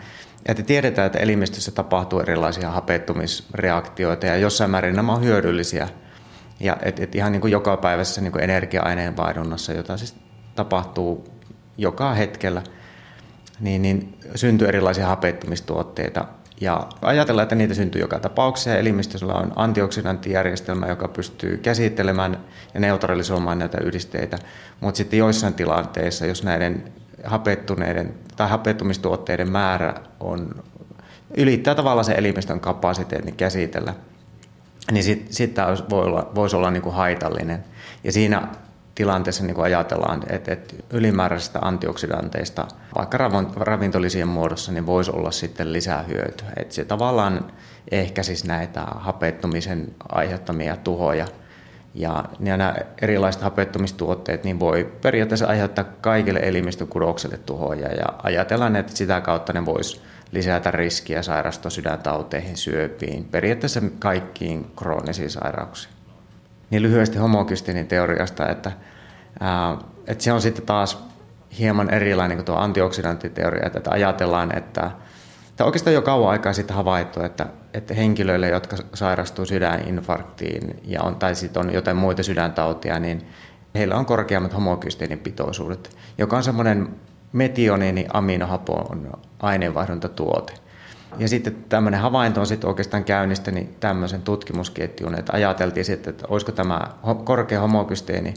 että 0.47 0.63
tiedetään, 0.63 1.07
että 1.07 1.19
elimistössä 1.19 1.71
tapahtuu 1.71 2.21
erilaisia 2.21 2.71
hapettumisreaktioita 2.71 4.27
ja 4.27 4.37
jossain 4.37 4.71
määrin 4.71 4.97
nämä 4.97 5.13
on 5.13 5.25
hyödyllisiä. 5.25 5.89
Ja 6.61 6.77
et, 6.83 7.01
et 7.01 7.15
ihan 7.15 7.33
niin 7.33 7.41
kuin 7.41 7.53
joka 7.53 7.77
päivässä 7.77 8.21
niin 8.21 8.33
kuin 8.33 8.45
energia-aineenvaihdunnassa, 8.45 9.73
jota 9.73 9.97
siis 9.97 10.17
tapahtuu 10.55 11.29
joka 11.79 12.15
hetkellä, 12.15 12.63
niin, 13.61 13.83
niin 13.83 14.19
syntyy 14.35 14.69
erilaisia 14.69 15.07
hapettumistuotteita. 15.07 16.25
Ja 16.61 16.87
ajatellaan, 17.03 17.43
että 17.43 17.55
niitä 17.55 17.75
syntyy 17.75 18.01
joka 18.01 18.19
tapauksessa. 18.19 18.77
Elimistöllä 18.77 19.35
on 19.35 19.53
antioksidanttijärjestelmä, 19.57 20.87
joka 20.87 21.09
pystyy 21.09 21.57
käsittelemään 21.57 22.45
ja 22.75 22.81
neutralisoimaan 22.81 23.59
näitä 23.59 23.79
yhdisteitä. 23.85 24.39
Mutta 24.81 24.99
sitten 24.99 25.19
joissain 25.19 25.55
tilanteissa, 25.55 26.27
jos 26.27 26.43
näiden 26.43 26.93
hapettuneiden 27.25 28.15
tai 28.37 28.49
hapettumistuotteiden 28.49 29.51
määrä 29.51 29.95
on, 30.21 30.55
ylittää 31.37 31.75
tavallaan 31.75 32.05
se 32.05 32.13
elimistön 32.13 32.61
kapasiteetin 32.61 33.37
käsitellä, 33.37 33.95
niin 34.93 35.05
sitten 35.05 35.33
sit 35.35 35.55
tämä 35.55 35.77
voi 35.91 36.05
olla, 36.05 36.31
voisi 36.35 36.57
olla 36.57 36.71
niin 36.71 36.83
kuin 36.83 36.95
haitallinen. 36.95 37.65
Ja 38.05 38.13
siinä 38.13 38.49
tilanteessa 38.95 39.45
niin 39.45 39.55
kuin 39.55 39.65
ajatellaan, 39.65 40.23
että, 40.29 40.53
että 40.53 40.75
ylimääräisistä 40.91 41.59
antioksidanteista, 41.63 42.67
vaikka 42.97 43.19
ravintolisien 43.57 44.29
muodossa, 44.29 44.73
niin 44.73 44.87
voisi 44.87 45.11
olla 45.11 45.31
sitten 45.31 45.73
lisää 45.73 46.03
hyötyä. 46.03 46.49
Että 46.57 46.75
se 46.75 46.85
tavallaan 46.85 47.53
ehkäisisi 47.91 48.47
näitä 48.47 48.81
hapettumisen 48.81 49.95
aiheuttamia 50.09 50.77
tuhoja– 50.77 51.27
ja, 51.99 52.25
nämä 52.39 52.75
erilaiset 53.03 53.43
hapettumistuotteet 53.43 54.45
niin 54.45 54.61
voi 54.61 54.93
periaatteessa 55.03 55.47
aiheuttaa 55.47 55.85
kaikille 55.85 56.41
elimistökudokselle 56.43 57.39
tuhoja 57.39 57.89
ja 57.89 58.07
ajatellaan, 58.23 58.77
että 58.77 58.97
sitä 58.97 59.21
kautta 59.21 59.53
ne 59.53 59.67
voisi 59.67 60.01
lisätä 60.33 60.71
riskiä 60.71 61.23
sairastua 61.23 61.71
sydäntauteihin, 61.71 62.57
syöpiin, 62.57 63.25
periaatteessa 63.25 63.81
kaikkiin 63.99 64.71
kroonisiin 64.77 65.31
sairauksiin. 65.31 65.95
Niin 66.71 66.83
lyhyesti 66.83 67.19
homokystinin 67.19 67.87
teoriasta, 67.87 68.49
että, 68.49 68.73
ää, 69.41 69.77
että 70.07 70.25
se 70.25 70.33
on 70.33 70.41
sitten 70.41 70.67
taas 70.67 71.05
hieman 71.59 71.95
erilainen 71.95 72.37
kuin 72.37 72.45
tuo 72.45 72.57
antioksidanttiteoria, 72.57 73.67
että 73.67 73.91
ajatellaan, 73.91 74.59
että 74.59 74.91
On 75.61 75.67
oikeastaan 75.67 75.95
jo 75.95 76.03
kauan 76.03 76.31
aikaa 76.31 76.53
sitten 76.53 76.77
havaittu, 76.77 77.21
että, 77.23 77.47
että 77.75 77.95
henkilöille, 77.95 78.49
jotka 78.49 78.77
sairastuu 78.95 79.45
sydäninfarktiin 79.45 80.81
ja 80.85 81.03
on, 81.03 81.17
tai 81.17 81.35
sitten 81.35 81.63
on 81.63 81.75
jotain 81.75 81.97
muita 81.97 82.23
sydäntautia, 82.23 82.99
niin 82.99 83.27
heillä 83.75 83.97
on 83.97 84.07
korkeammat 84.07 84.55
homokysteenipitoisuudet, 84.55 85.97
joka 86.19 86.37
on 86.37 86.43
semmoinen 86.43 86.89
metionini 87.33 88.07
aminohapon 88.13 89.19
aineenvaihduntatuote. 89.41 90.53
Ja 91.19 91.29
sitten 91.29 91.57
tämmöinen 91.69 92.01
havainto 92.01 92.41
on 92.41 92.47
sitten 92.47 92.69
oikeastaan 92.69 93.05
käynnistänyt 93.05 93.81
tämmöisen 93.81 94.23
tutkimusketjun, 94.23 95.15
että 95.15 95.33
ajateltiin 95.33 95.85
sitten, 95.85 96.11
että 96.11 96.27
olisiko 96.29 96.53
tämä 96.53 96.81
korkea 97.25 97.61
homokysteeni 97.61 98.35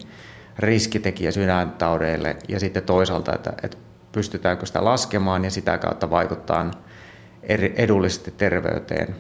riskitekijä 0.60 1.32
sydäntaudeille 1.32 2.38
ja 2.48 2.60
sitten 2.60 2.84
toisaalta, 2.84 3.36
että, 3.36 3.54
että 3.64 3.78
pystytäänkö 4.12 4.66
sitä 4.66 4.86
laskemaan 4.86 5.44
ja 5.44 5.52
sitä 5.52 5.78
kautta 5.78 6.10
vaikuttaa 6.10 6.72
edullisesti 7.76 8.32
terveyteen. 8.32 9.16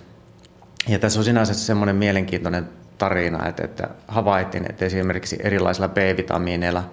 Ja 0.87 0.99
tässä 0.99 1.19
on 1.19 1.23
sinänsä 1.23 1.53
semmoinen 1.53 1.95
mielenkiintoinen 1.95 2.69
tarina, 2.97 3.47
että, 3.47 3.63
että 3.63 3.89
havaittiin, 4.07 4.65
että 4.69 4.85
esimerkiksi 4.85 5.37
erilaisilla 5.43 5.87
B-vitamiineilla, 5.87 6.83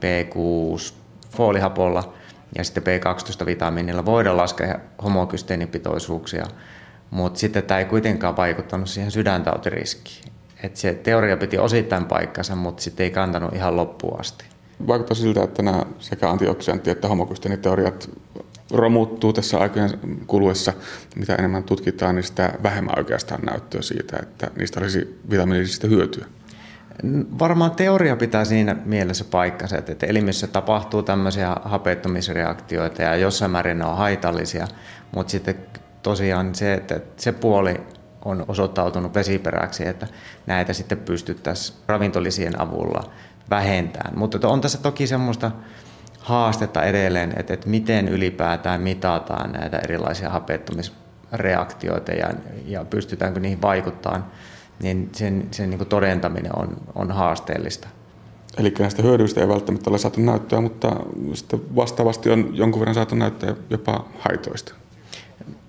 B6, 0.00 0.94
foolihapolla 1.30 2.12
ja 2.58 2.64
sitten 2.64 2.82
B12-vitamiinilla 2.82 4.04
voidaan 4.04 4.36
laskea 4.36 4.78
homokysteenipitoisuuksia, 5.02 6.46
mutta 7.10 7.40
sitten 7.40 7.62
tämä 7.62 7.80
ei 7.80 7.84
kuitenkaan 7.84 8.36
vaikuttanut 8.36 8.88
siihen 8.88 9.10
sydäntautiriskiin. 9.10 10.32
Että 10.62 10.78
se 10.78 10.94
teoria 10.94 11.36
piti 11.36 11.58
osittain 11.58 12.04
paikkansa, 12.04 12.56
mutta 12.56 12.82
sitten 12.82 13.04
ei 13.04 13.10
kantanut 13.10 13.54
ihan 13.54 13.76
loppuun 13.76 14.20
asti. 14.20 14.44
Vaikuttaa 14.86 15.14
siltä, 15.14 15.42
että 15.42 15.62
nämä 15.62 15.82
sekä 15.98 16.26
antioksidantti- 16.26 16.90
että 16.90 17.08
homokysteeniteoriat 17.08 18.10
romuttuu 18.70 19.32
tässä 19.32 19.58
aikojen 19.58 19.90
kuluessa. 20.26 20.72
Mitä 21.16 21.34
enemmän 21.34 21.64
tutkitaan, 21.64 22.14
niin 22.14 22.24
sitä 22.24 22.52
vähemmän 22.62 22.98
oikeastaan 22.98 23.40
näyttöä 23.42 23.82
siitä, 23.82 24.16
että 24.22 24.50
niistä 24.58 24.80
olisi 24.80 25.20
vitamiinisista 25.30 25.86
hyötyä. 25.86 26.26
Varmaan 27.38 27.70
teoria 27.70 28.16
pitää 28.16 28.44
siinä 28.44 28.76
mielessä 28.84 29.24
paikkansa, 29.24 29.78
että 29.78 30.06
elimissä 30.06 30.46
tapahtuu 30.46 31.02
tämmöisiä 31.02 31.56
hapettumisreaktioita 31.64 33.02
ja 33.02 33.16
jossain 33.16 33.50
määrin 33.50 33.78
ne 33.78 33.84
on 33.84 33.96
haitallisia, 33.96 34.68
mutta 35.14 35.30
sitten 35.30 35.54
tosiaan 36.02 36.54
se, 36.54 36.74
että 36.74 37.00
se 37.16 37.32
puoli 37.32 37.80
on 38.24 38.44
osoittautunut 38.48 39.14
vesiperäksi, 39.14 39.88
että 39.88 40.06
näitä 40.46 40.72
sitten 40.72 40.98
pystyttäisiin 40.98 41.78
ravintolisien 41.86 42.60
avulla 42.60 43.10
vähentämään. 43.50 44.18
Mutta 44.18 44.48
on 44.48 44.60
tässä 44.60 44.78
toki 44.78 45.06
semmoista 45.06 45.50
haastetta 46.26 46.82
edelleen, 46.82 47.32
että, 47.36 47.54
että 47.54 47.68
miten 47.68 48.08
ylipäätään 48.08 48.80
mitataan 48.80 49.52
näitä 49.52 49.78
erilaisia 49.78 50.30
hapettumisreaktioita 50.30 52.12
ja, 52.12 52.30
ja 52.66 52.84
pystytäänkö 52.84 53.40
niihin 53.40 53.62
vaikuttamaan, 53.62 54.24
niin 54.82 55.10
sen, 55.12 55.48
sen 55.50 55.70
niin 55.70 55.78
kuin 55.78 55.88
todentaminen 55.88 56.58
on, 56.58 56.76
on 56.94 57.12
haasteellista. 57.12 57.88
Eli 58.58 58.74
näistä 58.78 59.02
hyödyistä 59.02 59.40
ei 59.40 59.48
välttämättä 59.48 59.90
ole 59.90 59.98
saatu 59.98 60.20
näyttöä, 60.20 60.60
mutta 60.60 60.96
sitten 61.34 61.76
vastaavasti 61.76 62.30
on 62.30 62.50
jonkun 62.52 62.80
verran 62.80 62.94
saatu 62.94 63.14
näyttöä 63.14 63.56
jopa 63.70 64.04
haitoista. 64.18 64.74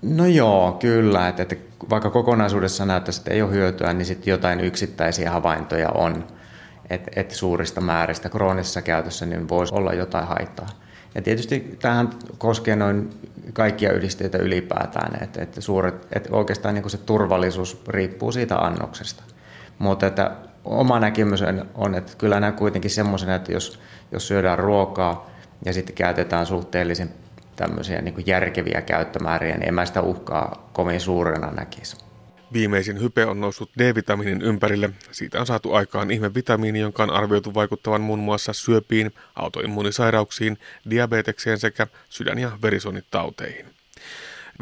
No 0.02 0.26
joo, 0.26 0.72
kyllä. 0.72 1.28
Että, 1.28 1.42
että 1.42 1.56
vaikka 1.90 2.10
kokonaisuudessa 2.10 2.86
näyttäisi, 2.86 3.20
että 3.20 3.34
ei 3.34 3.42
ole 3.42 3.52
hyötyä, 3.52 3.92
niin 3.92 4.06
sitten 4.06 4.30
jotain 4.30 4.60
yksittäisiä 4.60 5.30
havaintoja 5.30 5.88
on. 5.88 6.24
Että 6.90 7.10
et 7.16 7.30
suurista 7.30 7.80
määristä 7.80 8.28
kroonisessa 8.28 8.82
käytössä 8.82 9.26
niin 9.26 9.48
voisi 9.48 9.74
olla 9.74 9.92
jotain 9.92 10.26
haittaa. 10.26 10.66
Ja 11.14 11.22
tietysti 11.22 11.76
tähän 11.82 12.10
koskee 12.38 12.76
noin 12.76 13.10
kaikkia 13.52 13.92
yhdisteitä 13.92 14.38
ylipäätään, 14.38 15.22
että, 15.22 15.42
että, 15.42 15.60
suuret, 15.60 16.06
että 16.12 16.28
oikeastaan 16.32 16.74
niin 16.74 16.90
se 16.90 16.98
turvallisuus 16.98 17.82
riippuu 17.88 18.32
siitä 18.32 18.56
annoksesta. 18.56 19.22
Mutta 19.78 20.06
että 20.06 20.30
oma 20.64 21.00
näkemys 21.00 21.42
on, 21.74 21.94
että 21.94 22.12
kyllä 22.18 22.40
nämä 22.40 22.52
kuitenkin 22.52 22.90
semmoisena, 22.90 23.34
että 23.34 23.52
jos, 23.52 23.80
jos 24.12 24.28
syödään 24.28 24.58
ruokaa 24.58 25.30
ja 25.64 25.72
sitten 25.72 25.94
käytetään 25.94 26.46
suhteellisen 26.46 27.10
tämmöisiä 27.56 28.02
niin 28.02 28.26
järkeviä 28.26 28.82
käyttömääriä, 28.82 29.56
niin 29.56 29.68
en 29.68 29.74
mä 29.74 29.86
sitä 29.86 30.02
uhkaa 30.02 30.70
kovin 30.72 31.00
suurena 31.00 31.50
näkisi. 31.50 32.07
Viimeisin 32.52 33.00
hype 33.00 33.26
on 33.26 33.40
noussut 33.40 33.70
D-vitamiinin 33.78 34.42
ympärille. 34.42 34.90
Siitä 35.10 35.40
on 35.40 35.46
saatu 35.46 35.72
aikaan 35.72 36.10
ihmevitamiini, 36.10 36.80
jonka 36.80 37.02
on 37.02 37.10
arvioitu 37.10 37.54
vaikuttavan 37.54 38.00
muun 38.00 38.18
muassa 38.18 38.52
syöpiin, 38.52 39.14
autoimmuunisairauksiin, 39.36 40.58
diabetekseen 40.90 41.58
sekä 41.58 41.86
sydän- 42.08 42.38
ja 42.38 42.58
verisuonitauteihin. 42.62 43.66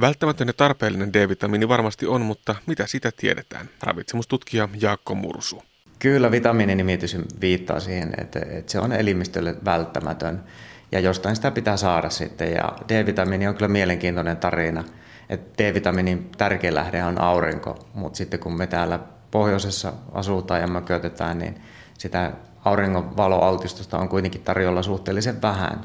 Välttämätön 0.01 0.49
ja 0.49 0.55
tarpeellinen 0.55 1.13
D-vitamiini 1.13 1.69
varmasti 1.69 2.07
on, 2.07 2.23
mutta 2.23 2.55
mitä 2.67 2.87
sitä 2.87 3.13
tiedetään? 3.17 3.69
Ravitsemustutkija 3.83 4.69
Jaakko 4.81 5.15
Mursu. 5.15 5.63
Kyllä 5.99 6.31
vitamiininimitys 6.31 7.17
viittaa 7.41 7.81
siihen, 7.81 8.13
että, 8.19 8.41
että 8.51 8.73
se 8.73 8.79
on 8.79 8.93
elimistölle 8.93 9.55
välttämätön 9.65 10.45
ja 10.93 11.01
jostain 11.01 11.37
sitä 11.37 11.51
pitää 11.51 11.77
saada 11.77 12.11
sitten. 12.11 12.53
Ja 12.53 12.73
D-vitamiini 12.89 13.49
on 13.49 13.55
kyllä 13.55 13.69
mielenkiintoinen 13.69 14.37
tarina. 14.37 14.85
Että 15.29 15.65
D-vitamiinin 15.65 16.31
tärkein 16.39 16.75
lähde 16.75 17.05
on 17.05 17.21
aurinko, 17.21 17.79
mutta 17.95 18.17
sitten 18.17 18.41
kun 18.41 18.57
me 18.57 18.67
täällä 18.67 18.99
pohjoisessa 19.31 19.93
asutaan 20.13 20.61
ja 20.61 20.67
mökötetään, 20.67 21.39
niin 21.39 21.61
sitä 21.99 22.33
auringon 22.65 23.17
valoaltistusta 23.17 23.99
on 23.99 24.09
kuitenkin 24.09 24.43
tarjolla 24.43 24.83
suhteellisen 24.83 25.43
vähän. 25.43 25.81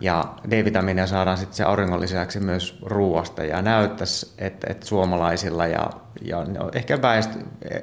Ja 0.00 0.34
D-vitamiinia 0.50 1.06
saadaan 1.06 1.38
sitten 1.38 1.56
se 1.56 1.64
auringon 1.64 2.00
lisäksi 2.00 2.40
myös 2.40 2.78
ruoasta 2.82 3.44
ja 3.44 3.62
näyttäisi, 3.62 4.34
että, 4.38 4.66
että 4.70 4.86
suomalaisilla 4.86 5.66
ja, 5.66 5.90
ja 6.22 6.46
ehkä 6.74 7.02
väestö, 7.02 7.38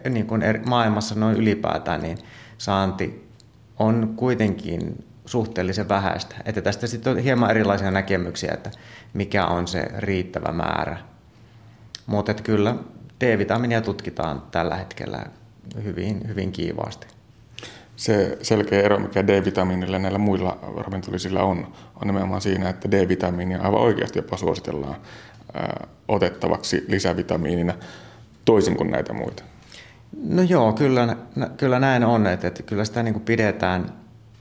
niin 0.09 0.27
kuin 0.27 0.41
maailmassa 0.65 1.15
noin 1.15 1.37
ylipäätään, 1.37 2.01
niin 2.01 2.17
saanti 2.57 3.31
on 3.79 4.13
kuitenkin 4.15 5.05
suhteellisen 5.27 5.89
vähäistä. 5.89 6.35
Että 6.45 6.61
tästä 6.61 6.87
sitten 6.87 7.13
on 7.13 7.19
hieman 7.19 7.51
erilaisia 7.51 7.91
näkemyksiä, 7.91 8.51
että 8.53 8.71
mikä 9.13 9.45
on 9.45 9.67
se 9.67 9.87
riittävä 9.97 10.51
määrä. 10.51 10.97
Mutta 12.05 12.33
kyllä 12.33 12.75
D-vitamiinia 13.21 13.81
tutkitaan 13.81 14.43
tällä 14.51 14.75
hetkellä 14.75 15.25
hyvin, 15.83 16.27
hyvin 16.27 16.51
kiivaasti. 16.51 17.07
Se 17.95 18.37
selkeä 18.41 18.81
ero, 18.81 18.99
mikä 18.99 19.27
D-vitamiinilla 19.27 19.99
näillä 19.99 20.17
muilla 20.17 20.59
ravintolisilla 20.77 21.43
on, 21.43 21.73
on 22.01 22.07
nimenomaan 22.07 22.41
siinä, 22.41 22.69
että 22.69 22.91
D-vitamiinia 22.91 23.61
aivan 23.61 23.81
oikeasti 23.81 24.19
jopa 24.19 24.37
suositellaan 24.37 24.95
ää, 25.53 25.87
otettavaksi 26.07 26.85
lisävitamiinina 26.87 27.73
toisin 28.45 28.77
kuin 28.77 28.91
näitä 28.91 29.13
muita. 29.13 29.43
No 30.23 30.41
joo, 30.41 30.73
kyllä, 30.73 31.15
kyllä 31.57 31.79
näin 31.79 32.03
on, 32.03 32.27
että, 32.27 32.47
että 32.47 32.63
kyllä 32.63 32.85
sitä 32.85 33.03
niin 33.03 33.13
kuin 33.13 33.25
pidetään 33.25 33.93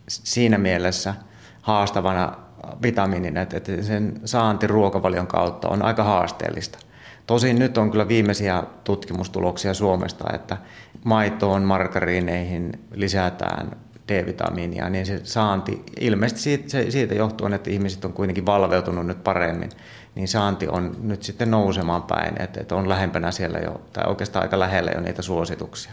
siinä 0.09 0.59
mielessä 0.59 1.15
haastavana 1.63 2.37
vitamiinina, 2.83 3.41
että 3.41 3.83
sen 3.83 4.21
saanti 4.25 4.67
ruokavalion 4.67 5.27
kautta 5.27 5.69
on 5.69 5.83
aika 5.83 6.05
haasteellista. 6.05 6.79
Tosin 7.27 7.59
nyt 7.59 7.79
on 7.79 7.91
kyllä 7.91 8.09
viimeisiä 8.09 8.63
tutkimustuloksia 8.85 9.75
Suomesta, 9.75 10.25
että 10.35 10.57
maitoon, 11.05 11.63
margariineihin 11.63 12.73
lisätään 12.95 13.77
D-vitamiinia, 14.09 14.89
niin 14.89 15.07
se 15.07 15.21
saanti, 15.25 15.83
ilmeisesti 16.01 16.43
siitä, 16.43 16.91
siitä 16.91 17.15
johtuen, 17.15 17.53
että 17.53 17.71
ihmiset 17.71 18.05
on 18.05 18.13
kuitenkin 18.13 18.47
valveutunut 18.47 19.07
nyt 19.07 19.25
paremmin, 19.25 19.71
niin 20.15 20.29
saanti 20.29 20.69
on 20.69 20.97
nyt 21.03 21.23
sitten 21.23 21.51
nousemaan 21.51 22.03
päin, 22.03 22.43
että, 22.43 22.61
että 22.61 22.75
on 22.75 22.89
lähempänä 22.89 23.31
siellä 23.31 23.59
jo, 23.59 23.81
tai 23.93 24.05
oikeastaan 24.07 24.43
aika 24.43 24.59
lähellä 24.59 24.91
jo 24.91 25.01
niitä 25.01 25.23
suosituksia 25.23 25.93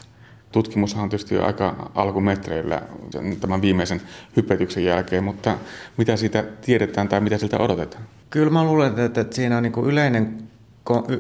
tutkimushan 0.53 1.03
on 1.03 1.09
tietysti 1.09 1.37
aika 1.37 1.91
alkumetreillä 1.95 2.81
tämän 3.39 3.61
viimeisen 3.61 4.01
hypetyksen 4.37 4.85
jälkeen, 4.85 5.23
mutta 5.23 5.57
mitä 5.97 6.15
siitä 6.15 6.43
tiedetään 6.61 7.07
tai 7.07 7.19
mitä 7.19 7.37
siltä 7.37 7.57
odotetaan? 7.57 8.03
Kyllä 8.29 8.51
mä 8.51 8.63
luulen, 8.63 8.99
että, 8.99 9.25
siinä 9.31 9.57
on 9.57 9.63
niin 9.63 9.73
kuin 9.73 9.85
yleinen, 9.85 10.37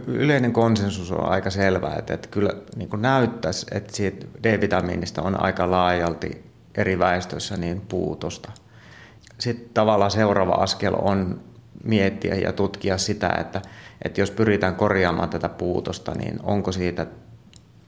yleinen 0.07 0.53
konsensus 0.53 1.11
on 1.11 1.29
aika 1.29 1.49
selvä, 1.49 1.95
että, 1.95 2.13
että 2.13 2.27
kyllä 2.27 2.53
niin 2.75 2.89
kuin 2.89 3.01
näyttäisi, 3.01 3.65
että 3.71 3.95
siitä 3.95 4.27
D-vitamiinista 4.43 5.21
on 5.21 5.43
aika 5.43 5.71
laajalti 5.71 6.43
eri 6.77 6.99
väestöissä 6.99 7.57
niin 7.57 7.81
puutosta. 7.81 8.51
Sitten 9.37 9.69
tavallaan 9.73 10.11
seuraava 10.11 10.53
askel 10.53 10.93
on 10.97 11.41
miettiä 11.83 12.35
ja 12.35 12.53
tutkia 12.53 12.97
sitä, 12.97 13.37
että, 13.39 13.61
että 14.01 14.21
jos 14.21 14.31
pyritään 14.31 14.75
korjaamaan 14.75 15.29
tätä 15.29 15.49
puutosta, 15.49 16.11
niin 16.11 16.39
onko 16.43 16.71
siitä 16.71 17.07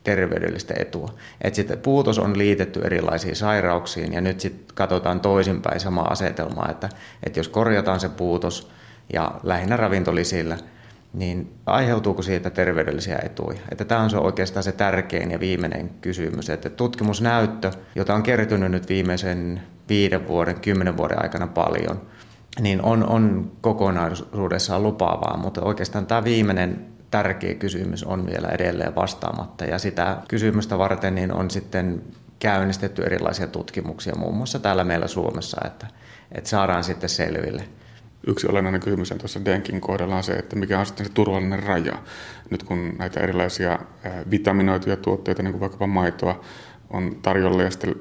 terveydellistä 0.06 0.74
etua. 0.78 1.10
Et 1.42 1.56
sit 1.56 1.82
puutos 1.84 2.20
on 2.20 2.38
liitetty 2.38 2.82
erilaisiin 2.82 3.36
sairauksiin 3.36 4.14
ja 4.14 4.22
nyt 4.22 4.40
sitten 4.40 4.76
katsotaan 4.76 5.20
toisinpäin 5.20 5.80
samaa 5.80 6.08
asetelmaa, 6.08 6.70
että, 6.72 6.90
että 7.24 7.40
jos 7.40 7.48
korjataan 7.48 8.00
se 8.00 8.10
puutos 8.10 8.72
ja 9.14 9.32
lähinnä 9.44 9.78
ravintolisillä, 9.78 10.58
niin 11.14 11.54
aiheutuuko 11.66 12.22
siitä 12.22 12.50
terveydellisiä 12.50 13.20
etuja? 13.24 13.60
Että 13.72 13.86
tämä 13.86 14.02
on 14.02 14.10
se 14.10 14.18
oikeastaan 14.18 14.64
se 14.64 14.72
tärkein 14.72 15.32
ja 15.32 15.40
viimeinen 15.40 15.90
kysymys, 16.02 16.50
että 16.50 16.70
tutkimusnäyttö, 16.70 17.72
jota 17.96 18.16
on 18.16 18.24
kertynyt 18.24 18.72
nyt 18.72 18.90
viimeisen 18.90 19.62
viiden 19.90 20.28
vuoden, 20.28 20.60
kymmenen 20.60 20.98
vuoden 20.98 21.24
aikana 21.24 21.48
paljon, 21.48 22.02
niin 22.60 22.82
on, 22.82 23.10
on 23.10 23.52
kokonaisuudessaan 23.62 24.84
lupaavaa, 24.84 25.38
mutta 25.38 25.62
oikeastaan 25.62 26.06
tämä 26.06 26.24
viimeinen 26.24 26.95
tärkeä 27.16 27.54
kysymys 27.54 28.04
on 28.04 28.26
vielä 28.26 28.48
edelleen 28.48 28.96
vastaamatta. 28.96 29.66
Ja 29.66 29.80
sitä 29.80 30.18
kysymystä 30.28 30.78
varten 30.78 31.16
niin 31.16 31.34
on 31.34 31.52
sitten 31.52 32.02
käynnistetty 32.40 33.04
erilaisia 33.04 33.48
tutkimuksia, 33.48 34.16
muun 34.16 34.36
muassa 34.36 34.60
täällä 34.60 34.84
meillä 34.84 35.08
Suomessa, 35.08 35.62
että, 35.66 35.88
että 36.32 36.50
saadaan 36.50 36.84
sitten 36.84 37.10
selville. 37.10 37.64
Yksi 38.28 38.48
olennainen 38.48 38.82
kysymys 38.82 39.12
on 39.12 39.18
tuossa 39.18 39.46
Denkin 39.46 39.82
kohdalla 39.82 40.16
on 40.16 40.24
se, 40.24 40.34
että 40.34 40.56
mikä 40.56 40.80
on 40.80 40.86
sitten 40.86 41.06
se 41.06 41.12
turvallinen 41.12 41.64
raja. 41.64 41.98
Nyt 42.50 42.64
kun 42.64 42.96
näitä 43.00 43.20
erilaisia 43.20 43.80
vitaminoituja 44.32 44.98
tuotteita, 44.98 45.44
niin 45.44 45.52
kuin 45.52 45.62
vaikkapa 45.62 45.88
maitoa, 45.88 46.42
on 46.90 47.16
tarjolla 47.22 47.64
ja 47.64 47.72
sitten 47.72 47.96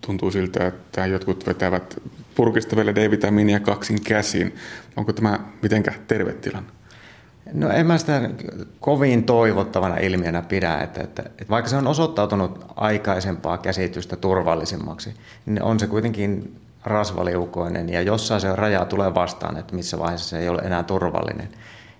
tuntuu 0.00 0.30
siltä, 0.30 0.66
että 0.66 1.06
jotkut 1.06 1.46
vetävät 1.46 2.02
purkista 2.34 2.76
vielä 2.76 2.94
D-vitamiinia 2.94 3.60
kaksin 3.60 4.00
käsin. 4.04 4.54
Onko 4.96 5.12
tämä 5.12 5.38
mitenkä 5.62 5.92
terve 6.08 6.32
tilanne? 6.32 6.79
No 7.54 7.70
en 7.70 7.86
mä 7.86 7.98
sitä 7.98 8.30
kovin 8.80 9.24
toivottavana 9.24 9.96
ilmiönä 9.96 10.42
pidä, 10.42 10.80
että, 10.80 11.00
että, 11.02 11.22
että 11.22 11.50
vaikka 11.50 11.70
se 11.70 11.76
on 11.76 11.86
osoittautunut 11.86 12.64
aikaisempaa 12.76 13.58
käsitystä 13.58 14.16
turvallisemmaksi, 14.16 15.14
niin 15.46 15.62
on 15.62 15.80
se 15.80 15.86
kuitenkin 15.86 16.56
rasvaliukoinen 16.84 17.88
ja 17.88 18.02
jossain 18.02 18.40
se 18.40 18.56
raja 18.56 18.84
tulee 18.84 19.14
vastaan, 19.14 19.56
että 19.56 19.74
missä 19.74 19.98
vaiheessa 19.98 20.28
se 20.28 20.38
ei 20.38 20.48
ole 20.48 20.62
enää 20.62 20.82
turvallinen. 20.82 21.48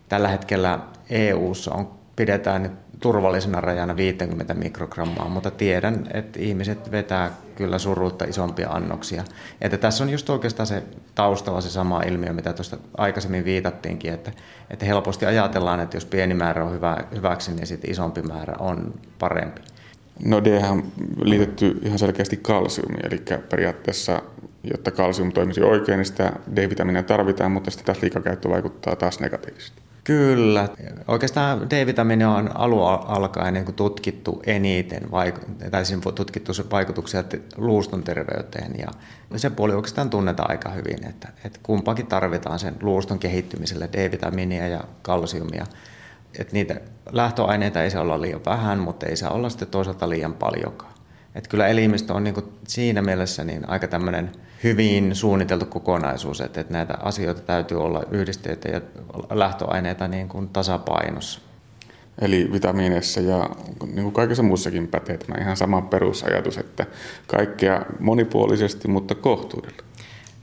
Tällä 0.09 0.29
hetkellä 0.29 0.79
EU:ssa 1.11 1.75
on 1.75 1.91
pidetään 2.17 2.79
turvallisena 3.01 3.61
rajana 3.61 3.97
50 3.97 4.55
mikrogrammaa, 4.55 5.29
mutta 5.29 5.51
tiedän, 5.51 6.07
että 6.15 6.39
ihmiset 6.41 6.91
vetää 6.91 7.31
kyllä 7.57 7.79
surutta 7.79 8.25
isompia 8.25 8.71
annoksia. 8.71 9.25
Että 9.61 9.77
tässä 9.79 10.05
on 10.05 10.11
just 10.11 10.31
oikeastaan 10.31 10.67
se 10.67 10.83
taustalla 11.15 11.61
se 11.61 11.71
sama 11.71 12.03
ilmiö, 12.03 12.33
mitä 12.33 12.53
tuosta 12.53 12.77
aikaisemmin 12.97 13.45
viitattiinkin, 13.45 14.13
että, 14.13 14.33
että 14.71 14.87
helposti 14.87 15.27
ajatellaan, 15.27 15.81
että 15.81 15.97
jos 15.97 16.05
pieni 16.05 16.35
määrä 16.35 16.65
on 16.65 16.73
hyvä, 16.73 16.97
hyväksi, 17.15 17.53
niin 17.53 17.67
sitten 17.67 17.91
isompi 17.91 18.23
määrä 18.23 18.55
on 18.59 18.95
parempi. 19.19 19.61
No 20.25 20.45
D 20.45 20.63
on 20.71 20.93
liitetty 21.23 21.79
ihan 21.83 21.99
selkeästi 21.99 22.37
kalsiumiin, 22.37 23.07
eli 23.07 23.23
periaatteessa, 23.51 24.23
jotta 24.65 24.91
kalsium 24.91 25.33
toimisi 25.33 25.63
oikein, 25.63 25.97
niin 25.97 26.07
sitä 26.07 26.33
D-vitamiinia 26.57 27.03
tarvitaan, 27.03 27.53
mutta 27.53 27.71
sitten 27.71 27.87
taas 27.87 28.03
liikakäyttö 28.03 28.49
vaikuttaa 28.49 28.97
taas 28.97 29.21
negatiivisesti. 29.21 29.83
Kyllä. 30.05 30.69
Oikeastaan 31.09 31.71
D-vitamiini 31.71 32.25
on 32.25 32.57
alun 32.57 32.89
alkaen 32.89 33.55
niin 33.55 33.75
tutkittu 33.75 34.43
eniten, 34.47 35.09
tai 35.71 35.85
siinä 35.85 36.03
tutkittu 36.15 36.53
vaikutuksia 36.71 37.25
luuston 37.57 38.03
terveyteen. 38.03 38.75
Ja 38.79 38.89
se 39.39 39.51
puoli 39.51 39.75
oikeastaan 39.75 40.11
tunnetaan 40.11 40.51
aika 40.51 40.71
hyvin, 40.71 41.07
että, 41.09 41.29
että 41.45 41.59
kumpakin 41.63 42.07
tarvitaan 42.07 42.59
sen 42.59 42.77
luuston 42.83 43.19
kehittymiselle, 43.19 43.89
D-vitamiinia 43.93 44.69
ja 44.69 44.85
kalsiumia. 45.03 45.67
Että 46.39 46.53
niitä 46.53 46.81
lähtöaineita 47.13 47.83
ei 47.83 47.91
saa 47.91 48.03
olla 48.03 48.21
liian 48.21 48.45
vähän, 48.47 48.79
mutta 48.79 49.07
ei 49.07 49.17
saa 49.17 49.31
olla 49.31 49.49
sitten 49.49 49.69
toisaalta 49.69 50.09
liian 50.09 50.35
paljonkaan. 50.35 50.93
Että 51.35 51.51
kyllä 51.51 51.67
elimistö 51.67 52.13
on 52.13 52.25
niin 52.25 52.35
siinä 52.69 53.03
mielessä 53.03 53.45
niin 53.45 53.69
aika 53.69 53.89
tämmöinen 53.89 54.33
hyvin 54.65 55.15
suunniteltu 55.15 55.67
kokonaisuus, 55.67 56.41
että, 56.41 56.61
että 56.61 56.73
näitä 56.73 56.95
asioita 57.03 57.41
täytyy 57.41 57.83
olla 57.83 58.03
yhdisteitä 58.11 58.69
ja 58.69 58.81
lähtöaineita 59.31 60.09
niin 60.09 60.29
kuin 60.29 60.49
tasapainossa. 60.49 61.41
Eli 62.21 62.49
vitamiineissa 62.53 63.21
ja 63.21 63.51
niin 63.87 64.03
kuin 64.03 64.13
kaikessa 64.13 64.43
muussakin 64.43 64.89
pätee 64.89 65.19
tämä 65.19 65.43
ihan 65.43 65.57
sama 65.57 65.83
perusajatus, 65.83 66.59
että 66.59 66.87
kaikkea 67.27 67.83
monipuolisesti, 68.01 68.89
mutta 68.89 69.15
kohtuudella. 69.15 69.83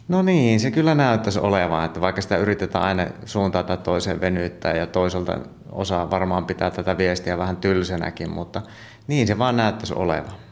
No 0.07 0.21
niin, 0.21 0.59
se 0.59 0.71
kyllä 0.71 0.95
näyttäisi 0.95 1.39
olevan, 1.39 1.85
että 1.85 2.01
vaikka 2.01 2.21
sitä 2.21 2.37
yritetään 2.37 2.83
aina 2.85 3.07
suuntaan 3.25 3.65
tai 3.65 3.77
toiseen 3.77 4.21
venyttää 4.21 4.75
ja 4.75 4.87
toisaalta 4.87 5.39
osa 5.71 6.11
varmaan 6.11 6.45
pitää 6.45 6.71
tätä 6.71 6.97
viestiä 6.97 7.37
vähän 7.37 7.57
tylsänäkin, 7.57 8.29
mutta 8.29 8.61
niin 9.07 9.27
se 9.27 9.37
vaan 9.37 9.57
näyttäisi 9.57 9.93
olevan. 9.93 10.46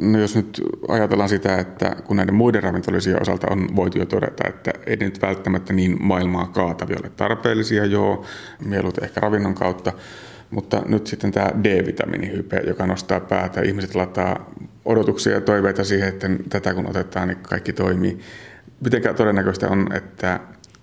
No 0.00 0.18
jos 0.18 0.36
nyt 0.36 0.60
ajatellaan 0.88 1.28
sitä, 1.28 1.58
että 1.58 1.96
kun 2.04 2.16
näiden 2.16 2.34
muiden 2.34 2.62
ravintolisien 2.62 3.22
osalta 3.22 3.46
on 3.50 3.76
voitu 3.76 3.98
jo 3.98 4.06
todeta, 4.06 4.48
että 4.48 4.70
ei 4.86 4.96
nyt 4.96 5.22
välttämättä 5.22 5.72
niin 5.72 5.96
maailmaa 6.00 6.46
kaatavia 6.46 6.96
ole 7.02 7.10
tarpeellisia, 7.16 7.84
joo, 7.84 8.24
mieluiten 8.64 9.04
ehkä 9.04 9.20
ravinnon 9.20 9.54
kautta, 9.54 9.92
mutta 10.50 10.82
nyt 10.86 11.06
sitten 11.06 11.32
tämä 11.32 11.50
D-vitamiinihype, 11.64 12.62
joka 12.66 12.86
nostaa 12.86 13.20
päätä, 13.20 13.60
ihmiset 13.60 13.94
lataa 13.94 14.50
odotuksia 14.84 15.32
ja 15.32 15.40
toiveita 15.40 15.84
siihen, 15.84 16.08
että 16.08 16.28
tätä 16.48 16.74
kun 16.74 16.90
otetaan, 16.90 17.28
niin 17.28 17.38
kaikki 17.38 17.72
toimii. 17.72 18.18
Miten 18.80 19.14
todennäköistä 19.14 19.68
on, 19.68 19.92
että 19.92 20.40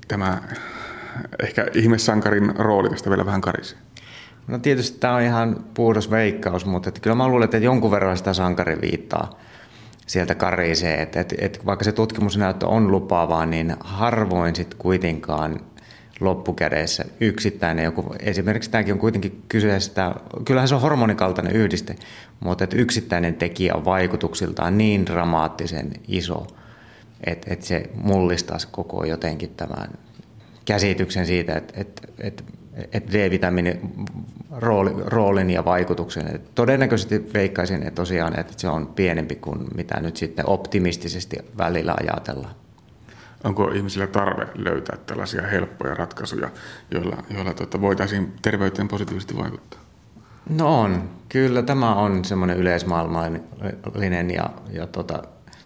tämä 0.07 0.41
ehkä 1.43 1.67
ihmesankarin 1.73 2.55
rooli 2.55 2.89
tästä 2.89 3.09
vielä 3.09 3.25
vähän 3.25 3.41
karisee? 3.41 3.84
No 4.47 4.59
tietysti 4.59 4.99
tämä 4.99 5.15
on 5.15 5.21
ihan 5.21 5.65
puhdas 5.73 6.11
veikkaus, 6.11 6.65
mutta 6.65 6.89
että 6.89 7.01
kyllä 7.01 7.15
mä 7.15 7.27
luulen, 7.27 7.45
että 7.45 7.57
jonkun 7.57 7.91
verran 7.91 8.17
sitä 8.17 8.33
sankari 8.33 8.81
viittaa 8.81 9.39
sieltä 10.07 10.35
karisee. 10.35 11.01
Että, 11.01 11.19
että, 11.19 11.35
että 11.39 11.59
vaikka 11.65 11.85
se 11.85 11.91
tutkimusnäyttö 11.91 12.67
on 12.67 12.91
lupaavaa, 12.91 13.45
niin 13.45 13.75
harvoin 13.79 14.55
sitten 14.55 14.79
kuitenkaan 14.79 15.59
loppukädessä 16.19 17.05
yksittäinen 17.19 17.85
joku, 17.85 18.15
esimerkiksi 18.19 18.69
tämäkin 18.69 18.93
on 18.93 18.99
kuitenkin 18.99 19.43
kyseessä, 19.49 20.15
kyllähän 20.45 20.67
se 20.67 20.75
on 20.75 20.81
hormonikaltainen 20.81 21.55
yhdiste, 21.55 21.95
mutta 22.39 22.63
että 22.63 22.77
yksittäinen 22.77 23.35
tekijä 23.35 23.75
on 23.75 23.85
vaikutuksiltaan 23.85 24.77
niin 24.77 25.05
dramaattisen 25.05 25.93
iso, 26.07 26.47
että, 27.23 27.53
että 27.53 27.65
se 27.65 27.89
mullistaisi 27.95 28.67
koko 28.71 29.05
jotenkin 29.05 29.49
tämän 29.49 29.89
käsityksen 30.65 31.25
siitä, 31.25 31.55
että, 31.55 31.81
että, 31.81 32.01
että 32.19 32.43
että 32.91 33.11
D-vitamiini 33.13 33.79
rooli, 34.51 34.91
roolin 35.05 35.49
ja 35.49 35.65
vaikutuksen. 35.65 36.35
Et 36.35 36.55
todennäköisesti 36.55 37.29
veikkaisin 37.33 37.81
että 37.81 37.95
tosiaan, 37.95 38.39
että 38.39 38.53
se 38.57 38.67
on 38.67 38.87
pienempi 38.87 39.35
kuin 39.35 39.59
mitä 39.75 39.99
nyt 39.99 40.17
sitten 40.17 40.49
optimistisesti 40.49 41.37
välillä 41.57 41.95
ajatellaan. 41.99 42.55
Onko 43.43 43.71
ihmisillä 43.71 44.07
tarve 44.07 44.47
löytää 44.55 44.97
tällaisia 45.05 45.41
helppoja 45.41 45.95
ratkaisuja, 45.95 46.49
joilla, 46.91 47.17
joilla 47.29 47.53
tuota, 47.53 47.81
voitaisiin 47.81 48.33
terveyteen 48.41 48.87
positiivisesti 48.87 49.37
vaikuttaa? 49.37 49.79
No 50.49 50.81
on. 50.81 51.09
Kyllä 51.29 51.61
tämä 51.61 51.95
on 51.95 52.25
semmoinen 52.25 52.57
yleismaailmallinen 52.57 54.31
ja, 54.31 54.49
ja 54.71 54.87
tota, 54.87 55.23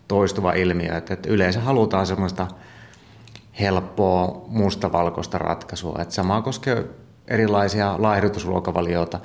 toistuva 0.08 0.54
ilmiö, 0.54 0.98
että, 0.98 1.14
että 1.14 1.30
yleensä 1.30 1.60
halutaan 1.60 2.08
semmoista– 2.08 2.48
helppoa 3.60 4.46
mustavalkoista 4.48 5.38
ratkaisua. 5.38 6.00
Et 6.02 6.12
sama 6.12 6.42
koskee 6.42 6.86
erilaisia 7.28 7.96
laihdutusruokavalioita. 7.98 9.20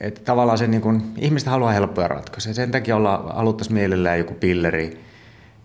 Et 0.00 0.22
tavallaan 0.24 0.58
se 0.58 0.66
niin 0.66 0.82
kun, 0.82 1.12
ihmiset 1.16 1.48
haluaa 1.48 1.72
helppoja 1.72 2.08
ratkaisuja. 2.08 2.54
Sen 2.54 2.70
takia 2.70 2.96
olla, 2.96 3.32
haluttaisiin 3.34 3.74
mielellään 3.74 4.18
joku 4.18 4.34
pilleri 4.34 5.00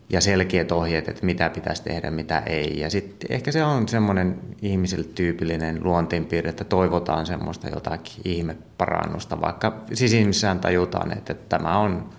ja 0.09 0.21
selkeät 0.21 0.71
ohjeet, 0.71 1.07
että 1.07 1.25
mitä 1.25 1.49
pitäisi 1.49 1.83
tehdä, 1.83 2.11
mitä 2.11 2.39
ei. 2.39 2.79
Ja 2.79 2.89
sitten 2.89 3.31
ehkä 3.31 3.51
se 3.51 3.63
on 3.63 3.87
semmoinen 3.87 4.39
ihmisille 4.61 5.05
tyypillinen 5.05 5.83
luontiinpiirre, 5.83 6.49
että 6.49 6.63
toivotaan 6.63 7.25
semmoista 7.25 7.69
jotakin 7.69 8.21
ihmeparannusta, 8.25 9.41
vaikka 9.41 9.81
sisimmissään 9.93 10.59
tajutaan, 10.59 11.17
että 11.17 11.33
tämä 11.33 11.77
on 11.77 12.09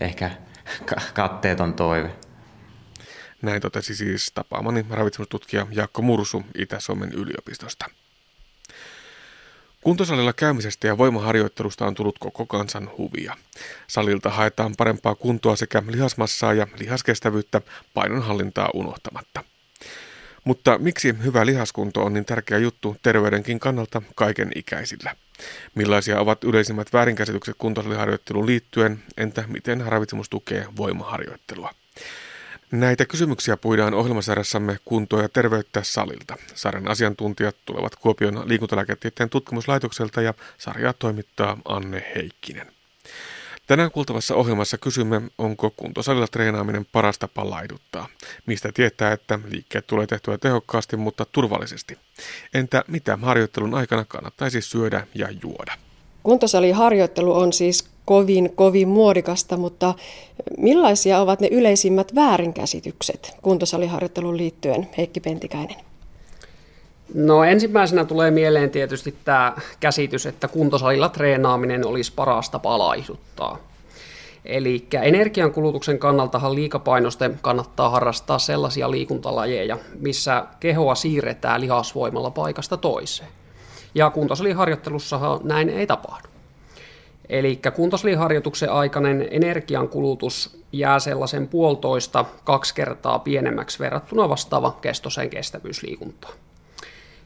ehkä 0.00 0.30
katteeton 1.14 1.74
toive. 1.74 2.10
Näin 3.42 3.62
totesi 3.62 3.94
siis 3.94 4.30
tapaamani 4.34 4.86
ravitsemustutkija 4.90 5.66
Jaakko 5.70 6.02
Mursu 6.02 6.44
Itä-Suomen 6.58 7.12
yliopistosta. 7.12 7.86
Kuntosalilla 9.80 10.32
käymisestä 10.32 10.86
ja 10.86 10.98
voimaharjoittelusta 10.98 11.86
on 11.86 11.94
tullut 11.94 12.18
koko 12.18 12.46
kansan 12.46 12.90
huvia. 12.98 13.36
Salilta 13.86 14.30
haetaan 14.30 14.76
parempaa 14.76 15.14
kuntoa 15.14 15.56
sekä 15.56 15.82
lihasmassaa 15.88 16.54
ja 16.54 16.66
lihaskestävyyttä 16.78 17.60
painonhallintaa 17.94 18.70
unohtamatta. 18.74 19.44
Mutta 20.44 20.78
miksi 20.78 21.14
hyvä 21.24 21.46
lihaskunto 21.46 22.04
on 22.04 22.12
niin 22.12 22.24
tärkeä 22.24 22.58
juttu 22.58 22.96
terveydenkin 23.02 23.60
kannalta 23.60 24.02
kaiken 24.14 24.52
ikäisillä? 24.54 25.16
Millaisia 25.74 26.20
ovat 26.20 26.44
yleisimmät 26.44 26.92
väärinkäsitykset 26.92 27.54
kuntosaliharjoitteluun 27.58 28.46
liittyen, 28.46 29.02
entä 29.16 29.44
miten 29.46 29.80
ravitsemus 29.86 30.28
tukee 30.28 30.66
voimaharjoittelua? 30.76 31.74
Näitä 32.72 33.04
kysymyksiä 33.04 33.56
puidaan 33.56 33.94
ohjelmasarjassamme 33.94 34.78
kuntoa 34.84 35.22
ja 35.22 35.28
terveyttä 35.28 35.82
salilta. 35.82 36.36
Sarjan 36.54 36.88
asiantuntijat 36.88 37.56
tulevat 37.64 37.96
Kuopion 37.96 38.42
liikuntalääketieteen 38.48 39.30
tutkimuslaitokselta 39.30 40.22
ja 40.22 40.34
sarjaa 40.58 40.92
toimittaa 40.92 41.58
Anne 41.64 42.12
Heikkinen. 42.16 42.66
Tänään 43.66 43.90
kuultavassa 43.90 44.34
ohjelmassa 44.34 44.78
kysymme, 44.78 45.22
onko 45.38 45.70
kuntosalilla 45.76 46.26
treenaaminen 46.26 46.86
paras 46.92 47.18
tapa 47.18 47.50
laiduttaa. 47.50 48.08
Mistä 48.46 48.72
tietää, 48.74 49.12
että 49.12 49.38
liikkeet 49.48 49.86
tulee 49.86 50.06
tehtyä 50.06 50.38
tehokkaasti, 50.38 50.96
mutta 50.96 51.26
turvallisesti. 51.32 51.98
Entä 52.54 52.84
mitä 52.88 53.18
harjoittelun 53.22 53.74
aikana 53.74 54.04
kannattaisi 54.04 54.60
syödä 54.60 55.06
ja 55.14 55.28
juoda? 55.42 55.72
Kuntosaliharjoittelu 56.22 57.36
on 57.36 57.52
siis 57.52 57.90
kovin, 58.10 58.52
kovin 58.54 58.88
muodikasta, 58.88 59.56
mutta 59.56 59.94
millaisia 60.58 61.20
ovat 61.20 61.40
ne 61.40 61.48
yleisimmät 61.50 62.14
väärinkäsitykset 62.14 63.36
kuntosaliharjoitteluun 63.42 64.36
liittyen, 64.36 64.88
Heikki 64.96 65.20
Pentikäinen? 65.20 65.76
No 67.14 67.44
ensimmäisenä 67.44 68.04
tulee 68.04 68.30
mieleen 68.30 68.70
tietysti 68.70 69.14
tämä 69.24 69.56
käsitys, 69.80 70.26
että 70.26 70.48
kuntosalilla 70.48 71.08
treenaaminen 71.08 71.86
olisi 71.86 72.12
paras 72.12 72.50
tapa 72.50 72.78
laihduttaa. 72.78 73.58
Eli 74.44 74.86
energiankulutuksen 75.02 75.98
kannaltahan 75.98 76.54
liikapainosten 76.54 77.38
kannattaa 77.42 77.90
harrastaa 77.90 78.38
sellaisia 78.38 78.90
liikuntalajeja, 78.90 79.78
missä 80.00 80.44
kehoa 80.60 80.94
siirretään 80.94 81.60
lihasvoimalla 81.60 82.30
paikasta 82.30 82.76
toiseen. 82.76 83.28
Ja 83.94 84.10
kuntosaliharjoittelussahan 84.10 85.40
näin 85.44 85.68
ei 85.68 85.86
tapahdu. 85.86 86.29
Eli 87.30 87.60
kuntosaliharjoituksen 87.74 88.72
aikainen 88.72 89.28
energiankulutus 89.30 90.60
jää 90.72 90.98
sellaisen 90.98 91.48
puolitoista 91.48 92.24
kaksi 92.44 92.74
kertaa 92.74 93.18
pienemmäksi 93.18 93.78
verrattuna 93.78 94.28
vastaava 94.28 94.78
kestoiseen 94.80 95.30
kestävyysliikuntaan. 95.30 96.34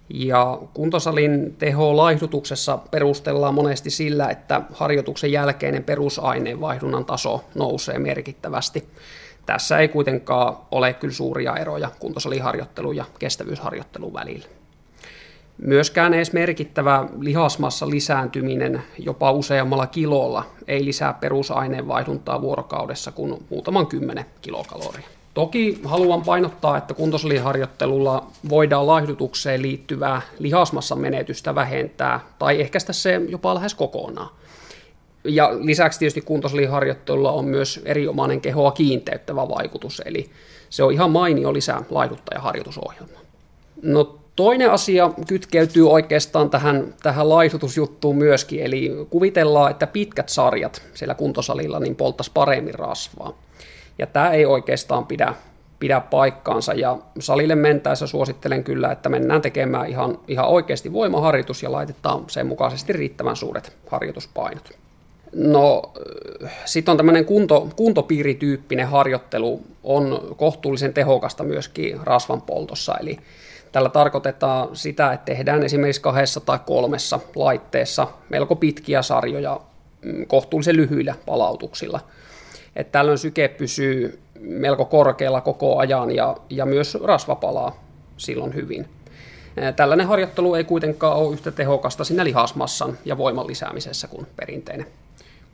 Ja 0.09 0.59
kuntosalin 0.75 1.55
teho 1.59 1.97
laihdutuksessa 1.97 2.79
perustellaan 2.91 3.55
monesti 3.55 3.91
sillä, 3.91 4.29
että 4.29 4.63
harjoituksen 4.73 5.33
jälkeinen 5.33 5.85
perusaineenvaihdunnan 5.85 7.05
taso 7.05 7.45
nousee 7.55 7.99
merkittävästi. 7.99 8.89
Tässä 9.47 9.79
ei 9.79 9.89
kuitenkaan 9.89 10.57
ole 10.71 10.93
kyllä 10.93 11.15
suuria 11.15 11.57
eroja 11.57 11.91
kuntosaliharjoittelun 11.99 12.97
ja 12.97 13.05
kestävyysharjoittelun 13.19 14.13
välillä. 14.13 14.47
Myöskään 15.59 16.15
edes 16.15 16.33
merkittävä 16.33 17.09
lihasmassa 17.21 17.91
lisääntyminen 17.91 18.83
jopa 18.99 19.33
useammalla 19.33 19.87
kilolla 19.87 20.47
ei 20.69 20.85
lisää 20.85 21.13
perusaineenvaihduntaa 21.13 22.41
vuorokaudessa 22.41 23.13
kuin 23.13 23.45
muutaman 23.51 23.87
kymmenen 23.87 24.27
kilokaloria. 24.43 25.09
Toki 25.35 25.81
haluan 25.85 26.23
painottaa, 26.23 26.77
että 26.77 26.95
kuntosaliharjoittelulla 26.95 28.27
voidaan 28.49 28.87
laihdutukseen 28.87 29.63
liittyvää 29.63 30.23
lihasmassan 30.39 30.99
menetystä 30.99 31.55
vähentää 31.55 32.21
tai 32.39 32.61
ehkäistä 32.61 32.93
se 32.93 33.21
jopa 33.29 33.55
lähes 33.55 33.75
kokonaan. 33.75 34.29
Ja 35.25 35.51
lisäksi 35.61 35.99
tietysti 35.99 36.21
kuntosaliharjoittelulla 36.21 37.33
on 37.33 37.45
myös 37.45 37.81
erinomainen 37.85 38.41
kehoa 38.41 38.73
kiinteyttävä 38.73 39.49
vaikutus, 39.49 40.03
eli 40.05 40.31
se 40.71 40.83
on 40.83 40.93
ihan 40.93 41.11
mainio 41.11 41.53
lisää 41.53 41.83
laihduttajaharjoitusohjelma. 41.91 43.19
No 43.83 44.19
Toinen 44.37 44.71
asia 44.71 45.11
kytkeytyy 45.29 45.91
oikeastaan 45.91 46.51
tähän, 46.51 46.95
tähän 47.03 47.29
laihdutusjuttuun 47.29 48.17
myöskin, 48.17 48.61
eli 48.61 49.07
kuvitellaan, 49.11 49.71
että 49.71 49.87
pitkät 49.87 50.29
sarjat 50.29 50.83
siellä 50.95 51.15
kuntosalilla 51.15 51.81
niin 51.81 51.97
polttaisi 51.97 52.31
paremmin 52.35 52.75
rasvaa. 52.75 53.39
Ja 53.99 54.07
tämä 54.07 54.31
ei 54.31 54.47
oikeastaan 54.47 55.07
pidä, 55.07 55.35
pidä 55.79 56.01
paikkaansa, 56.01 56.73
ja 56.73 56.99
salille 57.19 57.55
mentäessä 57.55 58.07
suosittelen 58.07 58.65
kyllä, 58.65 58.93
että 58.93 59.09
mennään 59.09 59.43
tekemään 59.43 59.89
ihan, 59.89 60.19
ihan 60.29 60.49
oikeasti 60.49 60.93
voimaharjoitus 60.93 61.63
ja 61.63 61.73
laitetaan 61.73 62.25
sen 62.27 62.47
mukaisesti 62.47 62.93
riittävän 62.93 63.37
suuret 63.37 63.77
harjoituspainot. 63.87 64.71
No, 65.35 65.93
sitten 66.65 66.93
on 66.93 66.97
tämmöinen 66.97 67.25
kunto, 67.25 67.69
kuntopiirityyppinen 67.77 68.89
harjoittelu, 68.89 69.61
on 69.85 70.35
kohtuullisen 70.37 70.95
tehokasta 70.95 71.45
myöskin 71.45 72.01
rasvan 72.03 72.43
poltossa, 72.43 72.95
eli 73.01 73.19
Tällä 73.75 73.89
tarkoitetaan 73.89 74.77
sitä, 74.77 75.13
että 75.13 75.25
tehdään 75.25 75.63
esimerkiksi 75.63 76.01
kahdessa 76.01 76.41
tai 76.41 76.59
kolmessa 76.67 77.21
laitteessa 77.35 78.09
melko 78.29 78.57
pitkiä 78.57 79.03
sarjoja 79.03 79.61
mm, 80.03 80.27
kohtuullisen 80.27 80.77
lyhyillä 80.77 81.15
palautuksilla. 81.27 82.01
Että 82.77 82.93
tällöin 82.93 83.19
syke 83.19 83.49
pysyy 83.49 84.21
melko 84.41 84.85
korkealla 84.85 85.41
koko 85.41 85.79
ajan 85.79 86.11
ja, 86.11 86.37
ja 86.51 86.67
myös 86.67 86.99
rasva 87.05 87.35
palaa 87.35 87.85
silloin 88.17 88.55
hyvin. 88.55 88.89
Tällainen 89.77 90.07
harjoittelu 90.07 90.55
ei 90.55 90.65
kuitenkaan 90.65 91.17
ole 91.17 91.33
yhtä 91.33 91.51
tehokasta 91.51 92.05
siinä 92.05 92.25
lihasmassan 92.25 92.99
ja 93.05 93.19
voiman 93.19 93.47
lisäämisessä 93.47 94.09
kuin 94.09 94.27
perinteinen 94.37 94.87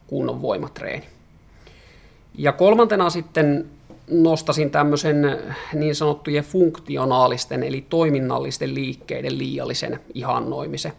kunnon 0.06 0.42
voimatreeni. 0.42 1.06
Ja 2.34 2.52
kolmantena 2.52 3.10
sitten 3.10 3.70
nostasin 4.10 4.70
tämmöisen 4.70 5.38
niin 5.74 5.94
sanottujen 5.94 6.44
funktionaalisten 6.44 7.62
eli 7.62 7.86
toiminnallisten 7.88 8.74
liikkeiden 8.74 9.38
liiallisen 9.38 10.00
ihannoimisen. 10.14 10.92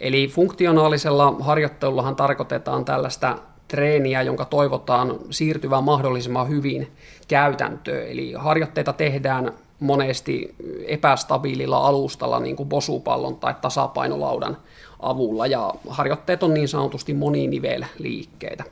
Eli 0.00 0.28
funktionaalisella 0.28 1.36
harjoittelullahan 1.40 2.16
tarkoitetaan 2.16 2.84
tällaista 2.84 3.38
treeniä, 3.68 4.22
jonka 4.22 4.44
toivotaan 4.44 5.18
siirtyvän 5.30 5.84
mahdollisimman 5.84 6.48
hyvin 6.48 6.92
käytäntöön. 7.28 8.06
Eli 8.08 8.32
harjoitteita 8.32 8.92
tehdään 8.92 9.52
monesti 9.80 10.54
epästabiililla 10.86 11.78
alustalla, 11.78 12.40
niin 12.40 12.56
kuin 12.56 12.68
bosupallon 12.68 13.36
tai 13.36 13.54
tasapainolaudan 13.60 14.56
avulla, 15.00 15.46
ja 15.46 15.74
harjoitteet 15.88 16.42
on 16.42 16.54
niin 16.54 16.68
sanotusti 16.68 17.14
moninivel 17.14 17.84
liikkeitä. 17.98 18.64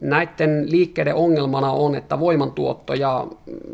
Näiden 0.00 0.70
liikkeiden 0.70 1.14
ongelmana 1.14 1.70
on, 1.70 1.94
että 1.94 2.20
voimantuotto 2.20 2.94
ja 2.94 3.26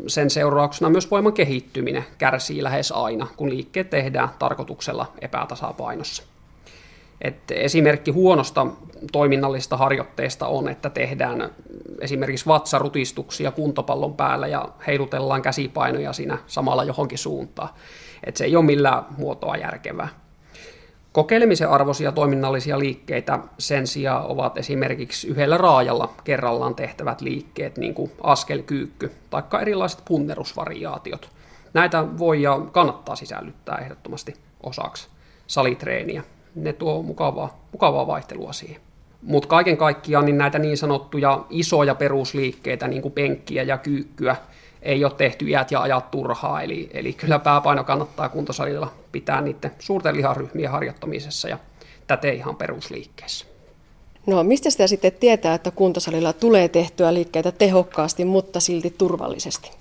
sen 0.07 0.29
seurauksena 0.29 0.89
myös 0.89 1.11
voiman 1.11 1.33
kehittyminen 1.33 2.05
kärsii 2.17 2.63
lähes 2.63 2.91
aina, 2.91 3.27
kun 3.37 3.49
liikkeet 3.49 3.89
tehdään 3.89 4.29
tarkoituksella 4.39 5.11
epätasapainossa. 5.21 6.23
Et 7.21 7.51
esimerkki 7.51 8.11
huonosta 8.11 8.67
toiminnallisesta 9.11 9.77
harjoitteesta 9.77 10.47
on, 10.47 10.69
että 10.69 10.89
tehdään 10.89 11.49
esimerkiksi 12.01 12.45
vatsarutistuksia 12.45 13.51
kuntopallon 13.51 14.15
päällä 14.15 14.47
ja 14.47 14.69
heilutellaan 14.87 15.41
käsipainoja 15.41 16.13
siinä 16.13 16.37
samalla 16.47 16.83
johonkin 16.83 17.17
suuntaan. 17.17 17.69
Et 18.23 18.37
se 18.37 18.45
ei 18.45 18.55
ole 18.55 18.65
millään 18.65 19.05
muotoa 19.17 19.57
järkevää. 19.57 20.07
Kokeilemisen 21.11 21.69
arvoisia 21.69 22.11
toiminnallisia 22.11 22.79
liikkeitä 22.79 23.39
sen 23.57 23.87
sijaan 23.87 24.25
ovat 24.25 24.57
esimerkiksi 24.57 25.27
yhdellä 25.27 25.57
raajalla 25.57 26.13
kerrallaan 26.23 26.75
tehtävät 26.75 27.21
liikkeet, 27.21 27.77
niin 27.77 27.93
kuin 27.93 28.11
askelkyykky 28.23 29.11
tai 29.29 29.43
erilaiset 29.61 30.01
punnerusvariaatiot. 30.05 31.29
Näitä 31.73 32.17
voi 32.17 32.41
ja 32.41 32.59
kannattaa 32.71 33.15
sisällyttää 33.15 33.77
ehdottomasti 33.77 34.33
osaksi 34.63 35.07
salitreeniä. 35.47 36.23
Ne 36.55 36.73
tuo 36.73 37.03
mukavaa, 37.03 37.59
mukavaa 37.71 38.07
vaihtelua 38.07 38.53
siihen. 38.53 38.81
Mutta 39.21 39.49
kaiken 39.49 39.77
kaikkiaan 39.77 40.25
niin 40.25 40.37
näitä 40.37 40.59
niin 40.59 40.77
sanottuja 40.77 41.45
isoja 41.49 41.95
perusliikkeitä, 41.95 42.87
niin 42.87 43.01
kuin 43.01 43.11
penkkiä 43.11 43.63
ja 43.63 43.77
kyykkyä, 43.77 44.35
ei 44.81 45.05
ole 45.05 45.13
tehty 45.17 45.49
iät 45.49 45.71
ja 45.71 45.81
ajat 45.81 46.11
turhaa, 46.11 46.61
eli, 46.61 46.89
eli 46.93 47.13
kyllä 47.13 47.39
pääpaino 47.39 47.83
kannattaa 47.83 48.29
kuntosalilla 48.29 48.91
pitää 49.11 49.41
niiden 49.41 49.71
suurten 49.79 50.15
liharyhmien 50.15 50.71
harjoittamisessa 50.71 51.49
ja 51.49 51.57
täten 52.07 52.35
ihan 52.35 52.55
perusliikkeessä. 52.55 53.45
No 54.25 54.43
mistä 54.43 54.69
sitä 54.69 54.87
sitten 54.87 55.11
tietää, 55.11 55.55
että 55.55 55.71
kuntosalilla 55.71 56.33
tulee 56.33 56.67
tehtyä 56.67 57.13
liikkeitä 57.13 57.51
tehokkaasti, 57.51 58.25
mutta 58.25 58.59
silti 58.59 58.95
turvallisesti? 58.97 59.71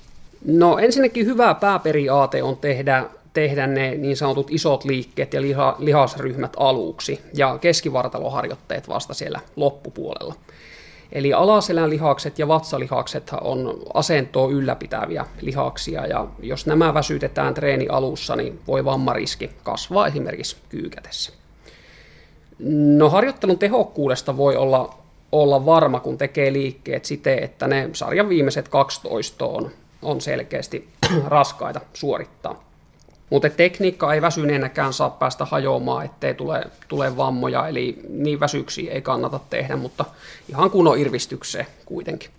No 0.44 0.78
ensinnäkin 0.78 1.26
hyvä 1.26 1.54
pääperiaate 1.54 2.42
on 2.42 2.56
tehdä, 2.56 3.04
tehdä 3.32 3.66
ne 3.66 3.94
niin 3.94 4.16
sanotut 4.16 4.50
isot 4.50 4.84
liikkeet 4.84 5.34
ja 5.34 5.42
liha, 5.42 5.76
lihasryhmät 5.78 6.52
aluksi 6.56 7.20
ja 7.34 7.58
keskivartaloharjoitteet 7.60 8.88
vasta 8.88 9.14
siellä 9.14 9.40
loppupuolella. 9.56 10.34
Eli 11.12 11.32
alaselän 11.32 11.90
lihakset 11.90 12.38
ja 12.38 12.48
vatsalihakset 12.48 13.30
on 13.40 13.82
asentoa 13.94 14.50
ylläpitäviä 14.50 15.26
lihaksia, 15.40 16.06
ja 16.06 16.26
jos 16.40 16.66
nämä 16.66 16.94
väsytetään 16.94 17.54
treeni 17.54 17.88
alussa, 17.88 18.36
niin 18.36 18.60
voi 18.66 18.84
vammariski 18.84 19.50
kasvaa 19.62 20.06
esimerkiksi 20.06 20.56
kyykätessä. 20.68 21.32
No 22.96 23.10
harjoittelun 23.10 23.58
tehokkuudesta 23.58 24.36
voi 24.36 24.56
olla, 24.56 24.94
olla 25.32 25.66
varma, 25.66 26.00
kun 26.00 26.18
tekee 26.18 26.52
liikkeet 26.52 27.04
siten, 27.04 27.42
että 27.42 27.68
ne 27.68 27.90
sarjan 27.92 28.28
viimeiset 28.28 28.68
12 28.68 29.46
on, 29.46 29.70
on 30.02 30.20
selkeästi 30.20 30.88
raskaita 31.26 31.80
suorittaa. 31.94 32.67
Mutta 33.30 33.50
tekniikka 33.50 34.14
ei 34.14 34.22
väsyneenäkään 34.22 34.92
saa 34.92 35.10
päästä 35.10 35.44
hajoamaan, 35.44 36.04
ettei 36.04 36.34
tule, 36.34 36.64
tule 36.88 37.16
vammoja, 37.16 37.68
eli 37.68 37.98
niin 38.08 38.40
väsyksiä 38.40 38.92
ei 38.92 39.02
kannata 39.02 39.40
tehdä, 39.50 39.76
mutta 39.76 40.04
ihan 40.48 40.70
kunnon 40.70 40.98
irvistykseen 40.98 41.66
kuitenkin. 41.86 42.30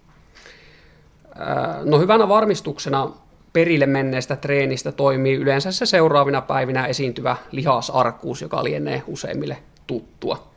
No 1.84 2.00
hyvänä 2.00 2.28
varmistuksena 2.28 3.12
perille 3.54 3.86
menneestä 3.86 4.36
treenistä 4.36 4.92
toimii 4.92 5.36
yleensä 5.36 5.72
se 5.72 5.86
seuraavina 5.86 6.42
päivinä 6.42 6.86
esiintyvä 6.86 7.36
lihasarkuus, 7.52 8.42
joka 8.42 8.64
lienee 8.64 9.04
useimmille 9.08 9.58
tuttua. 9.88 10.50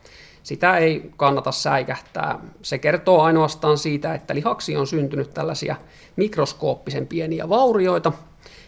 Sitä 0.42 0.76
ei 0.76 1.10
kannata 1.16 1.52
säikähtää. 1.52 2.38
Se 2.62 2.78
kertoo 2.78 3.22
ainoastaan 3.22 3.78
siitä, 3.78 4.14
että 4.14 4.34
lihaksi 4.34 4.76
on 4.76 4.86
syntynyt 4.86 5.34
tällaisia 5.34 5.76
mikroskooppisen 6.16 7.06
pieniä 7.06 7.48
vaurioita, 7.48 8.12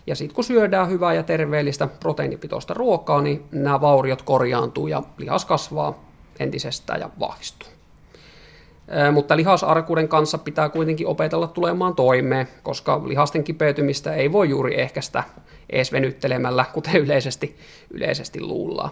ja 0.07 0.17
sitten 0.17 0.35
kun 0.35 0.45
syödään 0.45 0.91
hyvää 0.91 1.15
ja 1.15 1.23
terveellistä 1.23 1.87
proteiinipitoista 2.01 2.75
ruokaa, 2.75 3.23
niin 3.23 3.45
nämä 3.53 3.81
vauriot 3.81 4.23
korjaantuu 4.23 4.87
ja 4.87 5.03
lihas 5.19 5.45
kasvaa 5.45 6.05
entisestään 6.39 7.01
ja 7.01 7.11
vahvistuu. 7.21 7.69
Mutta 9.13 9.37
lihasarkuuden 9.37 10.09
kanssa 10.09 10.39
pitää 10.39 10.69
kuitenkin 10.69 11.07
opetella 11.07 11.47
tulemaan 11.47 11.95
toimeen, 11.95 12.49
koska 12.63 13.03
lihasten 13.07 13.45
kipeytymistä 13.45 14.15
ei 14.15 14.33
voi 14.33 14.49
juuri 14.49 14.81
ehkäistä 14.81 15.25
ees 15.71 15.93
venyttelemällä, 15.93 16.65
kuten 16.73 16.97
yleisesti, 16.97 17.57
yleisesti 17.91 18.41
luullaan. 18.41 18.91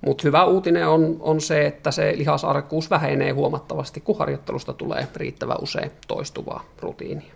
Mutta 0.00 0.22
hyvä 0.24 0.44
uutinen 0.44 0.88
on, 0.88 1.16
on 1.20 1.40
se, 1.40 1.66
että 1.66 1.90
se 1.90 2.12
lihasarkkuus 2.16 2.90
vähenee 2.90 3.30
huomattavasti, 3.30 4.00
kun 4.00 4.18
harjoittelusta 4.18 4.72
tulee 4.72 5.08
riittävän 5.16 5.56
usein 5.60 5.90
toistuvaa 6.08 6.64
rutiinia. 6.78 7.32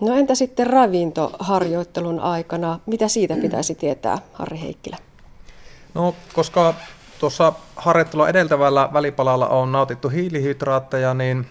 No 0.00 0.14
entä 0.14 0.34
sitten 0.34 0.66
ravintoharjoittelun 0.66 2.20
aikana? 2.20 2.80
Mitä 2.86 3.08
siitä 3.08 3.36
pitäisi 3.36 3.74
tietää, 3.74 4.18
Harri 4.32 4.60
Heikkilä? 4.60 4.96
No, 5.94 6.14
koska 6.32 6.74
tuossa 7.18 7.52
harjoittelua 7.76 8.28
edeltävällä 8.28 8.88
välipalalla 8.92 9.48
on 9.48 9.72
nautittu 9.72 10.08
hiilihydraatteja, 10.08 11.14
niin 11.14 11.46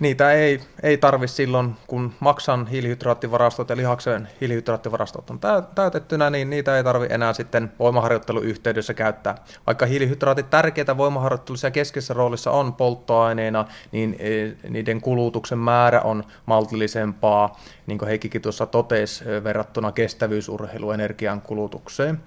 niitä 0.00 0.32
ei, 0.32 0.60
ei 0.82 0.98
tarvi 0.98 1.28
silloin, 1.28 1.76
kun 1.86 2.12
maksan 2.20 2.66
hiilihydraattivarastot 2.66 3.68
ja 3.68 3.76
lihaksen 3.76 4.28
hiilihydraattivarastot 4.40 5.30
on 5.30 5.40
täytettynä, 5.74 6.30
niin 6.30 6.50
niitä 6.50 6.76
ei 6.76 6.84
tarvi 6.84 7.06
enää 7.10 7.32
sitten 7.32 7.72
voimaharjoittelun 7.78 8.44
yhteydessä 8.44 8.94
käyttää. 8.94 9.34
Vaikka 9.66 9.86
hiilihydraatit 9.86 10.50
tärkeitä 10.50 10.96
voimaharjoittelussa 10.96 11.66
ja 11.66 11.70
keskeisessä 11.70 12.14
roolissa 12.14 12.50
on 12.50 12.74
polttoaineena, 12.74 13.64
niin 13.92 14.16
e, 14.18 14.68
niiden 14.68 15.00
kulutuksen 15.00 15.58
määrä 15.58 16.00
on 16.00 16.24
maltillisempaa, 16.46 17.60
niin 17.86 17.98
kuin 17.98 18.08
Heikkikin 18.08 18.42
tuossa 18.42 18.66
totesi, 18.66 19.24
e, 19.30 19.44
verrattuna 19.44 19.92
kestävyysurheiluenergian 19.92 21.40
kulutukseen. 21.40 22.20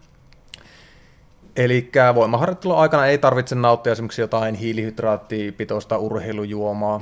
Eli 1.56 1.92
voimaharjoittelun 2.16 2.78
aikana 2.78 3.06
ei 3.06 3.18
tarvitse 3.18 3.56
nauttia 3.56 3.92
esimerkiksi 3.92 4.22
jotain 4.22 4.56
hiilihydraattipitoista 4.56 5.98
urheilujuomaa, 5.98 7.02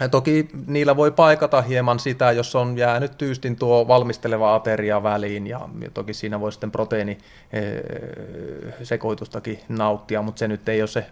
ja 0.00 0.08
toki 0.08 0.48
niillä 0.66 0.96
voi 0.96 1.10
paikata 1.10 1.62
hieman 1.62 1.98
sitä, 1.98 2.32
jos 2.32 2.54
on 2.54 2.78
jäänyt 2.78 3.18
tyystin 3.18 3.56
tuo 3.56 3.88
valmisteleva 3.88 4.54
ateria 4.54 5.02
väliin, 5.02 5.46
ja 5.46 5.68
toki 5.94 6.14
siinä 6.14 6.40
voi 6.40 6.52
sitten 6.52 6.70
proteiinisekoitustakin 6.70 9.60
nauttia, 9.68 10.22
mutta 10.22 10.38
se 10.38 10.48
nyt 10.48 10.68
ei 10.68 10.82
ole 10.82 10.88
se 10.88 11.06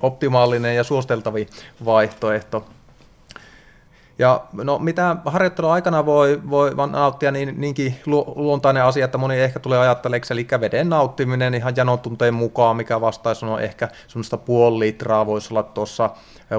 optimaalinen 0.00 0.76
ja 0.76 0.84
suosteltavi 0.84 1.48
vaihtoehto. 1.84 2.66
Ja 4.18 4.40
no, 4.52 4.78
mitä 4.78 5.16
harjoittelun 5.24 5.72
aikana 5.72 6.06
voi, 6.06 6.40
voi 6.50 6.70
nauttia, 6.90 7.30
niin 7.30 7.54
niinkin 7.60 7.94
lu, 8.06 8.32
luontainen 8.36 8.84
asia, 8.84 9.04
että 9.04 9.18
moni 9.18 9.40
ehkä 9.40 9.58
tulee 9.58 9.78
ajatteleeksi, 9.78 10.32
eli 10.32 10.46
veden 10.60 10.88
nauttiminen 10.88 11.54
ihan 11.54 11.76
janon 11.76 11.98
tunteen 11.98 12.34
mukaan, 12.34 12.76
mikä 12.76 13.00
vastaisi 13.00 13.46
on 13.46 13.60
ehkä 13.60 13.88
semmoista 14.08 14.36
puoli 14.36 14.78
litraa 14.78 15.26
voisi 15.26 15.54
olla 15.54 15.62
tuossa 15.62 16.10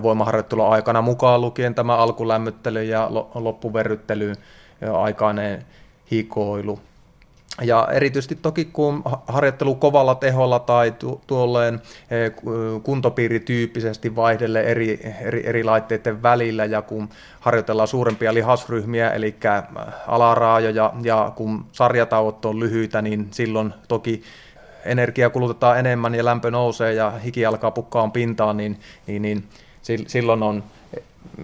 voimaharjoittelun 0.04 0.70
aikana 0.70 1.02
mukaan 1.02 1.42
lukien 1.42 1.76
tämä 1.76 1.98
alkulämmittely 1.98 2.84
ja 2.84 3.08
loppuverryttely 3.36 4.36
aikainen 4.94 5.66
hikoilu. 6.12 6.80
Ja 7.62 7.88
erityisesti 7.92 8.36
toki 8.36 8.66
kun 8.66 9.04
harjoittelu 9.28 9.76
kovalla 9.76 10.16
teholla 10.16 10.60
tai 10.60 10.92
tu- 10.92 11.22
tuolleen 11.28 11.82
eh, 12.12 12.32
kuntopiirityyppisesti 12.84 14.16
vaihdelle 14.16 14.62
eri, 14.62 15.00
eri, 15.22 15.48
eri 15.48 15.64
laitteiden 15.64 16.24
välillä 16.24 16.66
ja 16.66 16.82
kun 16.82 17.10
harjoitellaan 17.40 17.88
suurempia 17.88 18.34
lihasryhmiä, 18.34 19.12
eli 19.12 19.36
äh, 19.46 19.64
alaraajoja 20.08 20.94
ja 21.04 21.32
kun 21.36 21.66
sarjatauot 21.72 22.46
on 22.46 22.60
lyhyitä, 22.60 23.02
niin 23.02 23.28
silloin 23.32 23.74
toki 23.88 24.24
energia 24.86 25.30
kulutetaan 25.30 25.80
enemmän 25.80 26.16
ja 26.16 26.26
lämpö 26.26 26.52
nousee 26.52 26.94
ja 26.94 27.12
hiki 27.12 27.46
alkaa 27.46 27.72
pukkaan 27.72 28.12
pintaan, 28.12 28.58
niin, 28.58 28.80
niin, 29.08 29.22
niin 29.22 29.48
silloin 30.08 30.44
on 30.44 30.64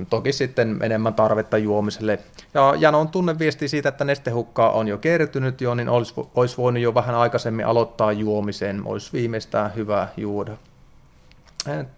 toki 0.09 0.33
sitten 0.33 0.79
enemmän 0.81 1.13
tarvetta 1.13 1.57
juomiselle. 1.57 2.19
Ja 2.53 2.75
Janon 2.79 3.07
tunneviesti 3.07 3.67
siitä, 3.67 3.89
että 3.89 4.05
nestehukkaa 4.05 4.71
on 4.71 4.87
jo 4.87 4.97
kertynyt 4.97 5.61
jo, 5.61 5.75
niin 5.75 5.89
olisi, 5.89 6.13
olisi 6.35 6.57
voinut 6.57 6.83
jo 6.83 6.93
vähän 6.93 7.15
aikaisemmin 7.15 7.65
aloittaa 7.65 8.11
juomisen, 8.11 8.81
olisi 8.85 9.13
viimeistään 9.13 9.75
hyvä 9.75 10.07
juoda. 10.17 10.57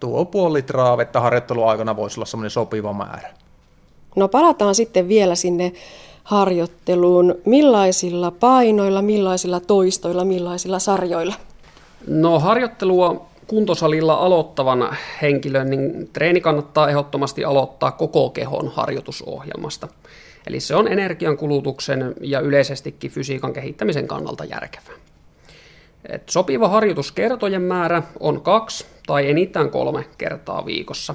Tuo 0.00 0.24
puoli 0.24 0.52
litraa 0.58 0.96
vettä 0.96 1.20
harjoitteluaikana 1.20 1.96
voisi 1.96 2.20
olla 2.20 2.26
semmoinen 2.26 2.50
sopiva 2.50 2.92
määrä. 2.92 3.28
No 4.16 4.28
palataan 4.28 4.74
sitten 4.74 5.08
vielä 5.08 5.34
sinne 5.34 5.72
harjoitteluun. 6.24 7.34
Millaisilla 7.44 8.30
painoilla, 8.30 9.02
millaisilla 9.02 9.60
toistoilla, 9.60 10.24
millaisilla 10.24 10.78
sarjoilla? 10.78 11.34
No 12.06 12.38
harjoittelua 12.38 13.26
kuntosalilla 13.52 14.14
aloittavan 14.14 14.96
henkilön, 15.22 15.70
niin 15.70 16.10
treeni 16.12 16.40
kannattaa 16.40 16.88
ehdottomasti 16.88 17.44
aloittaa 17.44 17.92
koko 17.92 18.30
kehon 18.30 18.68
harjoitusohjelmasta. 18.68 19.88
Eli 20.46 20.60
se 20.60 20.74
on 20.74 20.88
energiankulutuksen 20.88 22.14
ja 22.20 22.40
yleisestikin 22.40 23.10
fysiikan 23.10 23.52
kehittämisen 23.52 24.06
kannalta 24.06 24.44
järkevää. 24.44 24.94
Et 26.08 26.28
sopiva 26.28 26.68
harjoituskertojen 26.68 27.62
määrä 27.62 28.02
on 28.20 28.40
kaksi 28.40 28.86
tai 29.06 29.30
enintään 29.30 29.70
kolme 29.70 30.04
kertaa 30.18 30.66
viikossa. 30.66 31.14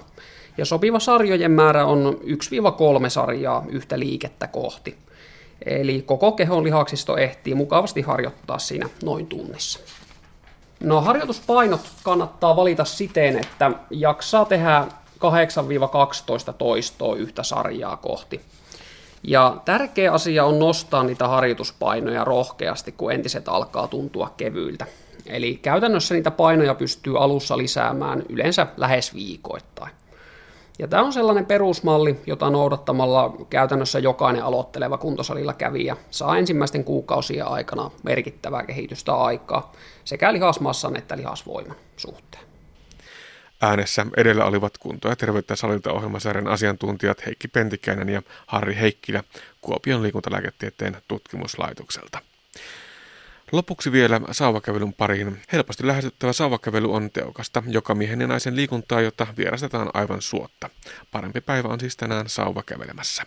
Ja 0.58 0.66
sopiva 0.66 1.00
sarjojen 1.00 1.52
määrä 1.52 1.86
on 1.86 2.20
1-3 3.06 3.10
sarjaa 3.10 3.66
yhtä 3.70 4.00
liikettä 4.00 4.48
kohti. 4.48 4.98
Eli 5.66 6.02
koko 6.02 6.32
kehon 6.32 6.64
lihaksisto 6.64 7.18
ehtii 7.18 7.56
mukavasti 7.56 8.02
harjoittaa 8.02 8.60
siinä 8.60 8.90
noin 9.04 9.28
tunnissa. 9.28 9.80
No 10.80 11.02
harjoituspainot 11.02 11.82
kannattaa 12.04 12.56
valita 12.56 12.86
siten, 12.86 13.40
että 13.40 13.72
jaksaa 13.90 14.46
tehdä 14.46 14.86
8-12 16.50 16.54
toistoa 16.58 17.16
yhtä 17.16 17.44
sarjaa 17.44 17.98
kohti. 17.98 18.42
Ja 19.24 19.58
tärkeä 19.66 20.12
asia 20.14 20.46
on 20.46 20.60
nostaa 20.60 21.04
niitä 21.04 21.28
harjoituspainoja 21.28 22.24
rohkeasti, 22.24 22.92
kun 22.92 23.12
entiset 23.12 23.48
alkaa 23.48 23.88
tuntua 23.88 24.34
kevyiltä. 24.38 24.86
Eli 25.26 25.60
käytännössä 25.62 26.14
niitä 26.14 26.32
painoja 26.32 26.76
pystyy 26.76 27.24
alussa 27.24 27.58
lisäämään 27.58 28.24
yleensä 28.30 28.68
lähes 28.78 29.14
viikoittain. 29.14 29.92
Ja 30.80 30.88
tämä 30.88 31.04
on 31.04 31.14
sellainen 31.14 31.46
perusmalli, 31.46 32.20
jota 32.26 32.50
noudattamalla 32.50 33.36
käytännössä 33.50 34.00
jokainen 34.00 34.44
aloitteleva 34.44 34.98
kuntosalilla 34.98 35.54
kävijä 35.54 35.98
saa 36.12 36.38
ensimmäisten 36.38 36.84
kuukausien 36.84 37.48
aikana 37.48 37.92
merkittävää 38.04 38.66
kehitystä 38.66 39.16
aikaa 39.16 39.74
sekä 40.04 40.34
lihasmassan 40.34 40.96
että 40.96 41.18
lihasvoiman 41.18 41.76
suhteen. 41.98 42.44
Äänessä 43.62 44.06
edellä 44.18 44.46
olivat 44.46 44.78
kunto- 44.78 45.10
ja 45.10 45.16
terveyttä 45.16 45.56
salilta 45.56 45.92
ohjelmasarjan 45.92 46.48
asiantuntijat 46.48 47.26
Heikki 47.26 47.48
Pentikäinen 47.48 48.10
ja 48.10 48.22
Harri 48.48 48.76
Heikkilä 48.76 49.24
Kuopion 49.62 50.04
liikuntalääketieteen 50.04 50.98
tutkimuslaitokselta. 51.08 52.20
Lopuksi 53.52 53.92
vielä 53.92 54.22
sauvakävelyn 54.32 54.94
pariin. 54.94 55.42
Helposti 55.54 55.88
lähestyttävä 55.88 56.34
sauvakävely 56.34 56.94
on 56.94 57.12
teokasta, 57.12 57.64
joka 57.68 57.96
miehen 57.96 58.22
ja 58.22 58.28
naisen 58.28 58.56
liikuntaa, 58.56 59.02
jota 59.02 59.28
vierastetaan 59.38 59.90
aivan 59.94 60.22
suotta. 60.22 60.70
Parempi 61.12 61.42
päivä 61.42 61.68
on 61.68 61.80
siis 61.80 61.98
tänään 61.98 62.30
sauvakävelemässä. 62.30 63.24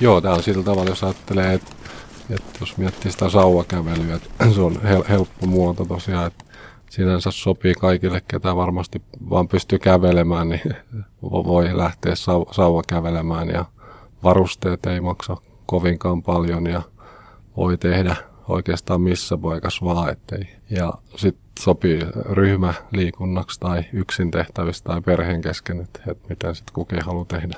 Joo, 0.00 0.20
tämä 0.20 0.34
on 0.34 0.42
sillä 0.42 0.64
tavalla, 0.64 0.90
jos 0.90 1.04
ajattelee, 1.04 1.54
että, 1.54 1.72
että 2.30 2.58
jos 2.60 2.76
miettii 2.76 3.12
sitä 3.12 3.28
sauvakävelyä, 3.28 4.14
että 4.14 4.50
se 4.54 4.60
on 4.60 4.80
hel- 4.82 5.08
helppo 5.08 5.46
muoto 5.46 5.84
tosiaan, 5.84 6.26
että 6.26 6.44
sinänsä 6.90 7.30
sopii 7.30 7.74
kaikille, 7.74 8.22
ketä 8.28 8.56
varmasti 8.56 9.02
vaan 9.30 9.48
pystyy 9.48 9.78
kävelemään, 9.78 10.48
niin 10.48 10.74
voi 11.22 11.78
lähteä 11.78 12.14
sau- 12.14 12.48
sauvakävelemään 12.50 13.48
ja 13.48 13.64
varusteet 14.22 14.86
ei 14.86 15.00
maksa 15.00 15.36
kovinkaan 15.66 16.22
paljon 16.22 16.66
ja 16.66 16.82
voi 17.56 17.78
tehdä 17.78 18.16
oikeastaan 18.48 19.00
missä 19.00 19.38
paikassa 19.38 19.84
vaan. 19.84 20.12
Ettei. 20.12 20.48
Ja 20.70 20.92
sitten 21.16 21.44
sopii 21.60 22.00
ryhmäliikunnaksi 22.30 23.60
tai 23.60 23.84
yksin 23.92 24.30
tehtävistä 24.30 24.86
tai 24.86 25.00
perheen 25.00 25.42
kesken, 25.42 25.80
että, 25.80 26.00
että 26.06 26.28
miten 26.28 26.54
sitten 26.54 26.74
kukin 26.74 27.04
haluaa 27.04 27.24
tehdä. 27.24 27.56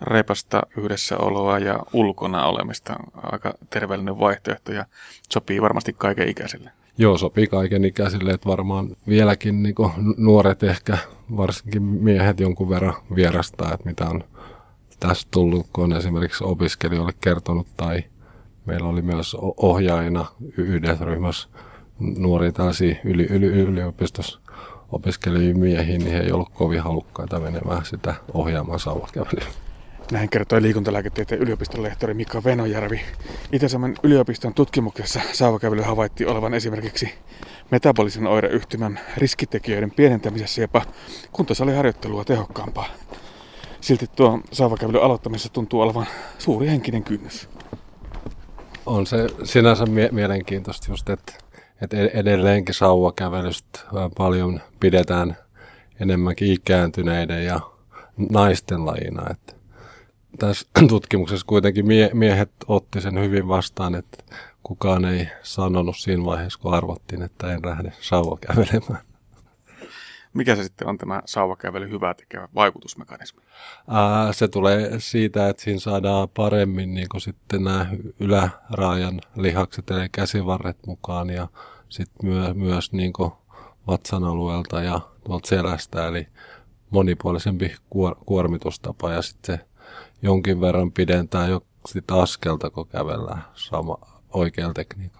Repasta 0.00 0.62
yhdessäoloa 0.76 1.58
ja 1.58 1.78
ulkona 1.92 2.46
olemista 2.46 2.96
aika 3.14 3.54
terveellinen 3.70 4.18
vaihtoehto 4.18 4.72
ja 4.72 4.84
sopii 5.32 5.62
varmasti 5.62 5.92
kaiken 5.92 6.28
ikäisille. 6.28 6.70
Joo, 6.98 7.18
sopii 7.18 7.46
kaiken 7.46 7.84
ikäisille, 7.84 8.30
että 8.30 8.48
varmaan 8.48 8.96
vieläkin 9.08 9.62
niin 9.62 9.74
nuoret 10.16 10.62
ehkä, 10.62 10.98
varsinkin 11.36 11.82
miehet 11.82 12.40
jonkun 12.40 12.68
verran 12.68 12.94
vierastaa, 13.14 13.74
että 13.74 13.88
mitä 13.88 14.08
on 14.08 14.24
tästä 15.00 15.28
tullut, 15.30 15.66
kun 15.72 15.84
on 15.84 15.92
esimerkiksi 15.92 16.44
opiskelijoille 16.44 17.12
kertonut 17.20 17.66
tai 17.76 18.04
meillä 18.66 18.88
oli 18.88 19.02
myös 19.02 19.36
ohjaajina 19.56 20.26
yhdessä 20.56 21.04
ryhmässä 21.04 21.48
nuoria 21.98 22.52
tällaisia 22.52 22.96
yli, 23.04 23.26
yli, 23.30 23.46
yliopistossa 23.46 24.40
opiskelijia 24.92 25.54
miehiä, 25.54 25.98
niin 25.98 26.10
he 26.10 26.18
ei 26.18 26.32
ollut 26.32 26.48
kovin 26.48 26.80
halukkaita 26.80 27.40
menemään 27.40 27.84
sitä 27.84 28.14
ohjaamaan 28.34 28.80
sauvakävelyä. 28.80 29.46
Näin 30.12 30.28
kertoi 30.28 30.62
liikuntalääketieteen 30.62 31.40
yliopiston 31.40 31.82
lehtori 31.82 32.14
Mika 32.14 32.44
Venojärvi. 32.44 33.00
Itä-Suomen 33.52 33.94
yliopiston 34.02 34.54
tutkimuksessa 34.54 35.20
sauvakävely 35.32 35.82
havaitti 35.82 36.26
olevan 36.26 36.54
esimerkiksi 36.54 37.14
metabolisen 37.70 38.26
oireyhtymän 38.26 39.00
riskitekijöiden 39.16 39.90
pienentämisessä 39.90 40.60
jopa 40.60 40.82
kuntosaliharjoittelua 41.32 42.24
tehokkaampaa. 42.24 42.86
Silti 43.80 44.06
tuo 44.16 44.40
saavakävelyn 44.52 45.02
aloittamisessa 45.02 45.52
tuntuu 45.52 45.80
olevan 45.80 46.06
suuri 46.38 46.66
henkinen 46.66 47.04
kynnys. 47.04 47.48
On 48.86 49.06
se 49.06 49.26
sinänsä 49.44 49.86
mie- 49.86 50.08
mielenkiintoista 50.12 50.92
just, 50.92 51.08
että, 51.08 51.32
että 51.82 51.96
e-, 51.96 52.10
edelleenkin 52.14 52.74
sauvakävelystä 52.74 53.80
paljon 54.16 54.60
pidetään 54.80 55.36
enemmänkin 56.00 56.52
ikääntyneiden 56.52 57.44
ja 57.44 57.60
naisten 58.30 58.86
lajina. 58.86 59.22
Että 59.30 59.52
tässä 60.38 60.66
tutkimuksessa 60.88 61.46
kuitenkin 61.46 61.86
mie- 61.86 62.10
miehet 62.14 62.50
otti 62.66 63.00
sen 63.00 63.20
hyvin 63.20 63.48
vastaan, 63.48 63.94
että 63.94 64.24
kukaan 64.62 65.04
ei 65.04 65.28
sanonut 65.42 65.96
siinä 65.96 66.24
vaiheessa, 66.24 66.58
kun 66.58 66.74
arvottiin, 66.74 67.22
että 67.22 67.52
en 67.52 67.60
lähde 67.66 67.92
sauvakävelemään. 68.00 69.07
Mikä 70.34 70.56
se 70.56 70.62
sitten 70.62 70.88
on 70.88 70.98
tämä 70.98 71.22
sauvakävely 71.26 71.90
hyvää 71.90 72.14
tekevä 72.14 72.48
vaikutusmekanismi? 72.54 73.42
Ää, 73.88 74.32
se 74.32 74.48
tulee 74.48 74.90
siitä, 74.98 75.48
että 75.48 75.62
siinä 75.62 75.80
saadaan 75.80 76.28
paremmin 76.28 76.94
niin 76.94 77.08
sitten 77.18 77.64
nämä 77.64 77.86
yläraajan 78.20 79.20
lihakset 79.36 79.90
eli 79.90 80.08
käsivarret 80.12 80.86
mukaan 80.86 81.30
ja 81.30 81.48
sitten 81.88 82.28
myö, 82.30 82.54
myös 82.54 82.92
niin 82.92 83.12
vatsan 83.86 84.24
alueelta 84.24 84.82
ja 84.82 85.00
tuolta 85.24 85.48
selästä, 85.48 86.08
eli 86.08 86.26
monipuolisempi 86.90 87.74
kuor, 87.90 88.16
kuormitustapa 88.26 89.12
ja 89.12 89.22
sitten 89.22 89.58
se 89.58 89.66
jonkin 90.22 90.60
verran 90.60 90.92
pidentää 90.92 91.48
jo 91.48 91.60
sit 91.86 92.10
askelta, 92.10 92.70
kun 92.70 92.88
kävellään 92.88 93.44
sama 93.54 93.98
oikealla 94.32 94.74
tekniikalla 94.74 95.17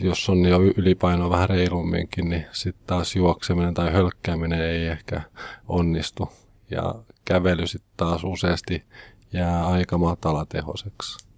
jos 0.00 0.28
on 0.28 0.44
jo 0.44 0.58
ylipaino 0.76 1.30
vähän 1.30 1.48
reilumminkin, 1.48 2.30
niin 2.30 2.46
sitten 2.52 2.86
taas 2.86 3.16
juokseminen 3.16 3.74
tai 3.74 3.92
hölkkääminen 3.92 4.60
ei 4.60 4.86
ehkä 4.86 5.20
onnistu. 5.68 6.32
Ja 6.70 6.94
kävely 7.24 7.66
sitten 7.66 7.92
taas 7.96 8.24
useasti 8.24 8.84
jää 9.32 9.66
aika 9.66 9.98
matalatehoiseksi. 9.98 11.30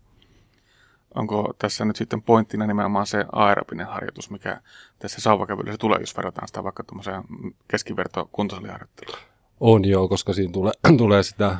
Onko 1.14 1.54
tässä 1.58 1.84
nyt 1.84 1.96
sitten 1.96 2.22
pointtina 2.22 2.66
nimenomaan 2.66 3.06
se 3.06 3.24
aerobinen 3.32 3.86
harjoitus, 3.86 4.30
mikä 4.30 4.60
tässä 4.98 5.20
sauvakävelyssä 5.20 5.78
tulee, 5.78 6.00
jos 6.00 6.16
verrataan 6.16 6.48
sitä 6.48 6.64
vaikka 6.64 6.84
tuommoiseen 6.84 7.22
keskiverto 7.68 8.28
kuntosaliharjoitteluun? 8.32 9.18
On 9.60 9.84
joo, 9.84 10.08
koska 10.08 10.32
siinä 10.32 10.52
tulee, 10.52 10.72
tulee 10.98 11.22
sitä 11.22 11.46
ää, 11.46 11.58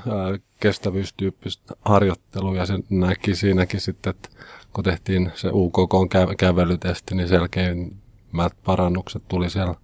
kestävyystyyppistä 0.61 1.75
harjoittelua 1.85 2.57
ja 2.57 2.67
se 2.67 2.75
näki 2.91 3.35
siinäkin 3.35 3.81
sitten, 3.81 4.11
että 4.11 4.29
kun 4.73 4.85
tehtiin 4.85 5.33
se 5.35 5.49
UKK 5.53 5.95
kävelytesti, 6.39 7.15
niin 7.15 7.29
selkeimmät 7.29 8.53
parannukset 8.65 9.23
tuli 9.29 9.51
siellä 9.51 9.75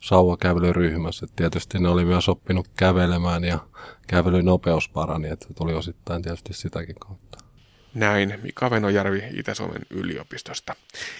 sauvakävelyryhmässä. 0.00 1.26
Et 1.26 1.36
tietysti 1.36 1.78
ne 1.78 1.88
oli 1.88 2.04
myös 2.04 2.28
oppinut 2.28 2.68
kävelemään 2.76 3.44
ja 3.44 3.58
kävelynopeus 4.06 4.88
parani, 4.88 5.28
että 5.28 5.46
tuli 5.54 5.74
osittain 5.74 6.22
tietysti 6.22 6.54
sitäkin 6.54 6.96
kautta. 6.98 7.38
Näin 7.94 8.38
Mika 8.42 8.70
Venojärvi 8.70 9.22
Itä-Suomen 9.34 9.82
yliopistosta. 9.90 10.74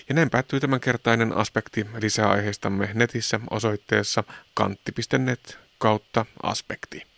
Ja 0.09 0.15
näin 0.15 0.31
päättyy 0.31 0.61
tämänkertainen 0.61 1.37
aspekti 1.37 1.87
lisää 2.01 2.31
aiheistamme 2.31 2.91
netissä 2.95 3.41
osoitteessa 3.51 4.25
kantti.net 4.55 5.59
kautta 5.79 6.27
aspekti. 6.43 7.14